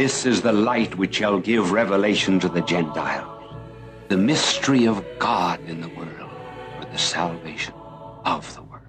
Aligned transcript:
This 0.00 0.24
is 0.24 0.40
the 0.40 0.50
light 0.50 0.96
which 0.96 1.16
shall 1.16 1.38
give 1.38 1.72
revelation 1.72 2.40
to 2.40 2.48
the 2.48 2.62
Gentiles, 2.62 3.54
the 4.08 4.16
mystery 4.16 4.88
of 4.88 5.04
God 5.18 5.60
in 5.68 5.82
the 5.82 5.90
world, 5.90 6.30
for 6.78 6.86
the 6.86 6.96
salvation 6.96 7.74
of 8.24 8.50
the 8.54 8.62
world. 8.62 8.86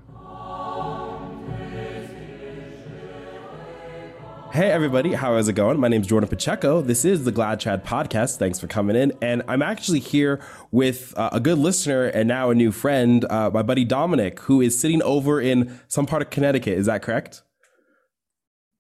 Hey 4.54 4.72
everybody, 4.72 5.12
how 5.12 5.36
is 5.36 5.50
it 5.50 5.54
going? 5.54 5.82
My 5.82 5.90
name 5.90 6.00
is 6.00 6.08
Jordan 6.08 6.30
Pacheco. 6.30 6.82
This 6.82 7.04
is 7.04 7.26
the 7.26 7.32
Glad 7.34 7.60
Chad 7.60 7.84
podcast. 7.84 8.38
Thanks 8.38 8.62
for 8.62 8.68
coming 8.68 8.96
in. 8.96 9.12
And 9.22 9.44
I'm 9.50 9.62
actually 9.62 10.00
here 10.00 10.40
with 10.72 11.14
uh, 11.18 11.32
a 11.34 11.42
good 11.42 11.58
listener 11.58 12.06
and 12.06 12.30
now 12.30 12.52
a 12.52 12.56
new 12.56 12.72
friend, 12.72 13.26
uh, 13.26 13.52
my 13.54 13.64
buddy 13.64 13.84
Dominic, 13.84 14.40
who 14.40 14.62
is 14.62 14.80
sitting 14.80 15.04
over 15.04 15.42
in 15.42 15.78
some 15.90 16.06
part 16.06 16.22
of 16.22 16.30
Connecticut. 16.30 16.78
Is 16.78 16.86
that 16.86 17.02
correct? 17.02 17.44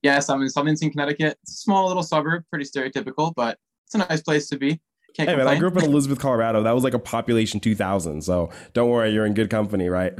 Yes, 0.01 0.29
I'm 0.29 0.41
in 0.41 0.47
Southington, 0.47 0.91
Connecticut. 0.91 1.37
It's 1.43 1.53
a 1.53 1.57
small 1.57 1.87
little 1.87 2.03
suburb, 2.03 2.43
pretty 2.49 2.65
stereotypical, 2.65 3.33
but 3.35 3.57
it's 3.85 3.95
a 3.95 3.99
nice 3.99 4.21
place 4.21 4.47
to 4.49 4.57
be. 4.57 4.79
Can't 5.15 5.29
hey 5.29 5.35
complain. 5.35 5.45
man, 5.45 5.47
I 5.47 5.59
grew 5.59 5.67
up 5.67 5.77
in 5.77 5.83
Elizabeth, 5.91 6.19
Colorado. 6.19 6.63
That 6.63 6.71
was 6.71 6.83
like 6.83 6.93
a 6.93 6.99
population 6.99 7.59
2,000. 7.59 8.23
So 8.23 8.49
don't 8.73 8.89
worry, 8.89 9.11
you're 9.11 9.25
in 9.25 9.33
good 9.33 9.49
company, 9.49 9.89
right? 9.89 10.13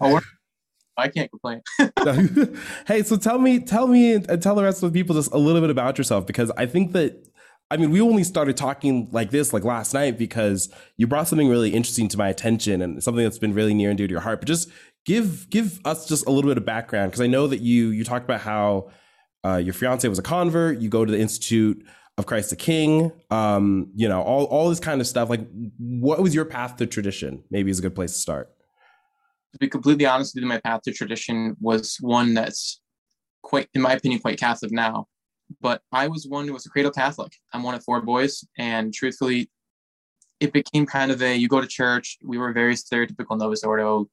oh, 0.00 0.20
I 0.96 1.08
can't 1.08 1.30
complain. 1.30 1.62
hey, 2.86 3.02
so 3.02 3.16
tell 3.16 3.38
me, 3.38 3.60
tell 3.60 3.86
me, 3.86 4.14
and 4.14 4.42
tell 4.42 4.54
the 4.54 4.62
rest 4.62 4.82
of 4.82 4.92
the 4.92 4.98
people 4.98 5.14
just 5.14 5.32
a 5.32 5.38
little 5.38 5.60
bit 5.60 5.70
about 5.70 5.96
yourself 5.96 6.26
because 6.26 6.50
I 6.56 6.66
think 6.66 6.92
that, 6.92 7.28
I 7.70 7.78
mean, 7.78 7.90
we 7.90 8.02
only 8.02 8.24
started 8.24 8.58
talking 8.58 9.08
like 9.10 9.30
this 9.30 9.54
like 9.54 9.64
last 9.64 9.94
night 9.94 10.18
because 10.18 10.70
you 10.98 11.06
brought 11.06 11.28
something 11.28 11.48
really 11.48 11.70
interesting 11.70 12.08
to 12.08 12.18
my 12.18 12.28
attention 12.28 12.82
and 12.82 13.02
something 13.02 13.24
that's 13.24 13.38
been 13.38 13.54
really 13.54 13.72
near 13.72 13.88
and 13.88 13.96
dear 13.96 14.06
to 14.06 14.10
your 14.10 14.20
heart. 14.20 14.40
But 14.40 14.48
just 14.48 14.68
give 15.04 15.48
give 15.50 15.80
us 15.84 16.08
just 16.08 16.26
a 16.26 16.30
little 16.30 16.50
bit 16.50 16.58
of 16.58 16.64
background 16.64 17.10
because 17.10 17.20
I 17.20 17.26
know 17.26 17.46
that 17.46 17.60
you 17.60 17.88
you 17.88 18.04
talked 18.04 18.24
about 18.24 18.40
how 18.40 18.90
uh, 19.44 19.56
your 19.56 19.74
fiance 19.74 20.06
was 20.08 20.18
a 20.18 20.22
convert. 20.22 20.78
You 20.78 20.88
go 20.88 21.04
to 21.04 21.10
the 21.10 21.20
Institute 21.20 21.84
of 22.18 22.26
Christ 22.26 22.50
the 22.50 22.56
King. 22.56 23.12
Um, 23.30 23.90
you 23.94 24.08
know, 24.08 24.22
all 24.22 24.44
all 24.44 24.68
this 24.68 24.80
kind 24.80 25.00
of 25.00 25.06
stuff. 25.06 25.30
Like, 25.30 25.46
what 25.78 26.20
was 26.20 26.34
your 26.34 26.44
path 26.44 26.76
to 26.76 26.86
tradition? 26.86 27.44
Maybe 27.50 27.70
is 27.70 27.78
a 27.78 27.82
good 27.82 27.94
place 27.94 28.12
to 28.12 28.18
start 28.18 28.52
to 29.52 29.58
be 29.58 29.68
completely 29.68 30.06
honest 30.06 30.34
with 30.34 30.42
you, 30.42 30.48
my 30.48 30.58
path 30.58 30.82
to 30.82 30.92
tradition 30.92 31.56
was 31.60 31.98
one 32.00 32.34
that's 32.34 32.80
quite, 33.42 33.68
in 33.74 33.82
my 33.82 33.92
opinion, 33.92 34.20
quite 34.20 34.38
Catholic 34.38 34.72
now. 34.72 35.06
But 35.60 35.82
I 35.92 36.08
was 36.08 36.26
one 36.26 36.46
who 36.46 36.54
was 36.54 36.64
a 36.64 36.70
cradle 36.70 36.90
Catholic. 36.90 37.32
I'm 37.52 37.62
one 37.62 37.74
of 37.74 37.84
four 37.84 38.00
boys, 38.00 38.42
and 38.56 38.92
truthfully, 38.94 39.50
it 40.40 40.52
became 40.52 40.86
kind 40.86 41.12
of 41.12 41.22
a 41.22 41.36
you 41.36 41.48
go 41.48 41.60
to 41.60 41.66
church. 41.66 42.16
We 42.24 42.38
were 42.38 42.52
very 42.52 42.74
stereotypical 42.74 43.38
Novus 43.38 43.62
Ordo, 43.62 44.08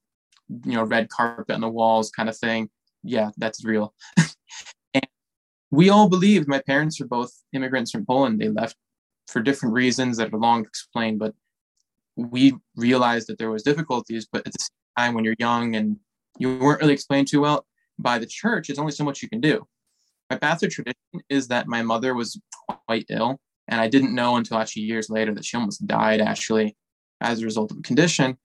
you 0.64 0.72
know, 0.72 0.84
red 0.84 1.08
carpet 1.08 1.54
on 1.54 1.60
the 1.60 1.68
walls 1.68 2.10
kind 2.10 2.28
of 2.28 2.36
thing. 2.36 2.68
Yeah, 3.02 3.30
that's 3.36 3.64
real. 3.64 3.94
and 4.94 5.06
we 5.70 5.88
all 5.88 6.08
believed. 6.08 6.48
My 6.48 6.62
parents 6.66 7.00
are 7.00 7.06
both 7.06 7.32
immigrants 7.52 7.90
from 7.90 8.04
Poland. 8.04 8.40
They 8.40 8.48
left 8.48 8.76
for 9.28 9.40
different 9.40 9.74
reasons 9.74 10.16
that 10.16 10.32
are 10.32 10.38
long 10.38 10.64
to 10.64 10.68
explain, 10.68 11.18
but 11.18 11.34
we 12.16 12.54
realized 12.76 13.28
that 13.28 13.38
there 13.38 13.50
was 13.50 13.62
difficulties. 13.62 14.26
But 14.30 14.46
at 14.46 14.52
the 14.52 14.68
time 14.96 15.14
when 15.14 15.24
you're 15.24 15.36
young 15.38 15.76
and 15.76 15.96
you 16.38 16.58
weren't 16.58 16.80
really 16.80 16.94
explained 16.94 17.28
too 17.28 17.40
well 17.40 17.66
by 17.98 18.18
the 18.18 18.26
church, 18.26 18.66
there's 18.66 18.78
only 18.78 18.92
so 18.92 19.04
much 19.04 19.22
you 19.22 19.28
can 19.28 19.40
do. 19.40 19.66
My 20.30 20.36
to 20.36 20.68
tradition 20.68 20.94
is 21.28 21.48
that 21.48 21.66
my 21.66 21.82
mother 21.82 22.14
was 22.14 22.40
quite 22.86 23.06
ill, 23.10 23.40
and 23.66 23.80
I 23.80 23.88
didn't 23.88 24.14
know 24.14 24.36
until 24.36 24.58
actually 24.58 24.82
years 24.82 25.10
later 25.10 25.34
that 25.34 25.44
she 25.44 25.56
almost 25.56 25.86
died 25.86 26.20
actually 26.20 26.76
as 27.20 27.40
a 27.40 27.44
result 27.44 27.72
of 27.72 27.78
a 27.78 27.82
condition. 27.82 28.38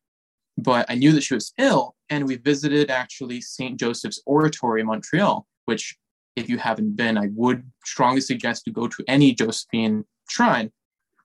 But 0.57 0.87
I 0.89 0.95
knew 0.95 1.11
that 1.11 1.23
she 1.23 1.35
was 1.35 1.53
ill, 1.57 1.94
and 2.09 2.27
we 2.27 2.37
visited 2.37 2.89
actually 2.91 3.41
St. 3.41 3.79
Joseph's 3.79 4.21
Oratory 4.25 4.81
in 4.81 4.87
Montreal, 4.87 5.47
which, 5.65 5.97
if 6.35 6.49
you 6.49 6.57
haven't 6.57 6.95
been, 6.95 7.17
I 7.17 7.29
would 7.33 7.63
strongly 7.83 8.21
suggest 8.21 8.65
to 8.65 8.71
go 8.71 8.87
to 8.87 9.03
any 9.07 9.33
Josephine 9.33 10.05
shrine. 10.29 10.71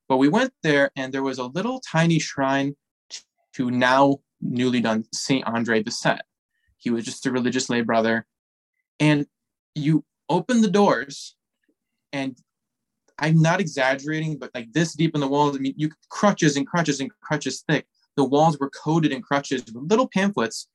But 0.09 0.17
we 0.17 0.29
went 0.29 0.53
there, 0.63 0.91
and 0.97 1.13
there 1.13 1.23
was 1.23 1.39
a 1.39 1.45
little 1.45 1.81
tiny 1.81 2.19
shrine 2.19 2.75
to 3.55 3.71
now 3.71 4.19
newly 4.41 4.81
done 4.81 5.05
Saint 5.13 5.47
Andre 5.47 5.83
Bessette. 5.83 6.23
He 6.79 6.91
was 6.91 7.05
just 7.05 7.27
a 7.27 7.31
religious 7.31 7.69
lay 7.69 7.83
brother. 7.83 8.27
And 8.99 9.27
you 9.75 10.05
open 10.29 10.63
the 10.63 10.71
doors, 10.71 11.37
and 12.13 12.37
I'm 13.19 13.41
not 13.41 13.61
exaggerating, 13.61 14.39
but 14.39 14.51
like 14.55 14.73
this 14.73 14.95
deep 14.95 15.15
in 15.15 15.21
the 15.21 15.29
walls, 15.29 15.57
I 15.57 15.59
mean, 15.59 15.75
you 15.77 15.91
crutches 16.09 16.57
and 16.57 16.67
crutches 16.67 17.01
and 17.01 17.11
crutches 17.21 17.63
thick. 17.69 17.87
The 18.21 18.27
walls 18.27 18.59
were 18.59 18.69
coated 18.69 19.13
in 19.13 19.23
crutches 19.23 19.65
with 19.65 19.91
little 19.91 20.07
pamphlets, 20.07 20.69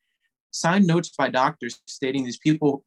signed 0.50 0.88
notes 0.88 1.12
by 1.16 1.30
doctors 1.30 1.80
stating 1.86 2.24
these 2.24 2.40
people 2.40 2.84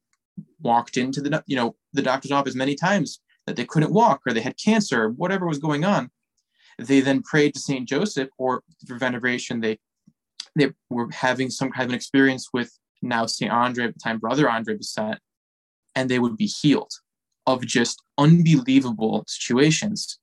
walked 0.60 0.96
into 0.96 1.20
the 1.20 1.44
you 1.46 1.54
know 1.54 1.76
the 1.92 2.02
doctor's 2.02 2.32
office 2.32 2.56
many 2.56 2.74
times 2.74 3.20
that 3.46 3.54
they 3.54 3.64
couldn't 3.64 3.92
walk 3.92 4.20
or 4.26 4.32
they 4.32 4.40
had 4.40 4.56
cancer 4.58 5.04
or 5.04 5.10
whatever 5.10 5.46
was 5.46 5.60
going 5.60 5.84
on. 5.84 6.10
They 6.76 6.98
then 6.98 7.22
prayed 7.22 7.54
to 7.54 7.60
Saint 7.60 7.88
Joseph, 7.88 8.30
or 8.36 8.64
for 8.84 8.98
veneration, 8.98 9.60
they 9.60 9.78
they 10.56 10.72
were 10.90 11.08
having 11.12 11.50
some 11.50 11.70
kind 11.70 11.84
of 11.84 11.90
an 11.90 11.94
experience 11.94 12.48
with 12.52 12.76
now 13.00 13.26
St. 13.26 13.52
Andre 13.52 13.84
at 13.84 13.94
the 13.94 14.00
time, 14.00 14.18
brother 14.18 14.50
Andre 14.50 14.76
Bessette, 14.76 15.18
and 15.94 16.10
they 16.10 16.18
would 16.18 16.36
be 16.36 16.46
healed 16.46 16.90
of 17.46 17.64
just 17.64 18.02
unbelievable 18.18 19.22
situations. 19.28 20.18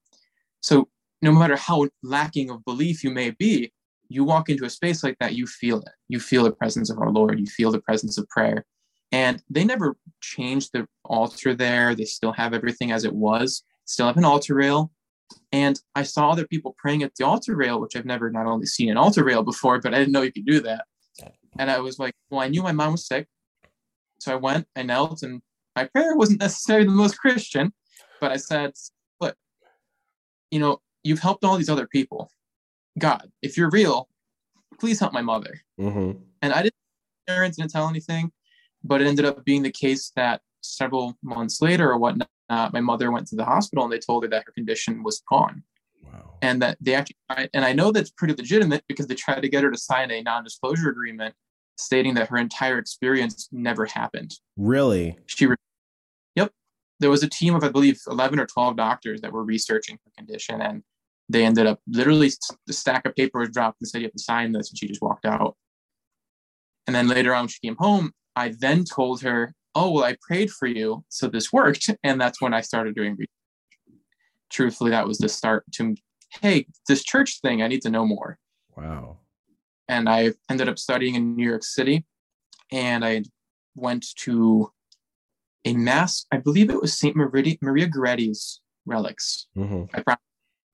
So 0.60 0.90
no 1.22 1.32
matter 1.32 1.56
how 1.56 1.88
lacking 2.04 2.50
of 2.50 2.66
belief 2.66 3.02
you 3.02 3.12
may 3.12 3.30
be, 3.30 3.72
you 4.08 4.24
walk 4.24 4.50
into 4.50 4.66
a 4.66 4.70
space 4.70 5.04
like 5.04 5.18
that, 5.20 5.36
you 5.36 5.48
feel 5.48 5.80
it. 5.80 5.94
You 6.08 6.20
feel 6.20 6.44
the 6.44 6.52
presence 6.52 6.90
of 6.90 7.00
our 7.00 7.12
Lord, 7.12 7.40
you 7.40 7.48
feel 7.48 7.72
the 7.72 7.82
presence 7.82 8.18
of 8.18 8.28
prayer. 8.30 8.66
And 9.12 9.42
they 9.50 9.64
never 9.64 9.96
changed 10.22 10.72
the 10.74 10.88
altar 11.04 11.54
there. 11.54 11.96
They 11.96 12.06
still 12.06 12.34
have 12.34 12.54
everything 12.54 12.92
as 12.92 13.06
it 13.06 13.14
was, 13.14 13.64
still 13.86 14.08
have 14.08 14.18
an 14.18 14.26
altar 14.26 14.56
rail, 14.56 14.92
and 15.52 15.80
I 15.96 16.04
saw 16.04 16.30
other 16.30 16.46
people 16.46 16.76
praying 16.78 17.04
at 17.04 17.16
the 17.16 17.26
altar 17.26 17.56
rail, 17.56 17.80
which 17.80 17.96
I've 17.96 18.06
never 18.06 18.30
not 18.30 18.46
only 18.46 18.66
seen 18.66 18.90
an 18.90 18.98
altar 18.98 19.24
rail 19.24 19.44
before, 19.44 19.80
but 19.80 19.94
I 19.94 20.00
didn't 20.00 20.12
know 20.12 20.22
you 20.22 20.32
could 20.32 20.46
do 20.46 20.60
that. 20.62 20.86
And 21.58 21.72
I 21.72 21.80
was 21.80 22.00
like, 22.00 22.14
well, 22.30 22.42
I 22.42 22.50
knew 22.50 22.62
my 22.62 22.72
mom 22.72 22.94
was 22.94 23.08
sick. 23.08 23.28
So 24.20 24.34
I 24.34 24.36
went, 24.36 24.68
I 24.76 24.84
knelt, 24.84 25.24
and 25.24 25.42
my 25.76 25.86
prayer 25.86 26.16
wasn't 26.16 26.40
necessarily 26.42 26.86
the 26.86 26.92
most 26.92 27.18
Christian, 27.18 27.74
but 28.20 28.32
I 28.32 28.38
said, 28.38 28.74
look, 29.22 29.36
you 30.52 30.60
know, 30.60 30.82
you've 31.04 31.20
helped 31.20 31.44
all 31.44 31.58
these 31.58 31.70
other 31.70 31.88
people. 31.88 32.30
God, 32.98 33.30
if 33.42 33.58
you're 33.58 33.70
real, 33.70 34.10
please 34.80 35.00
help 35.00 35.14
my 35.14 35.22
mother. 35.22 35.62
Mm-hmm. 35.80 36.20
And 36.42 36.54
I 36.54 36.64
didn't, 36.64 36.76
parents 37.28 37.58
didn't 37.58 37.72
tell 37.72 37.90
anything, 37.90 38.32
but 38.84 39.02
it 39.02 39.08
ended 39.08 39.26
up 39.26 39.44
being 39.44 39.64
the 39.64 39.72
case 39.72 40.12
that 40.16 40.42
several 40.62 41.18
months 41.24 41.62
later 41.62 41.92
or 41.92 41.98
whatnot, 41.98 42.30
my 42.50 42.82
mother 42.82 43.12
went 43.12 43.28
to 43.28 43.36
the 43.36 43.46
hospital 43.46 43.84
and 43.84 43.92
they 43.92 44.00
told 44.00 44.24
her 44.24 44.30
that 44.30 44.44
her 44.46 44.52
condition 44.52 45.04
was 45.04 45.22
gone. 45.30 45.64
Wow. 46.04 46.36
And 46.42 46.62
that 46.62 46.78
they 46.80 46.94
actually, 46.94 47.18
and 47.54 47.66
I 47.66 47.74
know 47.74 47.92
that's 47.92 48.12
pretty 48.12 48.36
legitimate 48.36 48.84
because 48.88 49.08
they 49.08 49.16
tried 49.16 49.42
to 49.42 49.50
get 49.50 49.64
her 49.64 49.72
to 49.72 49.78
sign 49.78 50.12
a 50.12 50.22
non 50.22 50.44
disclosure 50.44 50.90
agreement 50.90 51.36
stating 51.78 52.14
that 52.16 52.30
her 52.30 52.38
entire 52.38 52.78
experience 52.78 53.50
never 53.52 53.86
happened. 53.86 54.34
Really? 54.56 55.18
She, 55.26 55.46
re- 55.46 55.56
yep. 56.36 56.52
There 57.00 57.10
was 57.10 57.24
a 57.24 57.30
team 57.30 57.56
of, 57.56 57.64
I 57.64 57.70
believe, 57.70 58.00
11 58.08 58.40
or 58.40 58.46
12 58.46 58.78
doctors 58.78 59.22
that 59.22 59.34
were 59.34 59.44
researching 59.44 59.98
her 60.06 60.12
condition. 60.18 60.62
And 60.62 60.84
they 61.30 61.46
ended 61.46 61.68
up 61.68 61.80
literally, 61.88 62.32
the 62.68 62.74
stack 62.74 63.06
of 63.06 63.16
paper 63.16 63.40
was 63.40 63.50
dropped 63.50 63.82
and 63.82 63.88
said, 63.88 64.02
you 64.02 64.08
have 64.08 64.14
to 64.14 64.20
sign 64.20 64.52
this. 64.52 64.70
And 64.70 64.78
she 64.78 64.88
just 64.88 65.02
walked 65.02 65.26
out. 65.26 65.56
And 66.88 66.96
then 66.96 67.08
later 67.08 67.34
on, 67.34 67.48
she 67.48 67.60
came 67.60 67.78
home. 67.78 68.12
I 68.36 68.54
then 68.60 68.84
told 68.84 69.22
her 69.22 69.56
oh 69.76 69.92
well 69.92 70.04
i 70.04 70.16
prayed 70.22 70.50
for 70.50 70.68
you 70.68 71.04
so 71.10 71.28
this 71.28 71.54
worked 71.54 71.90
and 72.04 72.20
that's 72.20 72.42
when 72.42 72.54
i 72.54 72.62
started 72.62 72.96
doing 72.96 73.12
research 73.12 73.30
truthfully 74.50 74.92
that 74.92 75.08
was 75.08 75.18
the 75.18 75.30
start 75.30 75.64
to 75.72 75.96
hey 76.42 76.66
this 76.88 77.04
church 77.04 77.40
thing 77.42 77.62
i 77.62 77.68
need 77.68 77.82
to 77.82 77.90
know 77.90 78.06
more 78.06 78.40
wow 78.76 79.18
and 79.88 80.10
i 80.10 80.34
ended 80.50 80.70
up 80.70 80.80
studying 80.80 81.16
in 81.16 81.36
new 81.36 81.48
york 81.48 81.64
city 81.64 82.06
and 82.72 83.06
i 83.06 83.22
went 83.76 84.06
to 84.16 84.72
a 85.66 85.74
mass 85.74 86.26
i 86.32 86.38
believe 86.38 86.70
it 86.70 86.82
was 86.82 86.98
saint 86.98 87.16
maria, 87.16 87.56
maria 87.62 87.88
goretti's 87.88 88.62
relics 88.86 89.48
mm-hmm. 89.58 89.84
i 89.94 90.02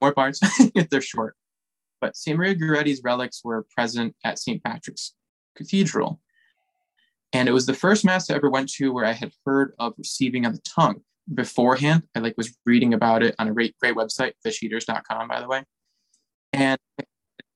more 0.02 0.14
parts 0.14 0.40
if 0.74 0.88
they're 0.90 1.00
short 1.00 1.36
but 2.00 2.16
saint 2.16 2.36
maria 2.36 2.54
goretti's 2.54 3.00
relics 3.02 3.42
were 3.44 3.66
present 3.74 4.14
at 4.24 4.38
st 4.38 4.62
patrick's 4.62 5.14
cathedral 5.56 6.20
and 7.32 7.48
it 7.48 7.52
was 7.52 7.66
the 7.66 7.74
first 7.74 8.04
mass 8.04 8.30
I 8.30 8.34
ever 8.34 8.50
went 8.50 8.70
to 8.72 8.92
where 8.92 9.06
I 9.06 9.12
had 9.12 9.32
heard 9.46 9.72
of 9.78 9.94
receiving 9.96 10.44
on 10.44 10.52
the 10.52 10.60
tongue 10.60 11.00
beforehand. 11.32 12.02
I 12.14 12.18
like 12.18 12.34
was 12.36 12.56
reading 12.66 12.92
about 12.92 13.22
it 13.22 13.34
on 13.38 13.48
a 13.48 13.52
great, 13.52 13.74
great 13.78 13.94
website, 13.94 14.32
fisheaters.com, 14.46 15.28
by 15.28 15.40
the 15.40 15.48
way. 15.48 15.64
And 16.52 16.78
I 17.00 17.04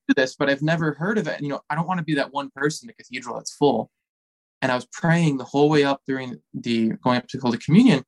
do 0.09 0.15
this, 0.15 0.35
but 0.35 0.49
I've 0.49 0.63
never 0.63 0.95
heard 0.95 1.19
of 1.19 1.29
it. 1.29 1.35
And, 1.37 1.43
you 1.43 1.51
know, 1.51 1.61
I 1.69 1.75
don't 1.75 1.87
want 1.87 1.99
to 1.99 2.05
be 2.05 2.15
that 2.15 2.33
one 2.33 2.51
person 2.55 2.89
in 2.89 2.95
the 2.97 3.03
cathedral 3.03 3.37
that's 3.37 3.55
full. 3.55 3.91
And 4.63 4.73
I 4.73 4.75
was 4.75 4.87
praying 4.87 5.37
the 5.37 5.45
whole 5.45 5.69
way 5.69 5.85
up 5.85 6.01
during 6.07 6.37
the 6.55 6.93
going 7.05 7.19
up 7.19 7.29
to 7.29 7.39
Holy 7.39 7.59
Communion. 7.59 8.03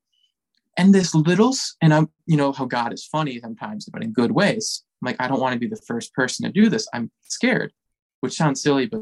And 0.79 0.95
this 0.95 1.13
little, 1.13 1.53
and 1.81 1.93
I'm, 1.93 2.09
you 2.25 2.37
know, 2.37 2.53
how 2.53 2.63
God 2.63 2.93
is 2.93 3.05
funny 3.05 3.37
sometimes, 3.41 3.85
but 3.91 4.01
in 4.01 4.13
good 4.13 4.31
ways. 4.31 4.85
I'm 5.01 5.07
like, 5.07 5.17
I 5.19 5.27
don't 5.27 5.41
want 5.41 5.51
to 5.51 5.59
be 5.59 5.67
the 5.67 5.81
first 5.85 6.13
person 6.13 6.45
to 6.45 6.53
do 6.53 6.69
this. 6.69 6.87
I'm 6.93 7.11
scared, 7.23 7.73
which 8.21 8.31
sounds 8.31 8.61
silly, 8.61 8.85
but 8.85 9.01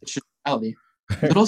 it's 0.00 0.14
just 0.14 0.24
reality. 0.46 0.74
Little 1.22 1.46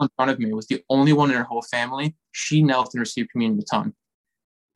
in 0.00 0.08
front 0.14 0.30
of 0.30 0.38
me 0.38 0.52
was 0.52 0.68
the 0.68 0.80
only 0.88 1.12
one 1.12 1.30
in 1.30 1.36
her 1.36 1.42
whole 1.42 1.62
family. 1.72 2.14
She 2.30 2.62
knelt 2.62 2.94
and 2.94 3.00
received 3.00 3.30
communion 3.30 3.56
with 3.56 3.66
tongue. 3.68 3.94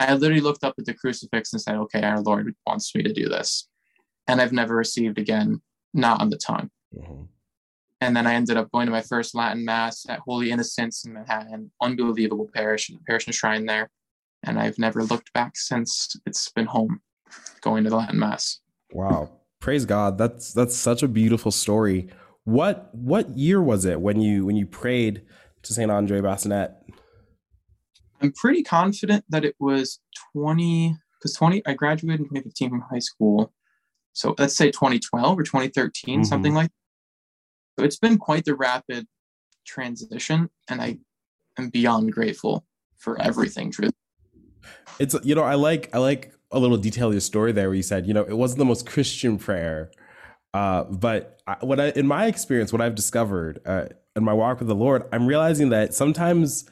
I 0.00 0.14
literally 0.14 0.40
looked 0.40 0.64
up 0.64 0.74
at 0.80 0.84
the 0.84 0.92
crucifix 0.92 1.52
and 1.52 1.62
said, 1.62 1.76
okay, 1.76 2.02
our 2.02 2.20
Lord 2.20 2.56
wants 2.66 2.92
me 2.92 3.04
to 3.04 3.12
do 3.12 3.28
this. 3.28 3.68
And 4.26 4.42
I've 4.42 4.52
never 4.52 4.74
received 4.74 5.16
again, 5.16 5.62
not 5.94 6.20
on 6.20 6.30
the 6.30 6.38
tongue. 6.38 6.70
Mm-hmm. 6.92 7.22
And 8.00 8.14
then 8.14 8.26
I 8.26 8.34
ended 8.34 8.56
up 8.56 8.70
going 8.72 8.86
to 8.86 8.92
my 8.92 9.00
first 9.00 9.34
Latin 9.34 9.64
Mass 9.64 10.04
at 10.08 10.20
Holy 10.20 10.50
Innocents 10.50 11.04
in 11.04 11.14
Manhattan, 11.14 11.70
unbelievable 11.80 12.48
parish, 12.54 12.90
parish 13.06 13.26
and 13.26 13.34
shrine 13.34 13.64
there. 13.64 13.90
And 14.42 14.58
I've 14.58 14.78
never 14.78 15.02
looked 15.02 15.32
back 15.32 15.56
since 15.56 16.14
it's 16.26 16.50
been 16.50 16.66
home 16.66 17.00
going 17.62 17.84
to 17.84 17.90
the 17.90 17.96
Latin 17.96 18.18
Mass. 18.18 18.60
Wow. 18.92 19.30
Praise 19.60 19.84
God. 19.84 20.18
That's 20.18 20.52
that's 20.52 20.76
such 20.76 21.02
a 21.02 21.08
beautiful 21.08 21.50
story. 21.50 22.08
What 22.44 22.94
what 22.94 23.30
year 23.36 23.62
was 23.62 23.84
it 23.84 24.00
when 24.00 24.20
you 24.20 24.44
when 24.44 24.56
you 24.56 24.66
prayed 24.66 25.22
to 25.62 25.72
Saint 25.72 25.90
Andre 25.90 26.20
Bessette? 26.20 26.74
I'm 28.20 28.32
pretty 28.32 28.62
confident 28.62 29.24
that 29.28 29.44
it 29.44 29.56
was 29.58 30.00
20 30.34 30.96
because 31.18 31.34
20 31.34 31.62
I 31.66 31.74
graduated 31.74 32.20
in 32.20 32.26
2015 32.26 32.70
from 32.70 32.80
high 32.82 32.98
school. 32.98 33.52
So 34.12 34.34
let's 34.38 34.56
say 34.56 34.70
2012 34.70 35.38
or 35.38 35.42
2013, 35.42 36.20
mm-hmm. 36.20 36.24
something 36.24 36.54
like 36.54 36.68
that. 36.68 36.85
So 37.78 37.84
it's 37.84 37.98
been 37.98 38.18
quite 38.18 38.44
the 38.44 38.54
rapid 38.54 39.06
transition 39.66 40.48
and 40.68 40.80
I 40.80 40.98
am 41.58 41.68
beyond 41.68 42.12
grateful 42.12 42.64
for 42.96 43.20
everything, 43.20 43.70
truth. 43.70 43.92
It's 44.98 45.14
you 45.22 45.34
know, 45.34 45.42
I 45.42 45.54
like 45.54 45.90
I 45.94 45.98
like 45.98 46.32
a 46.50 46.58
little 46.58 46.76
detail 46.76 47.08
of 47.08 47.14
your 47.14 47.20
story 47.20 47.52
there 47.52 47.68
where 47.68 47.74
you 47.74 47.82
said, 47.82 48.06
you 48.06 48.14
know, 48.14 48.22
it 48.22 48.36
wasn't 48.36 48.58
the 48.58 48.64
most 48.64 48.86
Christian 48.86 49.38
prayer. 49.38 49.90
Uh, 50.54 50.84
but 50.84 51.40
I, 51.46 51.56
what 51.60 51.78
I, 51.78 51.88
in 51.90 52.06
my 52.06 52.26
experience, 52.26 52.72
what 52.72 52.80
I've 52.80 52.94
discovered 52.94 53.60
uh, 53.66 53.86
in 54.14 54.24
my 54.24 54.32
walk 54.32 54.60
with 54.60 54.68
the 54.68 54.74
Lord, 54.74 55.04
I'm 55.12 55.26
realizing 55.26 55.68
that 55.70 55.92
sometimes 55.92 56.64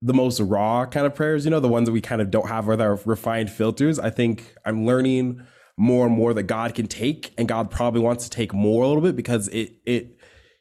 the 0.00 0.14
most 0.14 0.38
raw 0.38 0.86
kind 0.86 1.06
of 1.06 1.14
prayers, 1.14 1.44
you 1.44 1.50
know, 1.50 1.58
the 1.58 1.68
ones 1.68 1.86
that 1.86 1.92
we 1.92 2.00
kind 2.00 2.20
of 2.20 2.30
don't 2.30 2.48
have 2.48 2.66
with 2.66 2.80
our 2.80 3.00
refined 3.04 3.50
filters. 3.50 3.98
I 3.98 4.10
think 4.10 4.54
I'm 4.64 4.86
learning 4.86 5.44
more 5.76 6.06
and 6.06 6.14
more 6.14 6.32
that 6.34 6.44
God 6.44 6.74
can 6.74 6.86
take, 6.86 7.32
and 7.36 7.48
God 7.48 7.70
probably 7.70 8.00
wants 8.00 8.24
to 8.24 8.30
take 8.30 8.54
more 8.54 8.84
a 8.84 8.86
little 8.86 9.02
bit 9.02 9.16
because 9.16 9.48
it 9.48 9.74
it 9.84 10.15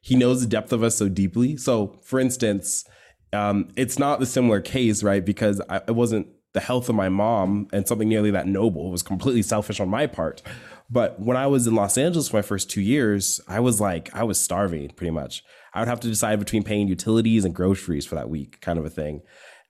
He 0.06 0.16
knows 0.16 0.42
the 0.42 0.48
depth 0.48 0.72
of 0.72 0.84
us 0.84 0.96
so 0.96 1.10
deeply. 1.10 1.58
So, 1.58 2.00
for 2.04 2.20
instance, 2.20 2.86
um, 3.34 3.70
it's 3.76 3.98
not 3.98 4.20
the 4.20 4.28
similar 4.28 4.62
case, 4.62 5.02
right? 5.02 5.26
Because 5.26 5.60
I, 5.68 5.78
it 5.78 5.96
wasn't 5.96 6.28
the 6.54 6.60
health 6.60 6.90
of 6.90 6.96
my 6.96 7.10
mom 7.10 7.68
and 7.74 7.88
something 7.88 8.08
nearly 8.08 8.30
that 8.30 8.46
noble. 8.46 8.88
It 8.88 8.92
was 8.92 9.02
completely 9.02 9.42
selfish 9.42 9.80
on 9.80 9.90
my 9.90 10.06
part. 10.06 10.44
But 10.92 11.20
when 11.20 11.38
I 11.38 11.48
was 11.48 11.66
in 11.66 11.74
Los 11.74 11.98
Angeles 11.98 12.28
for 12.28 12.38
my 12.38 12.44
first 12.44 12.70
two 12.70 12.82
years, 12.82 13.42
I 13.48 13.60
was 13.60 13.82
like, 13.82 14.16
I 14.16 14.22
was 14.22 14.40
starving 14.40 14.90
pretty 14.90 15.10
much. 15.10 15.44
I 15.74 15.80
would 15.80 15.88
have 15.88 16.02
to 16.02 16.08
decide 16.08 16.38
between 16.38 16.62
paying 16.62 16.88
utilities 16.88 17.44
and 17.44 17.56
groceries 17.56 18.06
for 18.06 18.14
that 18.14 18.30
week, 18.30 18.62
kind 18.62 18.78
of 18.78 18.86
a 18.86 18.92
thing. 18.92 19.24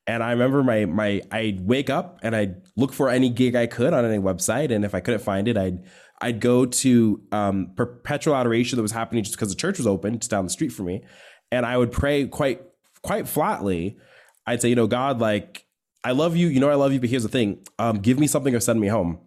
And 0.07 0.21
I 0.21 0.31
remember 0.31 0.63
my 0.63 0.85
my 0.85 1.21
I'd 1.31 1.61
wake 1.65 1.89
up 1.89 2.19
and 2.21 2.35
I'd 2.35 2.61
look 2.75 2.93
for 2.93 3.09
any 3.09 3.29
gig 3.29 3.55
I 3.55 3.65
could 3.65 3.93
on 3.93 4.05
any 4.05 4.19
website, 4.19 4.71
and 4.71 4.85
if 4.85 4.93
I 4.93 4.99
couldn't 4.99 5.21
find 5.21 5.47
it, 5.47 5.57
I'd 5.57 5.83
I'd 6.21 6.39
go 6.39 6.65
to 6.65 7.21
um, 7.31 7.71
perpetual 7.75 8.35
adoration 8.35 8.77
that 8.77 8.83
was 8.83 8.91
happening 8.91 9.23
just 9.23 9.35
because 9.35 9.49
the 9.49 9.55
church 9.55 9.77
was 9.77 9.87
open, 9.87 10.19
just 10.19 10.31
down 10.31 10.45
the 10.45 10.51
street 10.51 10.69
from 10.69 10.85
me, 10.85 11.03
and 11.51 11.65
I 11.65 11.77
would 11.77 11.91
pray 11.91 12.27
quite 12.27 12.61
quite 13.01 13.27
flatly. 13.27 13.97
I'd 14.45 14.61
say, 14.61 14.69
you 14.69 14.75
know, 14.75 14.87
God, 14.87 15.19
like 15.19 15.65
I 16.03 16.11
love 16.11 16.35
you, 16.35 16.47
you 16.47 16.59
know, 16.59 16.69
I 16.69 16.75
love 16.75 16.93
you, 16.93 16.99
but 16.99 17.09
here's 17.09 17.23
the 17.23 17.29
thing: 17.29 17.65
um, 17.79 17.97
give 17.97 18.19
me 18.19 18.27
something 18.27 18.53
or 18.53 18.59
send 18.59 18.79
me 18.79 18.87
home. 18.87 19.19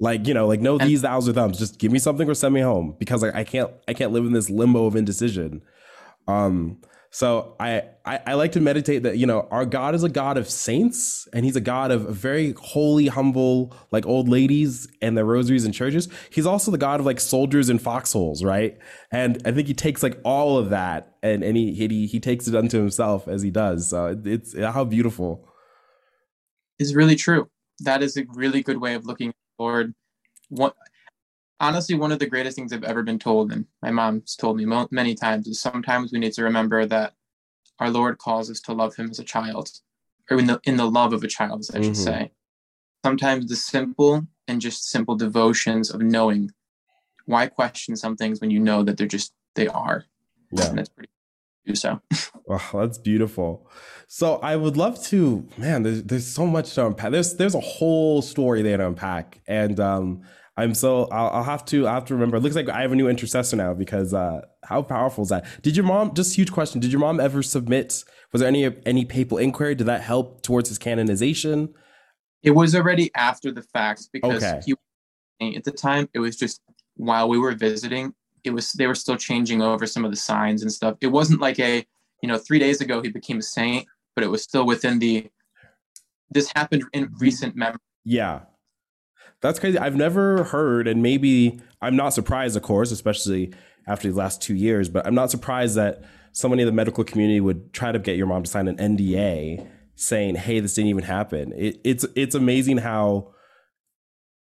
Like 0.00 0.26
you 0.26 0.34
know, 0.34 0.46
like 0.46 0.60
no 0.60 0.78
these 0.78 1.02
thous 1.02 1.28
or 1.28 1.32
thumbs. 1.32 1.58
Just 1.58 1.78
give 1.78 1.92
me 1.92 1.98
something 1.98 2.28
or 2.28 2.34
send 2.34 2.54
me 2.54 2.62
home 2.62 2.96
because 2.98 3.22
like 3.22 3.34
I 3.34 3.44
can't 3.44 3.70
I 3.86 3.92
can't 3.92 4.12
live 4.12 4.24
in 4.24 4.32
this 4.32 4.50
limbo 4.50 4.86
of 4.86 4.96
indecision. 4.96 5.62
Um, 6.26 6.80
so 7.12 7.56
I, 7.58 7.82
I, 8.04 8.20
I 8.24 8.34
like 8.34 8.52
to 8.52 8.60
meditate 8.60 9.02
that 9.02 9.18
you 9.18 9.26
know 9.26 9.48
our 9.50 9.66
God 9.66 9.96
is 9.96 10.04
a 10.04 10.08
God 10.08 10.38
of 10.38 10.48
saints 10.48 11.26
and 11.32 11.44
He's 11.44 11.56
a 11.56 11.60
God 11.60 11.90
of 11.90 12.02
very 12.02 12.52
holy, 12.52 13.08
humble, 13.08 13.74
like 13.90 14.06
old 14.06 14.28
ladies 14.28 14.86
and 15.02 15.16
their 15.16 15.24
rosaries 15.24 15.64
and 15.64 15.74
churches. 15.74 16.08
He's 16.30 16.46
also 16.46 16.70
the 16.70 16.78
God 16.78 17.00
of 17.00 17.06
like 17.06 17.18
soldiers 17.18 17.68
and 17.68 17.82
foxholes, 17.82 18.44
right? 18.44 18.78
And 19.10 19.42
I 19.44 19.50
think 19.50 19.66
He 19.66 19.74
takes 19.74 20.04
like 20.04 20.20
all 20.24 20.56
of 20.56 20.70
that 20.70 21.16
and 21.22 21.42
and 21.42 21.56
he 21.56 21.74
he 21.74 22.06
he 22.06 22.20
takes 22.20 22.46
it 22.46 22.54
unto 22.54 22.78
Himself 22.78 23.26
as 23.26 23.42
He 23.42 23.50
does. 23.50 23.90
So 23.90 24.16
it's 24.24 24.56
how 24.56 24.84
beautiful. 24.84 25.48
Is 26.78 26.94
really 26.94 27.16
true. 27.16 27.50
That 27.80 28.02
is 28.02 28.16
a 28.16 28.24
really 28.28 28.62
good 28.62 28.80
way 28.80 28.94
of 28.94 29.04
looking 29.04 29.34
Lord. 29.58 29.94
What 30.48 30.74
honestly, 31.60 31.94
one 31.94 32.12
of 32.12 32.18
the 32.18 32.26
greatest 32.26 32.56
things 32.56 32.72
I've 32.72 32.84
ever 32.84 33.02
been 33.02 33.18
told, 33.18 33.52
and 33.52 33.66
my 33.82 33.90
mom's 33.90 34.34
told 34.34 34.56
me 34.56 34.64
mo- 34.64 34.88
many 34.90 35.14
times, 35.14 35.46
is 35.46 35.60
sometimes 35.60 36.12
we 36.12 36.18
need 36.18 36.32
to 36.32 36.42
remember 36.42 36.86
that 36.86 37.14
our 37.78 37.90
Lord 37.90 38.18
calls 38.18 38.50
us 38.50 38.60
to 38.62 38.72
love 38.72 38.96
Him 38.96 39.10
as 39.10 39.18
a 39.18 39.24
child, 39.24 39.70
or 40.30 40.38
in 40.38 40.46
the 40.46 40.60
in 40.64 40.76
the 40.76 40.90
love 40.90 41.12
of 41.12 41.22
a 41.22 41.28
child, 41.28 41.60
as 41.60 41.70
I 41.70 41.82
should 41.82 41.92
mm-hmm. 41.92 42.02
say. 42.02 42.32
Sometimes 43.04 43.48
the 43.48 43.56
simple 43.56 44.26
and 44.48 44.60
just 44.60 44.90
simple 44.90 45.16
devotions 45.16 45.90
of 45.90 46.00
knowing 46.00 46.50
why 47.26 47.46
question 47.46 47.96
some 47.96 48.16
things 48.16 48.40
when 48.40 48.50
you 48.50 48.58
know 48.58 48.82
that 48.82 48.96
they're 48.96 49.06
just 49.06 49.32
they 49.54 49.68
are. 49.68 50.04
Yeah, 50.52 50.70
and 50.70 50.80
it's 50.80 50.88
pretty 50.88 51.10
do 51.66 51.74
so. 51.74 52.00
wow, 52.46 52.60
that's 52.74 52.98
beautiful. 52.98 53.68
So 54.08 54.36
I 54.36 54.56
would 54.56 54.76
love 54.76 55.02
to, 55.04 55.46
man. 55.56 55.82
There's 55.82 56.02
there's 56.02 56.26
so 56.26 56.46
much 56.46 56.74
to 56.74 56.86
unpack. 56.86 57.12
There's 57.12 57.34
there's 57.34 57.54
a 57.54 57.60
whole 57.60 58.22
story 58.22 58.62
there 58.62 58.78
to 58.78 58.86
unpack, 58.86 59.40
and 59.46 59.78
um, 59.78 60.22
I'm 60.60 60.74
so 60.74 61.08
I'll, 61.10 61.28
I'll, 61.30 61.42
have 61.44 61.64
to 61.66 61.88
I 61.88 61.94
have 61.94 62.04
to 62.06 62.14
remember. 62.14 62.36
It 62.36 62.40
looks 62.40 62.56
like 62.56 62.68
I 62.68 62.82
have 62.82 62.92
a 62.92 62.96
new 62.96 63.08
intercessor 63.08 63.56
now 63.56 63.74
because 63.74 64.12
uh, 64.12 64.42
how 64.64 64.82
powerful 64.82 65.22
is 65.22 65.30
that? 65.30 65.46
Did 65.62 65.76
your 65.76 65.86
mom? 65.86 66.14
Just 66.14 66.36
huge 66.36 66.52
question. 66.52 66.80
Did 66.80 66.92
your 66.92 67.00
mom 67.00 67.20
ever 67.20 67.42
submit? 67.42 68.04
Was 68.32 68.40
there 68.40 68.48
any 68.48 68.70
any 68.86 69.04
papal 69.04 69.38
inquiry? 69.38 69.74
Did 69.74 69.86
that 69.86 70.02
help 70.02 70.42
towards 70.42 70.68
his 70.68 70.78
canonization? 70.78 71.72
It 72.42 72.52
was 72.52 72.74
already 72.74 73.10
after 73.14 73.52
the 73.52 73.62
fact 73.62 74.08
because 74.12 74.42
okay. 74.42 74.60
he, 75.40 75.56
at 75.56 75.64
the 75.64 75.72
time 75.72 76.08
it 76.14 76.18
was 76.18 76.36
just 76.36 76.60
while 76.96 77.28
we 77.28 77.38
were 77.38 77.52
visiting 77.52 78.14
it 78.44 78.50
was 78.50 78.72
they 78.72 78.86
were 78.86 78.94
still 78.94 79.16
changing 79.16 79.62
over 79.62 79.86
some 79.86 80.04
of 80.04 80.10
the 80.10 80.16
signs 80.16 80.62
and 80.62 80.72
stuff. 80.72 80.96
It 81.00 81.08
wasn't 81.08 81.40
like 81.40 81.58
a 81.58 81.84
you 82.22 82.28
know 82.28 82.38
three 82.38 82.58
days 82.58 82.80
ago 82.80 83.02
he 83.02 83.08
became 83.08 83.38
a 83.38 83.42
saint, 83.42 83.86
but 84.14 84.24
it 84.24 84.28
was 84.28 84.42
still 84.42 84.66
within 84.66 84.98
the. 84.98 85.30
This 86.30 86.50
happened 86.54 86.84
in 86.92 87.10
recent 87.18 87.56
memory. 87.56 87.80
Yeah, 88.04 88.40
that's 89.40 89.58
crazy. 89.58 89.78
I've 89.78 89.96
never 89.96 90.44
heard, 90.44 90.86
and 90.86 91.02
maybe 91.02 91.60
I'm 91.80 91.96
not 91.96 92.10
surprised, 92.10 92.56
of 92.56 92.62
course, 92.62 92.90
especially 92.90 93.52
after 93.86 94.10
the 94.10 94.16
last 94.16 94.42
two 94.42 94.54
years. 94.54 94.88
But 94.88 95.06
I'm 95.06 95.14
not 95.14 95.30
surprised 95.30 95.76
that 95.76 96.02
somebody 96.32 96.62
in 96.62 96.66
the 96.66 96.72
medical 96.72 97.04
community 97.04 97.40
would 97.40 97.72
try 97.72 97.92
to 97.92 97.98
get 97.98 98.16
your 98.16 98.26
mom 98.26 98.42
to 98.42 98.50
sign 98.50 98.68
an 98.68 98.76
NDA 98.76 99.66
saying, 99.94 100.36
"Hey, 100.36 100.60
this 100.60 100.74
didn't 100.74 100.90
even 100.90 101.04
happen." 101.04 101.52
It, 101.56 101.80
it's 101.84 102.06
it's 102.14 102.34
amazing 102.34 102.78
how 102.78 103.32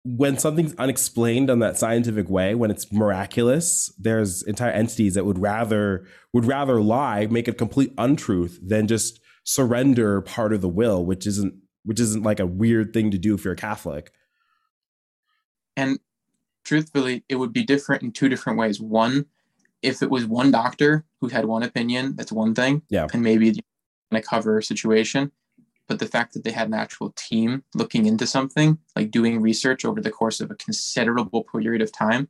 when 0.04 0.38
something's 0.38 0.74
unexplained 0.76 1.50
on 1.50 1.60
that 1.60 1.78
scientific 1.78 2.30
way, 2.30 2.56
when 2.56 2.72
it's 2.72 2.92
miraculous, 2.92 3.94
there's 3.98 4.42
entire 4.44 4.72
entities 4.72 5.14
that 5.16 5.26
would 5.26 5.40
rather 5.40 6.06
would 6.34 6.46
rather 6.46 6.82
lie, 6.82 7.28
make 7.28 7.48
a 7.48 7.54
complete 7.54 7.94
untruth 7.98 8.60
than 8.62 8.88
just 8.88 9.20
surrender 9.44 10.22
part 10.22 10.54
of 10.54 10.62
the 10.62 10.70
will, 10.70 11.06
which 11.06 11.26
isn't 11.28 11.54
which 11.84 12.00
isn't 12.00 12.24
like 12.24 12.40
a 12.40 12.46
weird 12.46 12.94
thing 12.94 13.12
to 13.12 13.18
do 13.18 13.34
if 13.34 13.44
you're 13.44 13.54
a 13.54 13.58
Catholic. 13.58 14.12
And 15.80 16.00
truthfully, 16.64 17.24
it 17.30 17.36
would 17.36 17.54
be 17.54 17.64
different 17.64 18.04
in 18.04 18.12
two 18.12 18.30
different 18.30 18.60
ways. 18.60 18.80
One, 18.82 19.26
if 19.82 20.02
it 20.02 20.10
was 20.10 20.26
one 20.26 20.52
doctor 20.52 21.06
who 21.22 21.28
had 21.28 21.46
one 21.46 21.64
opinion, 21.64 22.16
that's 22.16 22.32
one 22.32 22.54
thing. 22.54 22.82
Yeah. 22.90 23.08
And 23.14 23.24
maybe 23.24 23.50
in 23.50 24.18
a 24.18 24.22
cover 24.22 24.62
situation 24.62 25.32
but 25.90 25.98
the 25.98 26.06
fact 26.06 26.34
that 26.34 26.44
they 26.44 26.52
had 26.52 26.68
an 26.68 26.76
actual 26.76 27.12
team 27.18 27.64
looking 27.74 28.06
into 28.06 28.28
something, 28.28 28.78
like 28.96 29.10
doing 29.10 29.42
research 29.42 29.84
over 29.84 30.00
the 30.00 30.12
course 30.12 30.40
of 30.40 30.52
a 30.52 30.56
considerable 30.56 31.44
period 31.44 31.82
of 31.82 31.92
time, 31.92 32.30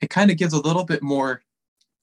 it 0.00 0.08
kind 0.08 0.30
of 0.30 0.38
gives 0.38 0.54
a 0.54 0.60
little 0.60 0.84
bit 0.84 1.02
more 1.02 1.42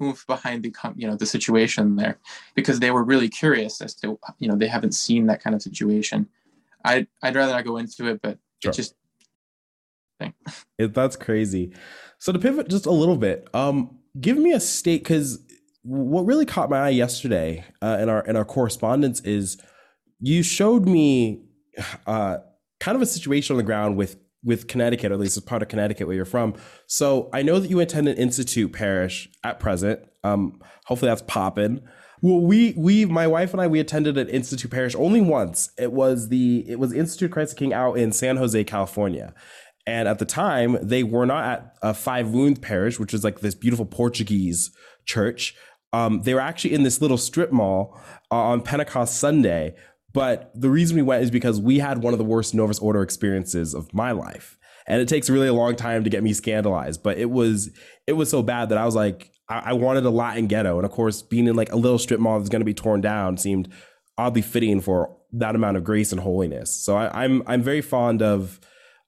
oomph 0.02 0.26
behind 0.28 0.64
the 0.64 0.74
you 0.96 1.08
know 1.08 1.16
the 1.16 1.26
situation 1.26 1.96
there 1.96 2.18
because 2.56 2.80
they 2.80 2.92
were 2.92 3.04
really 3.04 3.30
curious 3.30 3.82
as 3.82 3.94
to 3.96 4.18
you 4.40 4.48
know 4.48 4.56
they 4.56 4.68
haven't 4.68 4.94
seen 4.94 5.26
that 5.26 5.44
kind 5.44 5.56
of 5.56 5.62
situation. 5.62 6.30
I 6.86 7.08
I'd 7.24 7.36
rather 7.36 7.54
not 7.54 7.66
go 7.66 7.78
into 7.78 8.08
it, 8.08 8.22
but 8.22 8.38
sure. 8.62 8.72
it 8.72 8.76
just 8.76 8.94
it, 10.78 10.94
that's 10.94 11.16
crazy. 11.16 11.74
So 12.20 12.32
to 12.32 12.40
pivot 12.40 12.70
just 12.70 12.86
a 12.86 12.92
little 12.92 13.18
bit, 13.18 13.48
um, 13.54 14.00
give 14.20 14.38
me 14.38 14.52
a 14.52 14.60
state 14.60 15.04
because 15.04 15.40
what 15.84 16.26
really 16.26 16.46
caught 16.46 16.70
my 16.70 16.80
eye 16.80 16.90
yesterday 16.90 17.66
uh, 17.82 17.98
in 18.00 18.10
our 18.10 18.26
in 18.26 18.36
our 18.36 18.46
correspondence 18.46 19.20
is 19.22 19.58
you 20.20 20.42
showed 20.44 20.88
me 20.88 21.44
uh, 22.08 22.38
kind 22.80 22.96
of 22.96 23.02
a 23.02 23.06
situation 23.06 23.54
on 23.54 23.58
the 23.58 23.64
ground 23.64 23.98
with 23.98 24.18
with 24.44 24.68
Connecticut, 24.68 25.12
or 25.12 25.16
at 25.16 25.20
least 25.20 25.38
as 25.38 25.44
part 25.44 25.62
of 25.62 25.70
Connecticut 25.70 26.08
where 26.08 26.16
you're 26.16 26.26
from. 26.26 26.54
So 26.88 27.30
I 27.34 27.42
know 27.44 27.60
that 27.60 27.70
you 27.70 27.80
attend 27.80 28.08
an 28.08 28.18
institute 28.18 28.74
parish 28.74 29.30
at 29.44 29.60
present. 29.60 30.02
Um, 30.24 30.62
hopefully 30.86 31.10
that's 31.10 31.22
popping. 31.24 31.82
Well, 32.22 32.40
we 32.40 32.74
we 32.78 33.06
my 33.06 33.28
wife 33.28 33.52
and 33.52 33.62
I 33.62 33.68
we 33.68 33.82
attended 33.82 34.18
an 34.18 34.30
institute 34.30 34.72
parish 34.72 34.96
only 34.96 35.20
once. 35.20 35.72
It 35.78 35.92
was 35.92 36.30
the 36.30 36.64
it 36.70 36.80
was 36.80 36.94
Institute 36.94 37.32
Christ 37.32 37.52
the 37.52 37.58
King 37.58 37.74
out 37.74 37.98
in 37.98 38.14
San 38.14 38.38
Jose, 38.38 38.64
California. 38.64 39.34
And 39.86 40.08
at 40.08 40.20
the 40.20 40.26
time, 40.26 40.78
they 40.82 41.04
were 41.04 41.26
not 41.26 41.44
at 41.44 41.76
a 41.82 41.94
Five 41.94 42.30
Wounds 42.30 42.60
parish, 42.60 43.00
which 43.00 43.14
is 43.14 43.24
like 43.24 43.42
this 43.42 43.56
beautiful 43.56 43.86
Portuguese 43.86 44.72
church. 45.06 45.56
Um, 45.92 46.22
they 46.22 46.34
were 46.34 46.40
actually 46.40 46.74
in 46.74 46.84
this 46.84 47.02
little 47.02 47.18
strip 47.18 47.52
mall 47.52 48.00
uh, 48.32 48.36
on 48.36 48.62
Pentecost 48.62 49.18
Sunday 49.18 49.76
But 50.14 50.52
the 50.54 50.70
reason 50.70 50.96
we 50.96 51.02
went 51.02 51.24
is 51.24 51.32
because 51.32 51.60
we 51.60 51.80
had 51.80 52.04
one 52.04 52.14
of 52.14 52.20
the 52.20 52.26
worst 52.26 52.54
Novus 52.54 52.80
Ordo 52.80 53.02
experiences 53.02 53.74
of 53.74 53.94
my 53.94 54.12
life. 54.12 54.58
And 54.86 55.02
it 55.02 55.08
takes 55.08 55.30
really 55.30 55.48
a 55.48 55.54
long 55.54 55.76
time 55.76 56.04
to 56.04 56.10
get 56.10 56.24
me 56.24 56.34
scandalized. 56.34 57.04
But 57.04 57.18
it 57.18 57.30
was 57.30 57.72
it 58.06 58.14
was 58.14 58.30
so 58.30 58.44
bad 58.44 58.70
that 58.70 58.78
I 58.78 58.86
was 58.86 58.96
like, 58.96 59.32
I, 59.50 59.72
I 59.72 59.74
wanted 59.74 60.06
a 60.06 60.10
Latin 60.10 60.48
ghetto. 60.48 60.78
And 60.78 60.86
of 60.86 60.92
course, 60.92 61.22
being 61.22 61.48
in 61.48 61.56
like 61.56 61.72
a 61.72 61.78
little 61.78 61.98
strip 61.98 62.20
mall 62.20 62.38
that's 62.38 62.50
gonna 62.50 62.66
be 62.66 62.74
torn 62.74 63.02
down 63.02 63.38
seemed 63.38 63.70
oddly 64.18 64.42
fitting 64.42 64.82
for 64.82 65.18
that 65.32 65.56
amount 65.56 65.78
of 65.78 65.84
grace 65.84 66.12
and 66.12 66.22
holiness. 66.22 66.72
So 66.72 66.96
I, 66.96 67.24
I'm 67.24 67.42
I'm 67.48 67.64
very 67.64 67.82
fond 67.82 68.22
of 68.22 68.60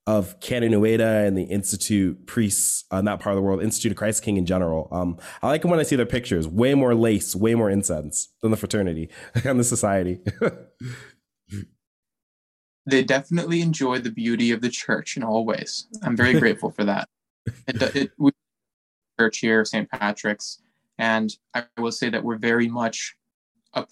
of 0.07 0.39
Canon 0.39 0.71
Ueda 0.73 1.25
and 1.27 1.35
the 1.37 1.43
Institute 1.43 2.27
priests 2.27 2.85
on 2.91 3.05
that 3.05 3.19
part 3.19 3.33
of 3.33 3.37
the 3.37 3.41
world, 3.41 3.63
Institute 3.63 3.91
of 3.91 3.97
Christ 3.97 4.21
King 4.23 4.37
in 4.37 4.45
general. 4.45 4.87
Um, 4.91 5.17
I 5.41 5.47
like 5.47 5.63
them 5.63 5.71
when 5.71 5.79
I 5.79 5.83
see 5.83 5.95
their 5.95 6.05
pictures. 6.05 6.47
Way 6.47 6.75
more 6.75 6.93
lace, 6.93 7.35
way 7.35 7.55
more 7.55 7.71
incense 7.71 8.29
than 8.41 8.51
the 8.51 8.57
fraternity 8.57 9.09
and 9.43 9.59
the 9.59 9.63
society. 9.63 10.19
they 12.85 13.03
definitely 13.03 13.61
enjoy 13.61 13.97
the 13.99 14.11
beauty 14.11 14.51
of 14.51 14.61
the 14.61 14.69
church 14.69 15.17
in 15.17 15.23
all 15.23 15.43
ways. 15.43 15.87
I'm 16.03 16.15
very 16.15 16.39
grateful 16.39 16.71
for 16.71 16.83
that. 16.83 17.09
It, 17.67 17.95
it, 17.95 18.11
we 18.17 18.31
church 19.19 19.37
here, 19.37 19.63
St. 19.63 19.87
Patrick's, 19.91 20.63
and 20.97 21.31
I 21.53 21.65
will 21.77 21.91
say 21.91 22.09
that 22.09 22.23
we're 22.23 22.39
very 22.39 22.67
much 22.67 23.15
a 23.75 23.85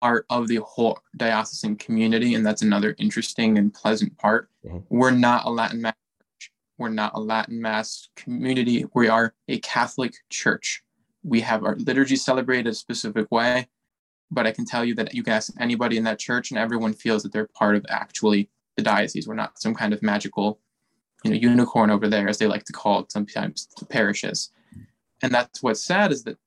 part 0.00 0.26
of 0.30 0.48
the 0.48 0.56
whole 0.56 0.98
diocesan 1.16 1.76
community, 1.76 2.34
and 2.34 2.44
that's 2.44 2.62
another 2.62 2.94
interesting 2.98 3.58
and 3.58 3.72
pleasant 3.72 4.16
part. 4.18 4.48
Mm-hmm. 4.64 4.78
We're 4.88 5.10
not 5.10 5.44
a 5.44 5.50
Latin 5.50 5.82
Mass 5.82 5.94
church. 6.20 6.52
We're 6.78 6.88
not 6.88 7.12
a 7.14 7.20
Latin 7.20 7.60
Mass 7.60 8.08
community. 8.16 8.84
We 8.94 9.08
are 9.08 9.34
a 9.48 9.58
Catholic 9.60 10.14
church. 10.30 10.82
We 11.22 11.40
have 11.40 11.64
our 11.64 11.76
liturgy 11.76 12.16
celebrated 12.16 12.68
a 12.68 12.74
specific 12.74 13.30
way, 13.30 13.68
but 14.30 14.46
I 14.46 14.52
can 14.52 14.64
tell 14.64 14.84
you 14.84 14.94
that 14.94 15.14
you 15.14 15.22
can 15.22 15.34
ask 15.34 15.52
anybody 15.58 15.96
in 15.96 16.04
that 16.04 16.18
church, 16.18 16.50
and 16.50 16.58
everyone 16.58 16.92
feels 16.92 17.22
that 17.22 17.32
they're 17.32 17.48
part 17.54 17.76
of 17.76 17.84
actually 17.88 18.50
the 18.76 18.82
diocese. 18.82 19.26
We're 19.26 19.34
not 19.34 19.60
some 19.60 19.74
kind 19.74 19.92
of 19.92 20.02
magical, 20.02 20.60
you 21.24 21.32
know, 21.32 21.36
unicorn 21.36 21.90
over 21.90 22.08
there, 22.08 22.28
as 22.28 22.38
they 22.38 22.46
like 22.46 22.64
to 22.64 22.72
call 22.72 23.00
it 23.00 23.10
sometimes 23.10 23.68
the 23.78 23.84
parishes. 23.84 24.50
And 25.22 25.34
that's 25.34 25.62
what's 25.62 25.84
sad 25.84 26.12
is 26.12 26.22
that 26.24 26.38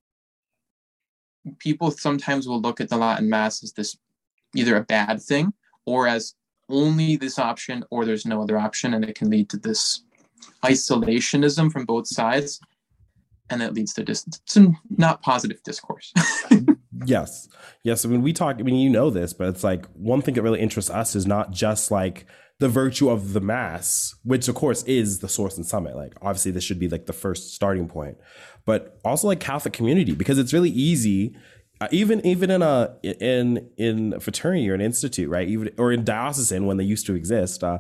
people 1.60 1.92
sometimes 1.92 2.48
will 2.48 2.62
look 2.62 2.82
at 2.82 2.90
the 2.90 2.98
Latin 2.98 3.30
Mass 3.30 3.64
as 3.64 3.74
this 3.74 3.98
either 4.56 4.76
a 4.76 4.84
bad 4.84 5.22
thing 5.22 5.54
or 5.86 6.08
as 6.08 6.36
only 6.70 7.16
this 7.16 7.40
option 7.40 7.84
or 7.90 8.06
there's 8.06 8.26
no 8.26 8.42
other 8.42 8.58
option. 8.58 8.94
And 8.94 9.04
it 9.06 9.16
can 9.16 9.30
lead 9.30 9.50
to 9.50 9.58
this 9.58 10.04
isolationism 10.64 11.72
from 11.72 11.86
both 11.86 12.08
sides. 12.08 12.60
And 13.50 13.62
it 13.62 13.74
leads 13.74 13.94
to 13.96 14.04
just 14.04 14.50
some 14.50 14.78
not 14.98 15.22
positive 15.22 15.62
discourse. 15.64 16.14
yes. 17.06 17.50
Yes. 17.84 18.06
I 18.06 18.10
mean, 18.10 18.22
we 18.22 18.34
talk, 18.34 18.58
I 18.60 18.64
mean, 18.64 18.76
you 18.76 18.90
know 18.90 19.10
this, 19.10 19.34
but 19.34 19.48
it's 19.48 19.64
like 19.64 19.86
one 19.94 20.22
thing 20.22 20.36
that 20.36 20.42
really 20.42 20.60
interests 20.60 20.92
us 20.92 21.16
is 21.16 21.26
not 21.26 21.52
just 21.52 21.92
like 21.92 22.26
the 22.60 22.70
virtue 22.70 23.10
of 23.10 23.34
the 23.34 23.42
mass, 23.42 24.16
which 24.24 24.48
of 24.48 24.56
course 24.56 24.84
is 24.84 25.20
the 25.20 25.28
source 25.28 25.58
and 25.58 25.66
summit. 25.66 25.96
Like, 25.96 26.14
obviously, 26.22 26.52
this 26.52 26.64
should 26.64 26.80
be 26.80 26.90
like 26.90 27.08
the 27.08 27.14
first 27.14 27.56
starting 27.56 27.88
point 27.88 28.18
but 28.66 29.00
also 29.04 29.28
like 29.28 29.40
Catholic 29.40 29.74
community 29.74 30.14
because 30.14 30.38
it's 30.38 30.54
really 30.54 30.70
easy. 30.70 31.36
Uh, 31.80 31.88
even 31.92 32.24
even 32.26 32.52
in 32.52 32.62
a 32.62 32.96
in 33.04 33.70
in 33.78 34.20
fraternity 34.20 34.70
or 34.70 34.76
an 34.76 34.82
institute, 34.82 35.30
right? 35.30 35.48
Even 35.48 35.72
or 35.78 35.92
in 35.92 36.04
diocesan 36.04 36.66
when 36.68 36.78
they 36.78 36.84
used 36.84 37.08
to 37.08 37.16
exist, 37.16 37.64
uh, 37.64 37.80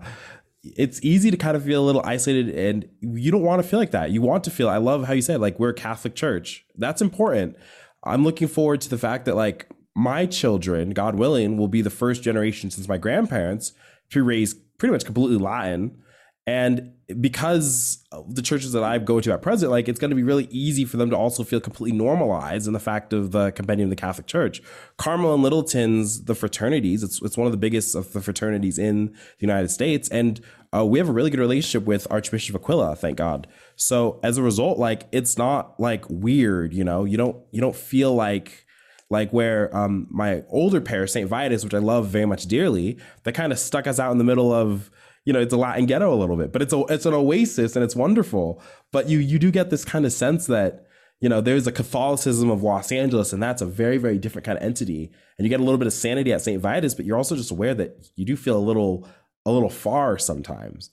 it's 0.64 1.00
easy 1.04 1.30
to 1.30 1.38
kind 1.38 1.56
of 1.56 1.64
feel 1.64 1.84
a 1.84 1.86
little 1.86 2.02
isolated, 2.04 2.50
and 2.58 2.90
you 3.02 3.32
don't 3.32 3.44
want 3.44 3.62
to 3.62 3.68
feel 3.68 3.80
like 3.80 3.92
that. 3.92 4.10
You 4.10 4.22
want 4.22 4.44
to 4.46 4.52
feel. 4.52 4.70
I 4.70 4.78
love 4.78 5.04
how 5.06 5.14
you 5.14 5.22
said 5.22 5.40
like 5.40 5.60
we're 5.60 5.70
a 5.70 5.74
Catholic 5.74 6.16
church. 6.16 6.66
That's 6.76 7.02
important. 7.02 7.58
I'm 8.04 8.24
looking 8.24 8.48
forward 8.48 8.82
to 8.82 8.90
the 8.90 8.98
fact 8.98 9.26
that 9.26 9.36
like 9.36 9.70
my 9.96 10.26
children, 10.26 10.92
God 10.92 11.16
willing, 11.16 11.58
will 11.58 11.68
be 11.68 11.82
the 11.82 11.90
first 11.90 12.24
generation 12.24 12.72
since 12.72 12.88
my 12.88 12.98
grandparents 12.98 13.74
to 14.12 14.24
raise 14.24 14.54
pretty 14.54 14.92
much 14.92 15.06
completely 15.06 15.38
Latin 15.38 16.02
and 16.48 16.94
because 17.20 18.04
the 18.30 18.42
churches 18.42 18.72
that 18.72 18.84
I 18.84 18.98
go 18.98 19.22
to 19.22 19.32
at 19.32 19.44
present, 19.44 19.72
like 19.72 19.88
it's 19.88 20.00
going 20.00 20.10
to 20.10 20.16
be 20.16 20.24
really 20.24 20.48
easy 20.50 20.86
for 20.86 20.98
them 20.98 21.12
to 21.12 21.16
also 21.16 21.44
feel 21.44 21.60
completely 21.60 21.96
normalized 21.96 22.66
in 22.66 22.74
the 22.74 22.80
fact 22.80 23.14
of 23.14 23.32
the 23.32 23.52
compendium 23.52 23.88
of 23.88 23.90
the 23.92 24.02
Catholic 24.02 24.26
Church. 24.26 24.62
Carmel 24.98 25.36
and 25.36 25.44
Littleton's, 25.44 26.24
the 26.24 26.34
fraternities, 26.34 27.04
it's, 27.04 27.22
it's 27.22 27.38
one 27.38 27.46
of 27.46 27.52
the 27.52 27.58
biggest 27.58 27.96
of 27.96 28.12
the 28.14 28.22
fraternities 28.22 28.80
in 28.80 29.08
the 29.08 29.42
United 29.42 29.70
States. 29.70 30.10
And 30.10 30.42
uh, 30.76 30.84
we 30.84 30.98
have 30.98 31.10
a 31.10 31.12
really 31.12 31.30
good 31.30 31.40
relationship 31.40 31.86
with 31.86 32.08
Archbishop 32.10 32.56
Aquila, 32.56 32.96
thank 32.96 33.18
God. 33.18 33.46
So 33.76 34.20
as 34.24 34.38
a 34.40 34.44
result, 34.44 34.80
like 34.80 35.08
it's 35.12 35.38
not 35.38 35.80
like 35.80 36.06
weird, 36.10 36.74
you 36.74 36.84
know, 36.84 37.06
you 37.06 37.18
don't, 37.18 37.38
you 37.52 37.62
don't 37.62 37.76
feel 37.76 38.16
like, 38.16 38.66
like 39.12 39.32
where 39.32 39.76
um, 39.76 40.08
my 40.10 40.44
older 40.50 40.82
parish, 40.82 41.12
St. 41.12 41.28
Vitus, 41.28 41.64
which 41.64 41.74
I 41.74 41.80
love 41.80 42.08
very 42.08 42.26
much 42.26 42.46
dearly, 42.46 42.98
that 43.24 43.34
kind 43.34 43.52
of 43.52 43.60
stuck 43.60 43.86
us 43.86 44.00
out 44.00 44.12
in 44.12 44.18
the 44.18 44.24
middle 44.24 44.52
of, 44.52 44.90
you 45.26 45.34
know 45.34 45.40
it's 45.40 45.54
a 45.54 45.58
Latin 45.58 45.86
ghetto 45.86 46.14
a 46.14 46.16
little 46.16 46.38
bit, 46.38 46.52
but 46.52 46.62
it's 46.62 46.74
a 46.74 46.84
it's 46.90 47.06
an 47.06 47.14
oasis 47.14 47.76
and 47.76 47.84
it's 47.84 47.96
wonderful. 47.96 48.62
But 48.92 49.10
you 49.10 49.20
you 49.20 49.40
do 49.40 49.52
get 49.52 49.70
this 49.70 49.86
kind 49.86 50.06
of 50.06 50.12
sense 50.12 50.48
that 50.48 50.88
you 51.20 51.30
know 51.30 51.42
there's 51.42 51.68
a 51.68 51.72
Catholicism 51.72 52.50
of 52.50 52.64
Los 52.64 52.92
Angeles, 52.92 53.32
and 53.34 53.42
that's 53.42 53.62
a 53.62 53.66
very 53.66 53.98
very 53.98 54.18
different 54.18 54.46
kind 54.46 54.58
of 54.58 54.64
entity. 54.64 55.12
And 55.38 55.46
you 55.46 55.50
get 55.50 55.60
a 55.60 55.64
little 55.64 55.78
bit 55.78 55.88
of 55.88 55.94
sanity 55.94 56.34
at 56.34 56.42
St. 56.42 56.62
Vitus, 56.62 56.96
but 56.96 57.06
you're 57.06 57.18
also 57.18 57.36
just 57.36 57.52
aware 57.52 57.74
that 57.76 58.10
you 58.16 58.26
do 58.26 58.36
feel 58.36 58.58
a 58.58 58.60
little 58.60 59.08
a 59.46 59.52
little 59.52 59.70
far 59.70 60.18
sometimes. 60.18 60.92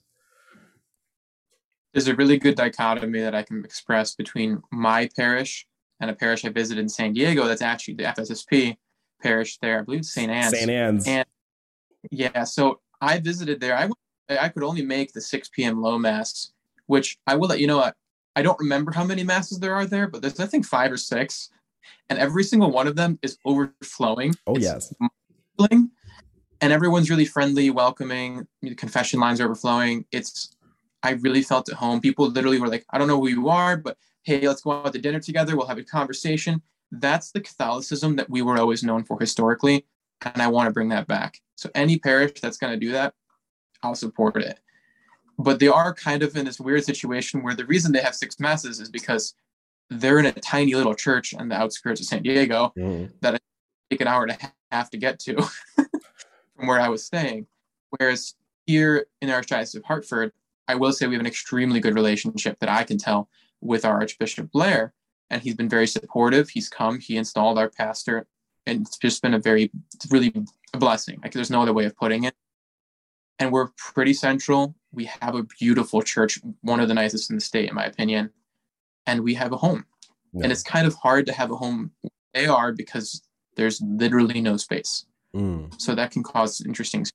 There's 1.95 2.09
a 2.09 2.15
really 2.15 2.39
good 2.39 2.55
dichotomy 2.55 3.21
that 3.21 3.35
I 3.35 3.43
can 3.43 3.65
express 3.65 4.15
between 4.15 4.63
my 4.71 5.09
parish 5.17 5.67
and 6.01 6.11
a 6.11 6.15
parish 6.15 6.45
I 6.45 6.51
visited 6.51 6.81
in 6.81 6.89
San 6.89 7.15
Diego. 7.15 7.47
That's 7.47 7.63
actually 7.63 7.95
the 7.95 8.05
FSSP 8.05 8.77
parish 9.23 9.59
there. 9.59 9.81
I 9.81 9.83
believe 9.83 10.05
St. 10.05 10.31
Anne's. 10.31 10.51
St. 10.51 10.71
Anne's. 10.71 11.07
And 11.09 11.27
yeah, 12.11 12.45
so 12.45 12.81
I 13.01 13.19
visited 13.19 13.61
there. 13.61 13.75
I 13.75 13.87
went 13.87 13.97
I 14.29 14.49
could 14.49 14.63
only 14.63 14.83
make 14.83 15.13
the 15.13 15.21
6 15.21 15.49
p.m. 15.51 15.81
low 15.81 15.99
mass, 15.99 16.53
which 16.87 17.19
I 17.27 17.37
will 17.37 17.49
let 17.49 17.61
you 17.61 17.67
know. 17.67 17.81
I, 17.81 17.93
I 18.37 18.43
don't 18.43 18.59
remember 18.59 18.93
how 18.93 19.05
many 19.05 19.25
masses 19.25 19.59
there 19.59 19.75
are 19.75 19.87
there, 19.87 20.07
but 20.07 20.23
there's 20.23 20.39
I 20.39 20.47
think 20.47 20.67
five 20.67 20.93
or 20.93 20.97
six, 20.97 21.51
and 22.09 22.19
every 22.19 22.45
single 22.45 22.71
one 22.71 22.87
of 22.87 22.97
them 22.97 23.19
is 23.23 23.39
overflowing. 23.45 24.35
Oh 24.47 24.55
it's 24.55 24.65
yes, 24.65 24.95
and 26.61 26.73
everyone's 26.73 27.11
really 27.11 27.25
friendly, 27.25 27.71
welcoming. 27.71 28.47
The 28.63 28.75
confession 28.75 29.21
lines 29.21 29.41
are 29.41 29.45
overflowing. 29.45 30.05
It's 30.13 30.55
I 31.03 31.13
really 31.13 31.43
felt 31.43 31.69
at 31.69 31.77
home. 31.77 32.01
People 32.01 32.29
literally 32.29 32.61
were 32.61 32.69
like, 32.69 32.85
"I 32.91 32.99
don't 32.99 33.09
know 33.09 33.21
who 33.21 33.29
you 33.29 33.49
are, 33.49 33.77
but 33.77 33.97
hey, 34.23 34.47
let's 34.47 34.63
go 34.63 34.73
out 34.73 34.93
to 34.93 34.99
dinner 34.99 35.21
together. 35.21 35.57
We'll 35.57 35.67
have 35.67 35.79
a 35.79 35.85
conversation." 35.85 36.63
That's 36.91 37.33
the 37.33 37.41
Catholicism 37.41 38.17
that 38.17 38.31
we 38.31 38.43
were 38.43 38.59
always 38.59 38.83
known 38.83 39.05
for 39.05 39.19
historically, 39.21 39.87
and 40.23 40.41
I 40.41 40.49
want 40.49 40.69
to 40.69 40.73
bring 40.73 40.89
that 40.89 41.07
back. 41.07 41.41
So 41.57 41.71
any 41.75 41.99
parish 41.99 42.41
that's 42.41 42.57
going 42.57 42.73
to 42.73 42.79
do 42.79 42.93
that, 42.93 43.15
I'll 43.83 43.95
support 43.95 44.43
it. 44.43 44.59
But 45.39 45.61
they 45.61 45.69
are 45.69 45.95
kind 45.95 46.23
of 46.23 46.37
in 46.37 46.45
this 46.45 46.59
weird 46.59 46.85
situation 46.85 47.43
where 47.43 47.55
the 47.55 47.67
reason 47.67 47.93
they 47.93 48.01
have 48.01 48.15
six 48.15 48.41
masses 48.41 48.81
is 48.81 48.91
because 48.91 49.35
they're 49.89 50.19
in 50.19 50.27
a 50.27 50.33
tiny 50.33 50.75
little 50.75 50.95
church 50.95 51.33
on 51.35 51.49
the 51.49 51.55
outskirts 51.55 52.01
of 52.01 52.07
San 52.07 52.23
Diego 52.23 52.73
mm. 52.77 53.11
that 53.21 53.35
it 53.35 53.43
take 53.91 54.01
an 54.01 54.09
hour 54.09 54.25
and 54.25 54.33
a 54.33 54.53
half 54.71 54.91
to 54.91 54.99
get 54.99 55.19
to 55.19 55.37
from 55.77 56.67
where 56.67 56.81
I 56.81 56.89
was 56.89 57.05
staying. 57.05 57.47
Whereas 57.91 58.35
here 58.67 59.07
in 59.23 59.29
the 59.29 59.35
Archdiocese 59.35 59.77
of 59.77 59.85
Hartford, 59.85 60.33
I 60.67 60.75
will 60.75 60.93
say 60.93 61.07
we 61.07 61.15
have 61.15 61.21
an 61.21 61.27
extremely 61.27 61.81
good 61.81 61.95
relationship 61.95 62.59
that 62.61 62.69
I 62.69 62.85
can 62.85 62.99
tell 62.99 63.29
with 63.61 63.85
our 63.85 64.01
Archbishop 64.01 64.53
Blair, 64.53 64.93
and 65.31 65.41
he's 65.41 65.55
been 65.55 65.69
very 65.69 65.87
supportive. 65.87 66.51
He's 66.51 66.69
come, 66.69 67.01
he 67.01 67.17
installed 67.17 67.59
our 67.59 67.71
pastor, 67.71 68.27
and 68.67 68.83
it's 68.83 68.99
just 68.99 69.23
been 69.23 69.35
a 69.35 69.39
very, 69.39 69.71
really 70.11 70.35
a 70.75 70.79
blessing. 70.79 71.19
Like 71.23 71.33
there's 71.33 71.51
no 71.51 71.63
other 71.63 71.73
way 71.73 71.87
of 71.87 71.97
putting 71.97 72.25
it 72.25 72.35
and 73.39 73.53
we're 73.53 73.69
pretty 73.77 74.15
central. 74.15 74.75
We 74.93 75.05
have 75.21 75.35
a 75.35 75.43
beautiful 75.43 76.03
church, 76.03 76.41
one 76.63 76.81
of 76.81 76.89
the 76.89 76.95
nicest 76.95 77.31
in 77.31 77.37
the 77.37 77.43
state, 77.43 77.69
in 77.69 77.75
my 77.75 77.85
opinion, 77.85 78.31
and 79.07 79.23
we 79.23 79.35
have 79.35 79.53
a 79.53 79.57
home. 79.57 79.85
Yeah. 80.33 80.45
And 80.45 80.53
it's 80.53 80.63
kind 80.63 80.87
of 80.87 80.95
hard 80.95 81.27
to 81.27 81.33
have 81.33 81.51
a 81.51 81.57
home 81.57 81.93
they 82.35 82.47
are 82.47 82.73
because 82.73 83.23
there's 83.57 83.81
literally 83.81 84.41
no 84.41 84.57
space. 84.57 85.07
Mm. 85.35 85.81
So 85.81 85.95
that 85.95 86.11
can 86.11 86.23
cause 86.23 86.61
interesting. 86.65 87.07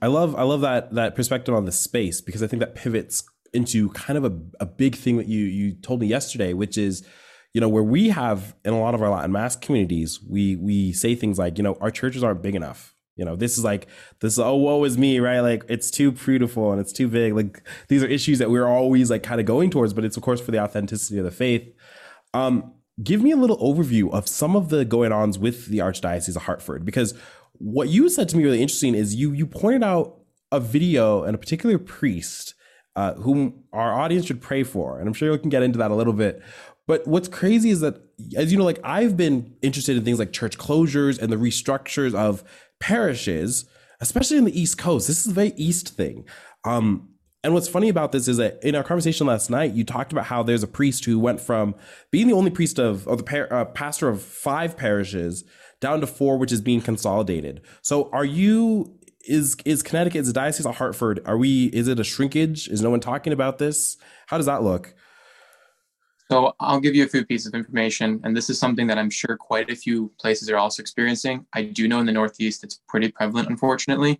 I 0.00 0.06
love 0.08 0.34
I 0.36 0.42
love 0.42 0.60
that 0.60 0.94
that 0.94 1.14
perspective 1.14 1.54
on 1.54 1.64
the 1.64 1.72
space 1.72 2.20
because 2.20 2.42
I 2.42 2.46
think 2.46 2.60
that 2.60 2.74
pivots 2.74 3.24
into 3.54 3.90
kind 3.90 4.16
of 4.16 4.24
a, 4.24 4.38
a 4.60 4.66
big 4.66 4.96
thing 4.96 5.16
that 5.16 5.28
you 5.28 5.44
you 5.44 5.72
told 5.72 6.00
me 6.00 6.06
yesterday, 6.06 6.52
which 6.52 6.76
is 6.76 7.06
you 7.54 7.60
know 7.60 7.68
where 7.68 7.82
we 7.82 8.10
have 8.10 8.54
in 8.64 8.74
a 8.74 8.80
lot 8.80 8.94
of 8.94 9.02
our 9.02 9.10
Latin 9.10 9.32
mass 9.32 9.56
communities, 9.56 10.20
we 10.22 10.56
we 10.56 10.92
say 10.92 11.14
things 11.14 11.38
like 11.38 11.58
you 11.58 11.64
know 11.64 11.76
our 11.80 11.90
churches 11.90 12.22
aren't 12.22 12.42
big 12.42 12.54
enough 12.54 12.91
you 13.16 13.24
know, 13.24 13.36
this 13.36 13.58
is 13.58 13.64
like 13.64 13.88
this. 14.20 14.38
Oh, 14.38 14.56
woe 14.56 14.84
is 14.84 14.96
me, 14.96 15.20
right? 15.20 15.40
Like 15.40 15.64
it's 15.68 15.90
too 15.90 16.12
beautiful 16.12 16.72
and 16.72 16.80
it's 16.80 16.92
too 16.92 17.08
big. 17.08 17.34
Like 17.34 17.62
these 17.88 18.02
are 18.02 18.06
issues 18.06 18.38
that 18.38 18.50
we're 18.50 18.66
always 18.66 19.10
like 19.10 19.22
kind 19.22 19.40
of 19.40 19.46
going 19.46 19.70
towards, 19.70 19.92
but 19.92 20.04
it's 20.04 20.16
of 20.16 20.22
course 20.22 20.40
for 20.40 20.50
the 20.50 20.60
authenticity 20.60 21.18
of 21.18 21.24
the 21.24 21.30
faith. 21.30 21.72
Um, 22.32 22.72
give 23.02 23.22
me 23.22 23.30
a 23.30 23.36
little 23.36 23.58
overview 23.58 24.10
of 24.12 24.28
some 24.28 24.56
of 24.56 24.70
the 24.70 24.84
going 24.84 25.12
ons 25.12 25.38
with 25.38 25.66
the 25.66 25.78
Archdiocese 25.78 26.36
of 26.36 26.42
Hartford, 26.42 26.84
because 26.84 27.14
what 27.52 27.88
you 27.88 28.08
said 28.08 28.28
to 28.30 28.36
me 28.36 28.44
really 28.44 28.62
interesting 28.62 28.94
is 28.94 29.14
you 29.14 29.32
you 29.32 29.46
pointed 29.46 29.84
out 29.84 30.18
a 30.50 30.60
video 30.60 31.22
and 31.24 31.34
a 31.34 31.38
particular 31.38 31.78
priest 31.78 32.54
uh, 32.96 33.14
whom 33.14 33.64
our 33.72 33.92
audience 33.92 34.26
should 34.26 34.40
pray 34.40 34.62
for, 34.62 34.98
and 34.98 35.06
I'm 35.06 35.14
sure 35.14 35.32
we 35.32 35.38
can 35.38 35.50
get 35.50 35.62
into 35.62 35.78
that 35.78 35.90
a 35.90 35.94
little 35.94 36.12
bit. 36.12 36.42
But 36.86 37.06
what's 37.06 37.28
crazy 37.28 37.70
is 37.70 37.80
that, 37.80 38.02
as 38.36 38.52
you 38.52 38.58
know, 38.58 38.64
like 38.64 38.80
I've 38.82 39.16
been 39.16 39.54
interested 39.62 39.96
in 39.96 40.04
things 40.04 40.18
like 40.18 40.32
church 40.32 40.58
closures 40.58 41.20
and 41.20 41.32
the 41.32 41.36
restructures 41.36 42.14
of 42.14 42.42
parishes, 42.82 43.64
especially 44.00 44.36
in 44.36 44.44
the 44.44 44.60
East 44.60 44.76
Coast. 44.76 45.06
This 45.06 45.24
is 45.24 45.30
a 45.30 45.34
very 45.34 45.52
East 45.56 45.90
thing. 45.90 46.24
Um, 46.64 47.10
and 47.44 47.54
what's 47.54 47.68
funny 47.68 47.88
about 47.88 48.10
this 48.10 48.26
is 48.26 48.38
that 48.38 48.58
in 48.62 48.74
our 48.74 48.82
conversation 48.82 49.28
last 49.28 49.50
night, 49.50 49.72
you 49.72 49.84
talked 49.84 50.10
about 50.10 50.26
how 50.26 50.42
there's 50.42 50.64
a 50.64 50.66
priest 50.66 51.04
who 51.04 51.18
went 51.20 51.40
from 51.40 51.76
being 52.10 52.26
the 52.26 52.34
only 52.34 52.50
priest 52.50 52.80
of, 52.80 53.06
or 53.06 53.16
the 53.16 53.22
par- 53.22 53.52
uh, 53.52 53.64
pastor 53.66 54.08
of 54.08 54.20
five 54.20 54.76
parishes 54.76 55.44
down 55.80 56.00
to 56.00 56.08
four, 56.08 56.36
which 56.38 56.50
is 56.50 56.60
being 56.60 56.80
consolidated. 56.80 57.62
So 57.82 58.10
are 58.12 58.24
you, 58.24 58.98
is, 59.28 59.56
is 59.64 59.84
Connecticut, 59.84 60.22
is 60.22 60.26
the 60.26 60.32
Diocese 60.32 60.66
of 60.66 60.76
Hartford, 60.76 61.20
are 61.24 61.38
we, 61.38 61.66
is 61.66 61.86
it 61.86 62.00
a 62.00 62.04
shrinkage? 62.04 62.68
Is 62.68 62.82
no 62.82 62.90
one 62.90 63.00
talking 63.00 63.32
about 63.32 63.58
this? 63.58 63.96
How 64.26 64.38
does 64.38 64.46
that 64.46 64.64
look? 64.64 64.94
So 66.32 66.54
I'll 66.60 66.80
give 66.80 66.94
you 66.94 67.04
a 67.04 67.08
few 67.08 67.26
pieces 67.26 67.48
of 67.48 67.54
information, 67.54 68.18
and 68.24 68.34
this 68.34 68.48
is 68.48 68.58
something 68.58 68.86
that 68.86 68.96
I'm 68.96 69.10
sure 69.10 69.36
quite 69.36 69.68
a 69.68 69.76
few 69.76 70.10
places 70.18 70.48
are 70.48 70.56
also 70.56 70.80
experiencing. 70.80 71.44
I 71.52 71.60
do 71.60 71.86
know 71.86 72.00
in 72.00 72.06
the 72.06 72.12
Northeast 72.12 72.64
it's 72.64 72.80
pretty 72.88 73.10
prevalent, 73.10 73.50
unfortunately 73.50 74.18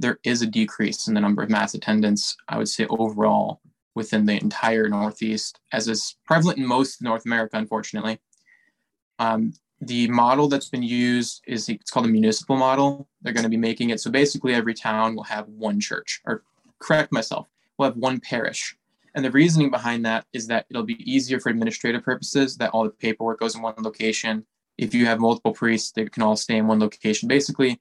there 0.00 0.18
is 0.24 0.42
a 0.42 0.46
decrease 0.48 1.06
in 1.06 1.14
the 1.14 1.20
number 1.20 1.40
of 1.40 1.50
mass 1.50 1.74
attendance, 1.74 2.36
I 2.48 2.58
would 2.58 2.68
say 2.68 2.86
overall 2.86 3.60
within 3.94 4.26
the 4.26 4.42
entire 4.42 4.88
Northeast, 4.88 5.60
as 5.70 5.86
is 5.86 6.16
prevalent 6.26 6.58
in 6.58 6.66
most 6.66 7.00
North 7.00 7.26
America, 7.26 7.56
unfortunately. 7.56 8.18
Um, 9.20 9.52
the 9.80 10.08
model 10.08 10.48
that's 10.48 10.68
been 10.68 10.82
used 10.82 11.44
is 11.46 11.68
it's 11.68 11.92
called 11.92 12.06
a 12.06 12.08
municipal 12.08 12.56
model. 12.56 13.06
They're 13.20 13.32
going 13.32 13.44
to 13.44 13.48
be 13.48 13.56
making 13.56 13.90
it 13.90 14.00
so 14.00 14.10
basically 14.10 14.52
every 14.52 14.74
town 14.74 15.14
will 15.14 15.22
have 15.22 15.46
one 15.46 15.78
church, 15.78 16.22
or 16.24 16.42
correct 16.80 17.12
myself, 17.12 17.46
we'll 17.78 17.88
have 17.88 17.96
one 17.96 18.18
parish. 18.18 18.76
And 19.14 19.24
the 19.24 19.30
reasoning 19.30 19.70
behind 19.70 20.04
that 20.06 20.24
is 20.32 20.46
that 20.46 20.66
it'll 20.70 20.84
be 20.84 21.10
easier 21.10 21.38
for 21.38 21.50
administrative 21.50 22.02
purposes, 22.02 22.56
that 22.56 22.70
all 22.70 22.84
the 22.84 22.90
paperwork 22.90 23.40
goes 23.40 23.54
in 23.54 23.62
one 23.62 23.74
location. 23.78 24.46
If 24.78 24.94
you 24.94 25.06
have 25.06 25.20
multiple 25.20 25.52
priests, 25.52 25.92
they 25.92 26.06
can 26.06 26.22
all 26.22 26.36
stay 26.36 26.56
in 26.56 26.66
one 26.66 26.80
location. 26.80 27.28
Basically, 27.28 27.80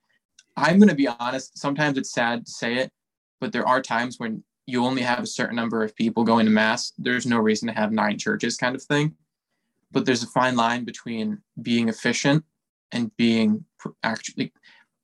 I'm 0.58 0.78
going 0.78 0.90
to 0.90 0.96
be 0.96 1.08
honest. 1.08 1.58
Sometimes 1.58 1.98
it's 1.98 2.12
sad 2.12 2.46
to 2.46 2.52
say 2.52 2.76
it, 2.76 2.92
but 3.40 3.54
there 3.54 3.68
are 3.68 3.82
times 3.82 4.20
when 4.20 4.44
you 4.68 4.86
only 4.86 5.02
have 5.02 5.24
a 5.24 5.28
certain 5.28 5.56
number 5.56 5.84
of 5.84 5.96
people 5.96 6.24
going 6.24 6.46
to 6.46 6.52
mass. 6.52 6.92
There's 6.98 7.26
no 7.26 7.40
reason 7.40 7.68
to 7.68 7.74
have 7.74 7.92
nine 7.92 8.18
churches, 8.18 8.58
kind 8.58 8.76
of 8.76 8.84
thing. 8.84 9.16
But 9.92 10.06
there's 10.06 10.24
a 10.24 10.28
fine 10.28 10.56
line 10.56 10.84
between 10.84 11.40
being 11.62 11.90
efficient 11.90 12.44
and 12.92 13.16
being 13.18 13.66
actually 14.04 14.54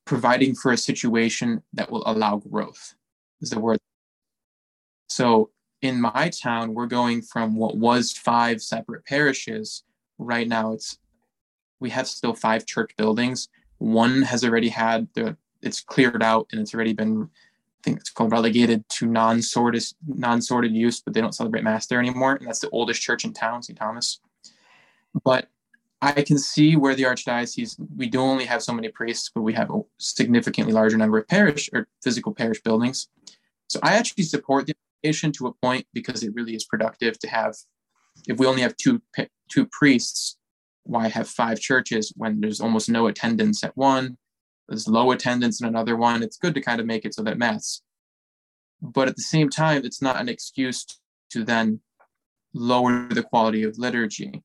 providing 0.04 0.54
for 0.54 0.72
a 0.72 0.76
situation 0.76 1.62
that 1.72 1.90
will 1.90 2.02
allow 2.06 2.36
growth. 2.36 2.94
Is 3.40 3.50
the 3.50 3.60
word. 3.60 3.78
So 5.08 5.50
in 5.82 6.00
my 6.00 6.30
town, 6.30 6.74
we're 6.74 6.86
going 6.86 7.22
from 7.22 7.54
what 7.54 7.76
was 7.76 8.12
five 8.12 8.60
separate 8.62 9.04
parishes. 9.04 9.84
Right 10.18 10.48
now, 10.48 10.72
it's 10.72 10.98
we 11.80 11.90
have 11.90 12.08
still 12.08 12.34
five 12.34 12.66
church 12.66 12.92
buildings 12.96 13.48
one 13.78 14.22
has 14.22 14.44
already 14.44 14.68
had 14.68 15.08
the 15.14 15.36
it's 15.62 15.80
cleared 15.80 16.22
out 16.22 16.46
and 16.52 16.60
it's 16.60 16.74
already 16.74 16.92
been 16.92 17.22
I 17.22 17.82
think 17.82 18.00
it's 18.00 18.10
called 18.10 18.32
relegated 18.32 18.88
to 18.88 19.06
non-sordid 19.06 19.82
non-sordid 20.06 20.72
use, 20.72 21.00
but 21.00 21.14
they 21.14 21.20
don't 21.20 21.34
celebrate 21.34 21.62
mass 21.62 21.86
there 21.86 22.00
anymore. 22.00 22.34
And 22.34 22.46
that's 22.46 22.58
the 22.58 22.70
oldest 22.70 23.00
church 23.00 23.24
in 23.24 23.32
town, 23.32 23.62
St. 23.62 23.78
Thomas. 23.78 24.20
But 25.24 25.48
I 26.02 26.22
can 26.22 26.38
see 26.38 26.76
where 26.76 26.94
the 26.94 27.04
archdiocese 27.04 27.76
we 27.96 28.08
do 28.08 28.20
only 28.20 28.44
have 28.44 28.62
so 28.62 28.72
many 28.72 28.88
priests, 28.88 29.30
but 29.32 29.42
we 29.42 29.52
have 29.54 29.70
a 29.70 29.80
significantly 29.98 30.72
larger 30.72 30.96
number 30.96 31.18
of 31.18 31.28
parish 31.28 31.70
or 31.72 31.86
physical 32.02 32.34
parish 32.34 32.60
buildings. 32.62 33.08
So 33.68 33.78
I 33.82 33.94
actually 33.94 34.24
support 34.24 34.66
the 34.66 34.74
to 35.04 35.46
a 35.46 35.52
point 35.62 35.86
because 35.92 36.22
it 36.22 36.32
really 36.34 36.54
is 36.54 36.64
productive 36.64 37.18
to 37.20 37.28
have. 37.28 37.54
If 38.26 38.38
we 38.38 38.46
only 38.46 38.62
have 38.62 38.76
two 38.76 39.00
two 39.50 39.66
priests, 39.66 40.36
why 40.84 41.08
have 41.08 41.28
five 41.28 41.60
churches 41.60 42.12
when 42.16 42.40
there's 42.40 42.60
almost 42.60 42.88
no 42.88 43.06
attendance 43.06 43.62
at 43.64 43.76
one? 43.76 44.18
There's 44.68 44.88
low 44.88 45.12
attendance 45.12 45.60
in 45.60 45.68
another 45.68 45.96
one. 45.96 46.22
It's 46.22 46.36
good 46.36 46.54
to 46.54 46.60
kind 46.60 46.80
of 46.80 46.86
make 46.86 47.04
it 47.04 47.14
so 47.14 47.22
that 47.22 47.38
mass 47.38 47.80
but 48.80 49.08
at 49.08 49.16
the 49.16 49.22
same 49.22 49.48
time 49.48 49.82
it's 49.84 50.02
not 50.02 50.20
an 50.20 50.28
excuse 50.28 50.86
to 51.30 51.44
then 51.44 51.80
lower 52.54 53.08
the 53.08 53.22
quality 53.22 53.62
of 53.62 53.78
liturgy 53.78 54.42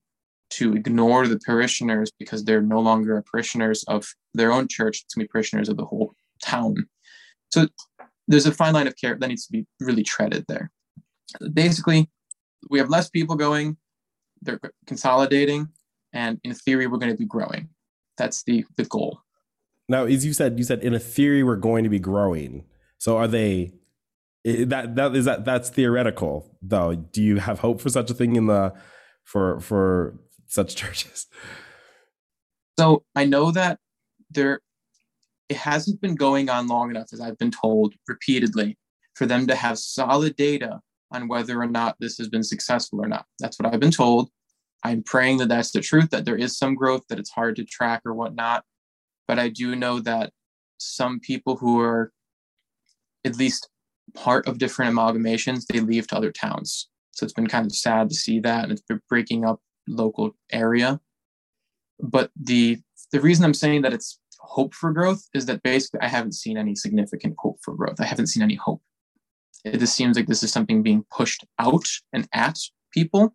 to 0.50 0.74
ignore 0.74 1.26
the 1.26 1.38
parishioners 1.38 2.12
because 2.18 2.44
they're 2.44 2.62
no 2.62 2.78
longer 2.78 3.22
parishioners 3.30 3.82
of 3.84 4.06
their 4.34 4.52
own 4.52 4.68
church. 4.68 5.04
To 5.08 5.18
be 5.18 5.26
parishioners 5.26 5.68
of 5.68 5.76
the 5.76 5.84
whole 5.84 6.14
town. 6.42 6.88
So 7.50 7.68
there's 8.28 8.46
a 8.46 8.52
fine 8.52 8.74
line 8.74 8.86
of 8.86 8.96
care 8.96 9.16
that 9.18 9.28
needs 9.28 9.46
to 9.46 9.52
be 9.52 9.66
really 9.80 10.02
treaded 10.02 10.44
there. 10.48 10.70
Basically 11.52 12.10
we 12.70 12.78
have 12.78 12.88
less 12.88 13.10
people 13.10 13.36
going 13.36 13.76
they're 14.42 14.60
consolidating 14.86 15.68
and 16.12 16.38
in 16.44 16.54
theory 16.54 16.86
we're 16.86 16.98
going 16.98 17.12
to 17.12 17.18
be 17.18 17.26
growing. 17.26 17.68
That's 18.16 18.42
the 18.44 18.64
the 18.76 18.84
goal. 18.84 19.20
Now 19.88 20.04
as 20.04 20.24
you 20.24 20.32
said 20.32 20.58
you 20.58 20.64
said 20.64 20.82
in 20.82 20.94
a 20.94 20.98
theory 20.98 21.42
we're 21.42 21.56
going 21.56 21.84
to 21.84 21.90
be 21.90 21.98
growing. 21.98 22.64
So 22.98 23.16
are 23.16 23.28
they 23.28 23.72
that 24.44 24.94
that 24.96 25.16
is 25.16 25.24
that 25.24 25.44
that's 25.44 25.70
theoretical 25.70 26.56
though. 26.62 26.94
Do 26.94 27.22
you 27.22 27.38
have 27.38 27.60
hope 27.60 27.80
for 27.80 27.88
such 27.88 28.10
a 28.10 28.14
thing 28.14 28.36
in 28.36 28.46
the 28.46 28.74
for 29.24 29.60
for 29.60 30.18
such 30.46 30.76
churches? 30.80 31.26
So 32.78 33.04
i 33.14 33.24
know 33.24 33.50
that 33.52 33.78
there 34.30 34.60
it 35.48 35.56
hasn't 35.56 36.00
been 36.00 36.14
going 36.14 36.48
on 36.48 36.66
long 36.66 36.90
enough 36.90 37.08
as 37.12 37.20
i've 37.20 37.38
been 37.38 37.50
told 37.50 37.94
repeatedly 38.08 38.76
for 39.14 39.26
them 39.26 39.46
to 39.46 39.54
have 39.54 39.78
solid 39.78 40.34
data 40.36 40.80
on 41.12 41.28
whether 41.28 41.60
or 41.60 41.66
not 41.66 41.96
this 42.00 42.18
has 42.18 42.28
been 42.28 42.42
successful 42.42 43.00
or 43.02 43.08
not 43.08 43.24
that's 43.38 43.58
what 43.58 43.72
i've 43.72 43.80
been 43.80 43.90
told 43.90 44.30
I'm 44.84 45.02
praying 45.02 45.38
that 45.38 45.48
that's 45.48 45.72
the 45.72 45.80
truth, 45.80 46.10
that 46.10 46.26
there 46.26 46.36
is 46.36 46.58
some 46.58 46.74
growth, 46.74 47.04
that 47.08 47.18
it's 47.18 47.30
hard 47.30 47.56
to 47.56 47.64
track 47.64 48.02
or 48.04 48.12
whatnot. 48.12 48.64
But 49.26 49.38
I 49.38 49.48
do 49.48 49.74
know 49.74 49.98
that 50.00 50.30
some 50.76 51.20
people 51.20 51.56
who 51.56 51.80
are 51.80 52.12
at 53.24 53.36
least 53.36 53.70
part 54.12 54.46
of 54.46 54.58
different 54.58 54.94
amalgamations, 54.94 55.64
they 55.66 55.80
leave 55.80 56.06
to 56.08 56.16
other 56.16 56.30
towns. 56.30 56.90
So 57.12 57.24
it's 57.24 57.32
been 57.32 57.46
kind 57.46 57.64
of 57.64 57.74
sad 57.74 58.10
to 58.10 58.14
see 58.14 58.40
that, 58.40 58.64
and 58.64 58.72
it's 58.72 58.82
been 58.82 59.00
breaking 59.08 59.46
up 59.46 59.60
local 59.88 60.36
area. 60.52 61.00
But 61.98 62.30
the 62.36 62.80
the 63.12 63.20
reason 63.20 63.44
I'm 63.44 63.54
saying 63.54 63.82
that 63.82 63.94
it's 63.94 64.18
hope 64.44 64.74
for 64.74 64.92
growth 64.92 65.28
is 65.34 65.46
that 65.46 65.62
basically 65.62 66.00
I 66.00 66.08
haven't 66.08 66.34
seen 66.34 66.56
any 66.56 66.74
significant 66.74 67.34
hope 67.38 67.58
for 67.62 67.74
growth. 67.74 68.00
I 68.00 68.04
haven't 68.04 68.28
seen 68.28 68.42
any 68.42 68.54
hope. 68.54 68.82
It 69.64 69.78
just 69.78 69.96
seems 69.96 70.16
like 70.16 70.26
this 70.26 70.42
is 70.42 70.52
something 70.52 70.82
being 70.82 71.04
pushed 71.10 71.44
out 71.58 71.86
and 72.12 72.28
at 72.32 72.58
people, 72.92 73.34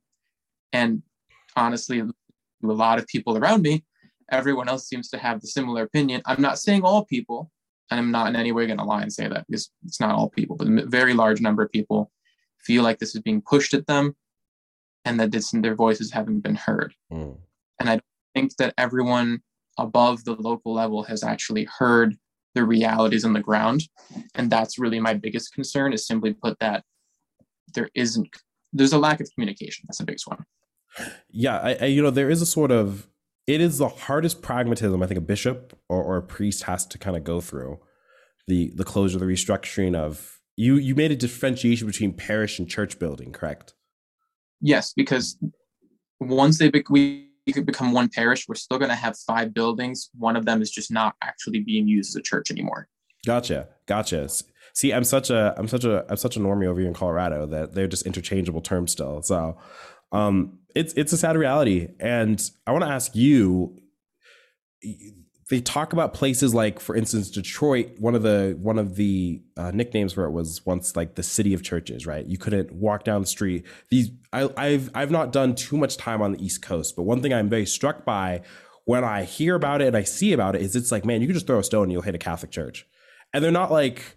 and 0.71 1.01
honestly, 1.55 1.99
a 1.99 2.05
lot 2.61 2.99
of 2.99 3.07
people 3.07 3.37
around 3.37 3.63
me, 3.63 3.83
everyone 4.31 4.69
else 4.69 4.87
seems 4.87 5.09
to 5.09 5.17
have 5.17 5.41
the 5.41 5.47
similar 5.47 5.83
opinion. 5.83 6.21
I'm 6.25 6.41
not 6.41 6.59
saying 6.59 6.83
all 6.83 7.05
people, 7.05 7.51
and 7.89 7.99
I'm 7.99 8.11
not 8.11 8.27
in 8.27 8.35
any 8.35 8.51
way 8.51 8.67
going 8.67 8.77
to 8.77 8.85
lie 8.85 9.01
and 9.01 9.11
say 9.11 9.27
that 9.27 9.45
because 9.47 9.71
it's 9.85 9.99
not 9.99 10.13
all 10.13 10.29
people, 10.29 10.55
but 10.55 10.67
a 10.67 10.85
very 10.85 11.13
large 11.13 11.41
number 11.41 11.63
of 11.63 11.71
people 11.71 12.11
feel 12.59 12.83
like 12.83 12.99
this 12.99 13.15
is 13.15 13.21
being 13.21 13.41
pushed 13.41 13.73
at 13.73 13.87
them 13.87 14.15
and 15.05 15.19
that 15.19 15.31
this, 15.31 15.51
their 15.51 15.75
voices 15.75 16.11
haven't 16.11 16.41
been 16.41 16.55
heard. 16.55 16.93
Mm. 17.11 17.37
And 17.79 17.89
I 17.89 18.01
think 18.35 18.55
that 18.57 18.73
everyone 18.77 19.41
above 19.81 20.23
the 20.23 20.35
local 20.35 20.73
level 20.73 21.03
has 21.03 21.23
actually 21.23 21.67
heard 21.77 22.15
the 22.55 22.63
realities 22.63 23.25
on 23.25 23.33
the 23.33 23.39
ground. 23.39 23.83
And 24.35 24.49
that's 24.49 24.79
really 24.79 24.99
my 24.99 25.13
biggest 25.13 25.53
concern 25.53 25.93
is 25.93 26.07
simply 26.07 26.33
put 26.33 26.57
that 26.59 26.83
there 27.75 27.89
isn't, 27.93 28.27
there's 28.73 28.93
a 28.93 28.97
lack 28.97 29.19
of 29.21 29.29
communication. 29.33 29.85
That's 29.87 29.99
the 29.99 30.05
biggest 30.05 30.27
one 30.27 30.45
yeah, 31.29 31.59
I, 31.59 31.77
I, 31.81 31.85
you 31.85 32.01
know 32.01 32.11
there 32.11 32.29
is 32.29 32.41
a 32.41 32.45
sort 32.45 32.71
of 32.71 33.07
it 33.47 33.61
is 33.61 33.77
the 33.77 33.87
hardest 33.87 34.41
pragmatism 34.41 35.01
I 35.01 35.07
think 35.07 35.17
a 35.17 35.21
bishop 35.21 35.77
or, 35.89 36.03
or 36.03 36.17
a 36.17 36.21
priest 36.21 36.63
has 36.63 36.85
to 36.87 36.97
kind 36.97 37.17
of 37.17 37.23
go 37.23 37.41
through 37.41 37.79
the 38.47 38.71
the 38.75 38.83
closure, 38.83 39.19
the 39.19 39.25
restructuring 39.25 39.95
of 39.95 40.39
you. 40.55 40.75
You 40.75 40.95
made 40.95 41.11
a 41.11 41.15
differentiation 41.15 41.87
between 41.87 42.13
parish 42.13 42.59
and 42.59 42.69
church 42.69 42.99
building, 42.99 43.31
correct? 43.31 43.73
Yes, 44.61 44.93
because 44.93 45.37
once 46.19 46.57
they 46.57 46.69
be, 46.69 46.83
we 46.89 47.28
could 47.53 47.65
become 47.65 47.91
one 47.91 48.09
parish, 48.09 48.47
we're 48.47 48.55
still 48.55 48.77
going 48.77 48.89
to 48.89 48.95
have 48.95 49.17
five 49.17 49.53
buildings. 49.53 50.09
One 50.17 50.35
of 50.35 50.45
them 50.45 50.61
is 50.61 50.71
just 50.71 50.91
not 50.91 51.15
actually 51.21 51.59
being 51.61 51.87
used 51.87 52.11
as 52.11 52.15
a 52.15 52.21
church 52.21 52.51
anymore. 52.51 52.87
Gotcha, 53.25 53.67
gotcha. 53.85 54.29
See, 54.73 54.93
I'm 54.93 55.03
such 55.03 55.29
a 55.29 55.53
I'm 55.57 55.67
such 55.67 55.83
a 55.83 56.05
I'm 56.09 56.17
such 56.17 56.37
a 56.37 56.39
normie 56.39 56.67
over 56.67 56.79
here 56.79 56.87
in 56.87 56.93
Colorado 56.93 57.45
that 57.47 57.73
they're 57.73 57.87
just 57.87 58.05
interchangeable 58.05 58.61
terms 58.61 58.91
still. 58.91 59.21
So 59.23 59.57
um, 60.11 60.59
it's 60.75 60.93
it's 60.93 61.11
a 61.11 61.17
sad 61.17 61.35
reality, 61.35 61.89
and 61.99 62.41
I 62.65 62.71
want 62.71 62.83
to 62.83 62.89
ask 62.89 63.15
you. 63.15 63.77
They 65.49 65.61
talk 65.61 65.93
about 65.93 66.13
places 66.13 66.53
like, 66.53 66.79
for 66.79 66.95
instance, 66.95 67.31
Detroit. 67.31 67.91
One 67.97 68.13
of 68.13 68.21
the 68.21 68.57
one 68.61 68.77
of 68.77 68.95
the 68.95 69.41
uh, 69.57 69.71
nicknames 69.71 70.13
for 70.13 70.25
it 70.25 70.31
was 70.31 70.65
once 70.65 70.95
like 70.95 71.15
the 71.15 71.23
city 71.23 71.53
of 71.53 71.63
churches. 71.63 72.05
Right? 72.05 72.25
You 72.25 72.37
couldn't 72.37 72.71
walk 72.71 73.03
down 73.03 73.21
the 73.21 73.27
street. 73.27 73.65
These 73.89 74.11
I, 74.31 74.49
I've 74.57 74.91
I've 74.93 75.11
not 75.11 75.31
done 75.31 75.55
too 75.55 75.77
much 75.77 75.97
time 75.97 76.21
on 76.21 76.33
the 76.33 76.43
East 76.43 76.61
Coast, 76.61 76.95
but 76.95 77.03
one 77.03 77.21
thing 77.21 77.33
I'm 77.33 77.49
very 77.49 77.65
struck 77.65 78.05
by 78.05 78.41
when 78.85 79.03
I 79.03 79.23
hear 79.23 79.55
about 79.55 79.81
it 79.81 79.87
and 79.87 79.97
I 79.97 80.03
see 80.03 80.33
about 80.33 80.55
it 80.55 80.61
is 80.61 80.75
it's 80.75 80.91
like, 80.91 81.05
man, 81.05 81.21
you 81.21 81.27
can 81.27 81.35
just 81.35 81.45
throw 81.45 81.59
a 81.59 81.63
stone 81.63 81.83
and 81.83 81.91
you'll 81.91 82.01
hit 82.01 82.15
a 82.15 82.19
Catholic 82.19 82.51
church, 82.51 82.87
and 83.33 83.43
they're 83.43 83.51
not 83.51 83.71
like, 83.71 84.15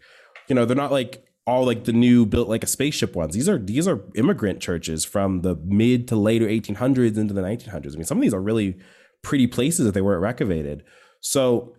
you 0.48 0.54
know, 0.54 0.64
they're 0.64 0.76
not 0.76 0.92
like 0.92 1.26
all 1.46 1.66
like 1.66 1.84
the 1.84 1.92
new 1.92 2.24
built 2.24 2.48
like 2.48 2.62
a 2.62 2.68
spaceship 2.68 3.16
ones. 3.16 3.34
These 3.34 3.48
are 3.48 3.58
these 3.58 3.88
are 3.88 4.00
immigrant 4.14 4.60
churches 4.60 5.04
from 5.04 5.42
the 5.42 5.56
mid 5.64 6.08
to 6.08 6.16
later 6.16 6.46
1800s 6.46 7.16
into 7.16 7.34
the 7.34 7.42
1900s. 7.42 7.94
I 7.94 7.96
mean, 7.96 8.04
some 8.04 8.18
of 8.18 8.22
these 8.22 8.34
are 8.34 8.40
really 8.40 8.78
pretty 9.22 9.46
places 9.46 9.86
that 9.86 9.92
they 9.92 10.00
weren't 10.00 10.24
excavated. 10.24 10.84
So, 11.22 11.74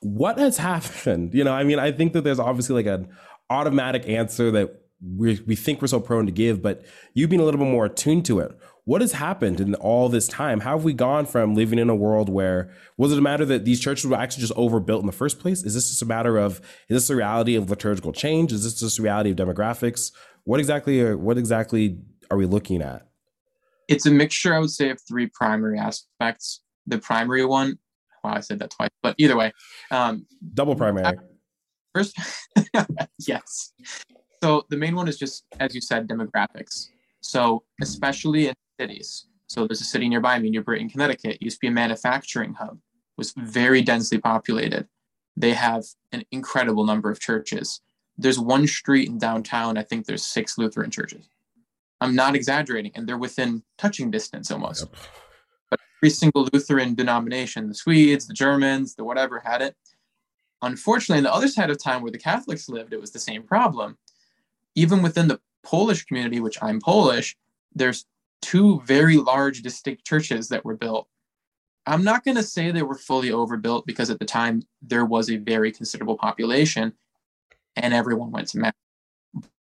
what 0.00 0.38
has 0.38 0.56
happened? 0.58 1.32
You 1.32 1.44
know, 1.44 1.52
I 1.52 1.62
mean, 1.62 1.78
I 1.78 1.92
think 1.92 2.12
that 2.14 2.24
there's 2.24 2.40
obviously 2.40 2.82
like 2.82 2.86
an 2.86 3.08
automatic 3.48 4.08
answer 4.08 4.50
that 4.50 4.74
we 5.16 5.40
we 5.46 5.54
think 5.54 5.80
we're 5.80 5.86
so 5.88 6.00
prone 6.00 6.26
to 6.26 6.32
give, 6.32 6.60
but 6.60 6.84
you've 7.14 7.30
been 7.30 7.40
a 7.40 7.44
little 7.44 7.60
bit 7.60 7.70
more 7.70 7.86
attuned 7.86 8.26
to 8.26 8.40
it 8.40 8.58
what 8.90 9.00
has 9.00 9.12
happened 9.12 9.60
in 9.60 9.76
all 9.76 10.08
this 10.08 10.26
time? 10.26 10.58
How 10.58 10.76
have 10.76 10.84
we 10.84 10.92
gone 10.92 11.24
from 11.24 11.54
living 11.54 11.78
in 11.78 11.88
a 11.88 11.94
world 11.94 12.28
where 12.28 12.72
was 12.96 13.12
it 13.12 13.18
a 13.18 13.22
matter 13.22 13.44
that 13.44 13.64
these 13.64 13.78
churches 13.78 14.04
were 14.04 14.16
actually 14.16 14.40
just 14.40 14.52
overbuilt 14.56 15.00
in 15.00 15.06
the 15.06 15.12
first 15.12 15.38
place? 15.38 15.62
Is 15.62 15.74
this 15.74 15.90
just 15.90 16.02
a 16.02 16.06
matter 16.06 16.36
of 16.38 16.60
is 16.88 16.96
this 16.96 17.10
a 17.10 17.14
reality 17.14 17.54
of 17.54 17.70
liturgical 17.70 18.12
change? 18.12 18.52
Is 18.52 18.64
this 18.64 18.80
just 18.80 18.98
a 18.98 19.02
reality 19.02 19.30
of 19.30 19.36
demographics? 19.36 20.10
What 20.42 20.58
exactly 20.58 21.00
are 21.02 21.16
what 21.16 21.38
exactly 21.38 21.98
are 22.32 22.36
we 22.36 22.46
looking 22.46 22.82
at? 22.82 23.06
It's 23.86 24.06
a 24.06 24.10
mixture, 24.10 24.54
I 24.54 24.58
would 24.58 24.70
say, 24.70 24.90
of 24.90 25.00
three 25.06 25.26
primary 25.26 25.78
aspects. 25.78 26.62
The 26.88 26.98
primary 26.98 27.44
one, 27.44 27.78
wow, 28.22 28.34
I 28.34 28.40
said 28.40 28.58
that 28.60 28.70
twice, 28.70 28.90
but 29.02 29.14
either 29.18 29.36
way, 29.36 29.52
um, 29.90 30.26
double 30.54 30.76
primary. 30.76 31.18
First, 31.94 32.16
yes. 33.26 33.72
So 34.42 34.64
the 34.70 34.76
main 34.76 34.94
one 34.94 35.08
is 35.08 35.18
just, 35.18 35.44
as 35.58 35.74
you 35.74 35.80
said, 35.80 36.08
demographics. 36.08 36.86
So 37.20 37.64
especially 37.80 38.48
in 38.48 38.54
cities. 38.78 39.26
So 39.48 39.66
there's 39.66 39.80
a 39.80 39.84
city 39.84 40.08
nearby 40.08 40.38
me, 40.38 40.50
New 40.50 40.62
Britain, 40.62 40.88
Connecticut. 40.88 41.42
Used 41.42 41.56
to 41.56 41.60
be 41.60 41.66
a 41.66 41.72
manufacturing 41.72 42.54
hub, 42.54 42.78
was 43.16 43.32
very 43.36 43.82
densely 43.82 44.18
populated. 44.18 44.86
They 45.36 45.52
have 45.52 45.84
an 46.12 46.24
incredible 46.30 46.84
number 46.84 47.10
of 47.10 47.20
churches. 47.20 47.80
There's 48.16 48.38
one 48.38 48.66
street 48.66 49.08
in 49.08 49.18
downtown, 49.18 49.76
I 49.76 49.82
think 49.82 50.06
there's 50.06 50.26
six 50.26 50.56
Lutheran 50.58 50.90
churches. 50.90 51.28
I'm 52.00 52.14
not 52.14 52.34
exaggerating, 52.34 52.92
and 52.94 53.06
they're 53.06 53.18
within 53.18 53.62
touching 53.76 54.10
distance 54.10 54.50
almost. 54.50 54.82
Yep. 54.82 54.96
Every 56.00 56.10
single 56.10 56.48
Lutheran 56.50 56.94
denomination, 56.94 57.68
the 57.68 57.74
Swedes, 57.74 58.26
the 58.26 58.32
Germans, 58.32 58.94
the 58.94 59.04
whatever, 59.04 59.38
had 59.38 59.60
it. 59.60 59.76
Unfortunately, 60.62 61.18
on 61.18 61.24
the 61.24 61.32
other 61.32 61.48
side 61.48 61.68
of 61.68 61.82
time 61.82 62.00
where 62.00 62.10
the 62.10 62.18
Catholics 62.18 62.70
lived, 62.70 62.94
it 62.94 63.00
was 63.00 63.10
the 63.10 63.18
same 63.18 63.42
problem. 63.42 63.98
Even 64.74 65.02
within 65.02 65.28
the 65.28 65.40
Polish 65.62 66.06
community, 66.06 66.40
which 66.40 66.56
I'm 66.62 66.80
Polish, 66.80 67.36
there's 67.74 68.06
two 68.40 68.80
very 68.86 69.18
large, 69.18 69.60
distinct 69.60 70.06
churches 70.06 70.48
that 70.48 70.64
were 70.64 70.76
built. 70.76 71.06
I'm 71.86 72.02
not 72.02 72.24
going 72.24 72.36
to 72.36 72.42
say 72.42 72.70
they 72.70 72.82
were 72.82 72.94
fully 72.94 73.30
overbuilt 73.30 73.84
because 73.86 74.08
at 74.08 74.18
the 74.18 74.24
time 74.24 74.62
there 74.80 75.04
was 75.04 75.30
a 75.30 75.36
very 75.36 75.70
considerable 75.70 76.16
population 76.16 76.94
and 77.76 77.92
everyone 77.92 78.30
went 78.30 78.48
to 78.48 78.58
mass. 78.58 78.72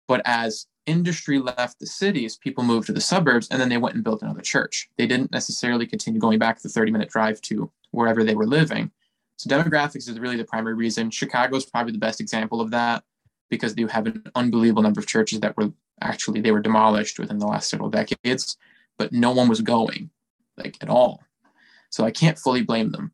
But 0.06 0.22
as 0.24 0.66
industry 0.86 1.38
left 1.38 1.78
the 1.78 1.86
cities, 1.86 2.36
people 2.36 2.64
moved 2.64 2.86
to 2.86 2.92
the 2.92 3.00
suburbs 3.00 3.48
and 3.50 3.60
then 3.60 3.68
they 3.68 3.78
went 3.78 3.94
and 3.94 4.04
built 4.04 4.22
another 4.22 4.40
church. 4.40 4.88
They 4.96 5.06
didn't 5.06 5.32
necessarily 5.32 5.86
continue 5.86 6.20
going 6.20 6.38
back 6.38 6.60
the 6.60 6.68
30 6.68 6.92
minute 6.92 7.10
drive 7.10 7.40
to 7.42 7.70
wherever 7.90 8.24
they 8.24 8.34
were 8.34 8.46
living. 8.46 8.90
So 9.36 9.48
demographics 9.48 10.08
is 10.08 10.18
really 10.18 10.36
the 10.36 10.44
primary 10.44 10.74
reason. 10.74 11.10
Chicago 11.10 11.56
is 11.56 11.66
probably 11.66 11.92
the 11.92 11.98
best 11.98 12.20
example 12.20 12.60
of 12.60 12.70
that 12.70 13.04
because 13.50 13.74
you 13.76 13.86
have 13.88 14.06
an 14.06 14.24
unbelievable 14.34 14.82
number 14.82 15.00
of 15.00 15.06
churches 15.06 15.40
that 15.40 15.56
were 15.56 15.72
actually 16.00 16.40
they 16.40 16.52
were 16.52 16.60
demolished 16.60 17.18
within 17.18 17.38
the 17.38 17.46
last 17.46 17.68
several 17.68 17.90
decades, 17.90 18.56
but 18.98 19.12
no 19.12 19.30
one 19.30 19.48
was 19.48 19.60
going 19.60 20.10
like 20.56 20.76
at 20.80 20.88
all. 20.88 21.22
So 21.90 22.04
I 22.04 22.10
can't 22.10 22.38
fully 22.38 22.62
blame 22.62 22.90
them. 22.90 23.12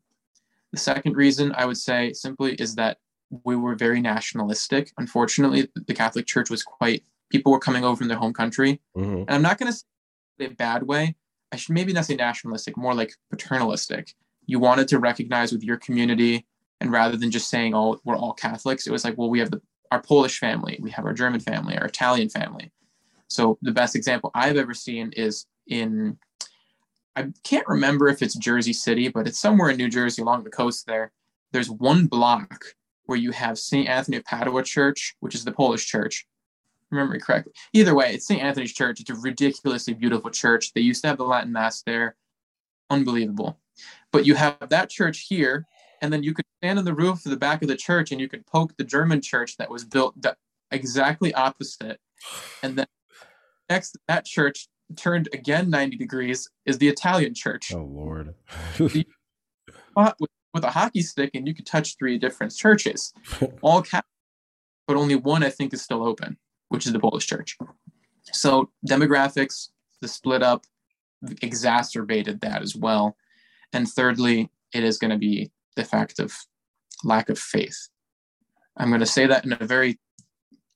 The 0.71 0.79
second 0.79 1.15
reason 1.15 1.53
I 1.55 1.65
would 1.65 1.77
say 1.77 2.13
simply 2.13 2.53
is 2.55 2.75
that 2.75 2.97
we 3.43 3.55
were 3.55 3.75
very 3.75 4.01
nationalistic. 4.01 4.91
Unfortunately, 4.97 5.67
the 5.87 5.93
Catholic 5.93 6.25
Church 6.25 6.49
was 6.49 6.63
quite 6.63 7.03
people 7.29 7.51
were 7.51 7.59
coming 7.59 7.83
over 7.83 7.95
from 7.95 8.07
their 8.07 8.17
home 8.17 8.33
country. 8.33 8.81
Mm-hmm. 8.97 9.19
And 9.19 9.29
I'm 9.29 9.41
not 9.41 9.57
going 9.57 9.71
to 9.71 9.77
say 9.77 10.45
a 10.45 10.49
bad 10.49 10.83
way. 10.83 11.15
I 11.51 11.55
should 11.55 11.73
maybe 11.73 11.93
not 11.93 12.05
say 12.05 12.15
nationalistic, 12.15 12.77
more 12.77 12.93
like 12.93 13.13
paternalistic. 13.29 14.13
You 14.45 14.59
wanted 14.59 14.87
to 14.89 14.99
recognize 14.99 15.51
with 15.51 15.63
your 15.63 15.77
community, 15.77 16.45
and 16.79 16.91
rather 16.91 17.17
than 17.17 17.31
just 17.31 17.49
saying, 17.49 17.73
"Oh, 17.75 17.99
we're 18.03 18.17
all 18.17 18.33
Catholics," 18.33 18.87
it 18.87 18.91
was 18.91 19.03
like, 19.03 19.17
"Well, 19.17 19.29
we 19.29 19.39
have 19.39 19.51
the, 19.51 19.61
our 19.91 20.01
Polish 20.01 20.39
family, 20.39 20.79
we 20.81 20.91
have 20.91 21.05
our 21.05 21.13
German 21.13 21.39
family, 21.39 21.77
our 21.77 21.85
Italian 21.85 22.29
family, 22.29 22.71
so 23.29 23.57
the 23.61 23.71
best 23.71 23.95
example 23.95 24.31
I've 24.33 24.57
ever 24.57 24.73
seen 24.73 25.11
is 25.15 25.45
in 25.67 26.17
I 27.15 27.31
can't 27.43 27.67
remember 27.67 28.07
if 28.07 28.21
it's 28.21 28.35
Jersey 28.35 28.73
City, 28.73 29.07
but 29.09 29.27
it's 29.27 29.39
somewhere 29.39 29.69
in 29.69 29.77
New 29.77 29.89
Jersey 29.89 30.21
along 30.21 30.43
the 30.43 30.49
coast 30.49 30.85
there. 30.87 31.11
There's 31.51 31.69
one 31.69 32.05
block 32.05 32.63
where 33.05 33.17
you 33.17 33.31
have 33.31 33.59
St. 33.59 33.89
Anthony 33.89 34.17
of 34.17 34.25
Padua 34.25 34.63
Church, 34.63 35.15
which 35.19 35.35
is 35.35 35.43
the 35.43 35.51
Polish 35.51 35.85
church. 35.85 36.27
Remember 36.91 37.13
me 37.13 37.19
correctly. 37.19 37.53
Either 37.73 37.93
way, 37.93 38.13
it's 38.13 38.25
St. 38.25 38.41
Anthony's 38.41 38.73
Church. 38.73 38.99
It's 38.99 39.09
a 39.09 39.15
ridiculously 39.15 39.93
beautiful 39.93 40.31
church. 40.31 40.73
They 40.73 40.81
used 40.81 41.01
to 41.03 41.07
have 41.07 41.17
the 41.17 41.25
Latin 41.25 41.51
Mass 41.51 41.83
there. 41.83 42.15
Unbelievable. 42.89 43.59
But 44.11 44.25
you 44.25 44.35
have 44.35 44.57
that 44.69 44.89
church 44.89 45.27
here, 45.29 45.67
and 46.01 46.11
then 46.11 46.23
you 46.23 46.33
could 46.33 46.45
stand 46.59 46.79
on 46.79 46.85
the 46.85 46.93
roof 46.93 47.25
of 47.25 47.31
the 47.31 47.37
back 47.37 47.61
of 47.61 47.67
the 47.67 47.75
church 47.75 48.11
and 48.11 48.19
you 48.19 48.27
could 48.27 48.45
poke 48.45 48.75
the 48.77 48.83
German 48.83 49.21
church 49.21 49.57
that 49.57 49.69
was 49.69 49.85
built 49.85 50.15
exactly 50.71 51.33
opposite. 51.33 51.99
And 52.63 52.77
then 52.77 52.87
next 53.69 53.97
that 54.07 54.25
church 54.25 54.67
turned 54.95 55.29
again 55.33 55.69
90 55.69 55.97
degrees 55.97 56.49
is 56.65 56.77
the 56.77 56.89
Italian 56.89 57.33
church. 57.33 57.73
Oh 57.73 57.83
Lord. 57.83 58.35
with, 58.79 59.05
with, 60.53 60.63
a 60.63 60.71
hockey 60.71 61.01
stick 61.01 61.31
and 61.33 61.47
you 61.47 61.53
could 61.53 61.65
touch 61.65 61.95
three 61.97 62.17
different 62.17 62.53
churches. 62.53 63.13
All 63.61 63.81
Catholic, 63.81 64.05
but 64.87 64.97
only 64.97 65.15
one 65.15 65.43
I 65.43 65.49
think 65.49 65.73
is 65.73 65.81
still 65.81 66.05
open, 66.05 66.37
which 66.69 66.85
is 66.85 66.93
the 66.93 66.99
Polish 66.99 67.27
church. 67.27 67.57
So 68.31 68.69
demographics, 68.87 69.69
the 70.01 70.07
split 70.07 70.41
up 70.41 70.65
exacerbated 71.41 72.41
that 72.41 72.61
as 72.61 72.75
well. 72.75 73.17
And 73.73 73.87
thirdly, 73.87 74.49
it 74.73 74.83
is 74.83 74.97
going 74.97 75.11
to 75.11 75.17
be 75.17 75.51
the 75.75 75.83
fact 75.83 76.19
of 76.19 76.33
lack 77.03 77.29
of 77.29 77.37
faith. 77.37 77.89
I'm 78.77 78.89
going 78.89 78.99
to 79.01 79.05
say 79.05 79.27
that 79.27 79.45
in 79.45 79.53
a 79.53 79.65
very 79.65 79.99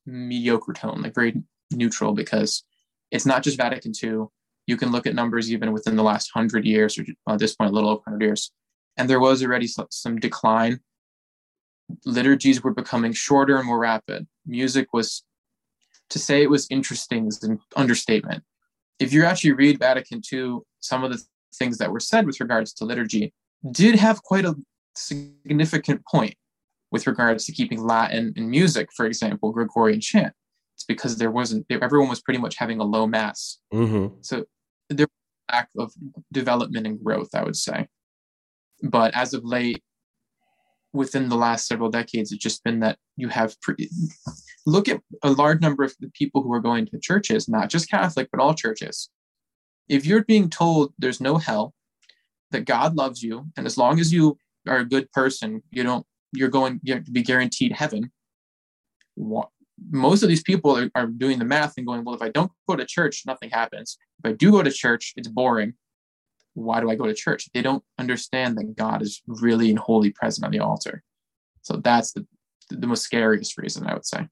mediocre 0.05 0.73
tone, 0.73 1.01
like 1.01 1.15
very 1.15 1.41
neutral, 1.71 2.13
because 2.13 2.63
it's 3.11 3.25
not 3.25 3.43
just 3.43 3.57
Vatican 3.57 3.93
II. 4.01 4.25
You 4.67 4.77
can 4.77 4.91
look 4.91 5.07
at 5.07 5.15
numbers 5.15 5.51
even 5.51 5.71
within 5.71 5.95
the 5.95 6.03
last 6.03 6.31
hundred 6.33 6.65
years, 6.65 6.97
or 6.97 7.05
at 7.33 7.39
this 7.39 7.55
point, 7.55 7.71
a 7.71 7.73
little 7.73 7.89
over 7.89 8.01
hundred 8.05 8.23
years, 8.23 8.51
and 8.97 9.09
there 9.09 9.19
was 9.19 9.43
already 9.43 9.67
some 9.67 10.19
decline. 10.19 10.79
Liturgies 12.05 12.63
were 12.63 12.73
becoming 12.73 13.13
shorter 13.13 13.57
and 13.57 13.67
more 13.67 13.79
rapid. 13.79 14.27
Music 14.45 14.87
was, 14.93 15.23
to 16.13 16.19
say 16.19 16.41
it 16.41 16.49
was 16.49 16.67
interesting 16.69 17.27
is 17.27 17.43
an 17.43 17.59
understatement. 17.75 18.43
If 18.99 19.11
you 19.11 19.25
actually 19.25 19.53
read 19.53 19.79
Vatican 19.79 20.21
II, 20.31 20.59
some 20.79 21.03
of 21.03 21.11
the 21.11 21.21
things 21.55 21.77
that 21.77 21.91
were 21.91 21.99
said 21.99 22.25
with 22.25 22.39
regards 22.39 22.73
to 22.73 22.85
liturgy 22.85 23.33
did 23.71 23.95
have 23.95 24.23
quite 24.23 24.45
a 24.45 24.55
significant 24.95 26.01
point 26.09 26.35
with 26.91 27.07
regards 27.07 27.45
to 27.45 27.51
keeping 27.51 27.83
Latin 27.83 28.33
in 28.35 28.49
music, 28.49 28.89
for 28.95 29.05
example, 29.05 29.51
Gregorian 29.51 29.99
chant 29.99 30.33
it's 30.75 30.83
because 30.85 31.17
there 31.17 31.31
wasn't 31.31 31.65
everyone 31.69 32.09
was 32.09 32.21
pretty 32.21 32.39
much 32.39 32.55
having 32.55 32.79
a 32.79 32.83
low 32.83 33.07
mass 33.07 33.59
mm-hmm. 33.73 34.13
so 34.21 34.43
there 34.89 35.07
was 35.07 35.45
a 35.49 35.55
lack 35.55 35.69
of 35.77 35.93
development 36.31 36.85
and 36.85 37.03
growth 37.03 37.29
i 37.33 37.43
would 37.43 37.55
say 37.55 37.87
but 38.81 39.13
as 39.15 39.33
of 39.33 39.43
late 39.43 39.81
within 40.91 41.29
the 41.29 41.35
last 41.35 41.67
several 41.67 41.89
decades 41.89 42.31
it's 42.31 42.43
just 42.43 42.63
been 42.63 42.79
that 42.79 42.97
you 43.15 43.29
have 43.29 43.59
pre- 43.61 43.89
look 44.65 44.87
at 44.87 45.01
a 45.23 45.31
large 45.31 45.61
number 45.61 45.83
of 45.83 45.93
the 45.99 46.09
people 46.13 46.41
who 46.41 46.53
are 46.53 46.59
going 46.59 46.85
to 46.85 46.99
churches 46.99 47.47
not 47.47 47.69
just 47.69 47.89
catholic 47.89 48.29
but 48.31 48.39
all 48.39 48.53
churches 48.53 49.09
if 49.89 50.05
you're 50.05 50.23
being 50.23 50.49
told 50.49 50.93
there's 50.97 51.21
no 51.21 51.37
hell 51.37 51.73
that 52.51 52.65
god 52.65 52.95
loves 52.95 53.21
you 53.21 53.45
and 53.57 53.65
as 53.65 53.77
long 53.77 53.99
as 53.99 54.13
you 54.13 54.37
are 54.67 54.77
a 54.77 54.85
good 54.85 55.11
person 55.11 55.61
you 55.71 55.83
don't 55.83 56.05
you're 56.31 56.49
going 56.49 56.79
to 56.85 57.01
be 57.11 57.21
guaranteed 57.21 57.71
heaven 57.71 58.11
most 59.89 60.23
of 60.23 60.29
these 60.29 60.43
people 60.43 60.77
are, 60.77 60.89
are 60.95 61.07
doing 61.07 61.39
the 61.39 61.45
math 61.45 61.73
and 61.77 61.85
going, 61.85 62.03
well, 62.03 62.15
if 62.15 62.21
I 62.21 62.29
don't 62.29 62.51
go 62.67 62.75
to 62.75 62.85
church, 62.85 63.23
nothing 63.25 63.49
happens. 63.49 63.97
If 64.23 64.31
I 64.31 64.33
do 64.33 64.51
go 64.51 64.63
to 64.63 64.71
church, 64.71 65.13
it's 65.15 65.27
boring. 65.27 65.73
Why 66.53 66.79
do 66.79 66.89
I 66.89 66.95
go 66.95 67.05
to 67.05 67.13
church? 67.13 67.49
They 67.53 67.61
don't 67.61 67.83
understand 67.97 68.57
that 68.57 68.75
God 68.75 69.01
is 69.01 69.21
really 69.25 69.69
and 69.69 69.79
wholly 69.79 70.11
present 70.11 70.45
on 70.45 70.51
the 70.51 70.59
altar. 70.59 71.01
So 71.61 71.77
that's 71.77 72.11
the 72.11 72.27
the 72.69 72.87
most 72.87 73.03
scariest 73.03 73.57
reason 73.57 73.87
I 73.87 73.93
would 73.93 74.05
say. 74.05 74.27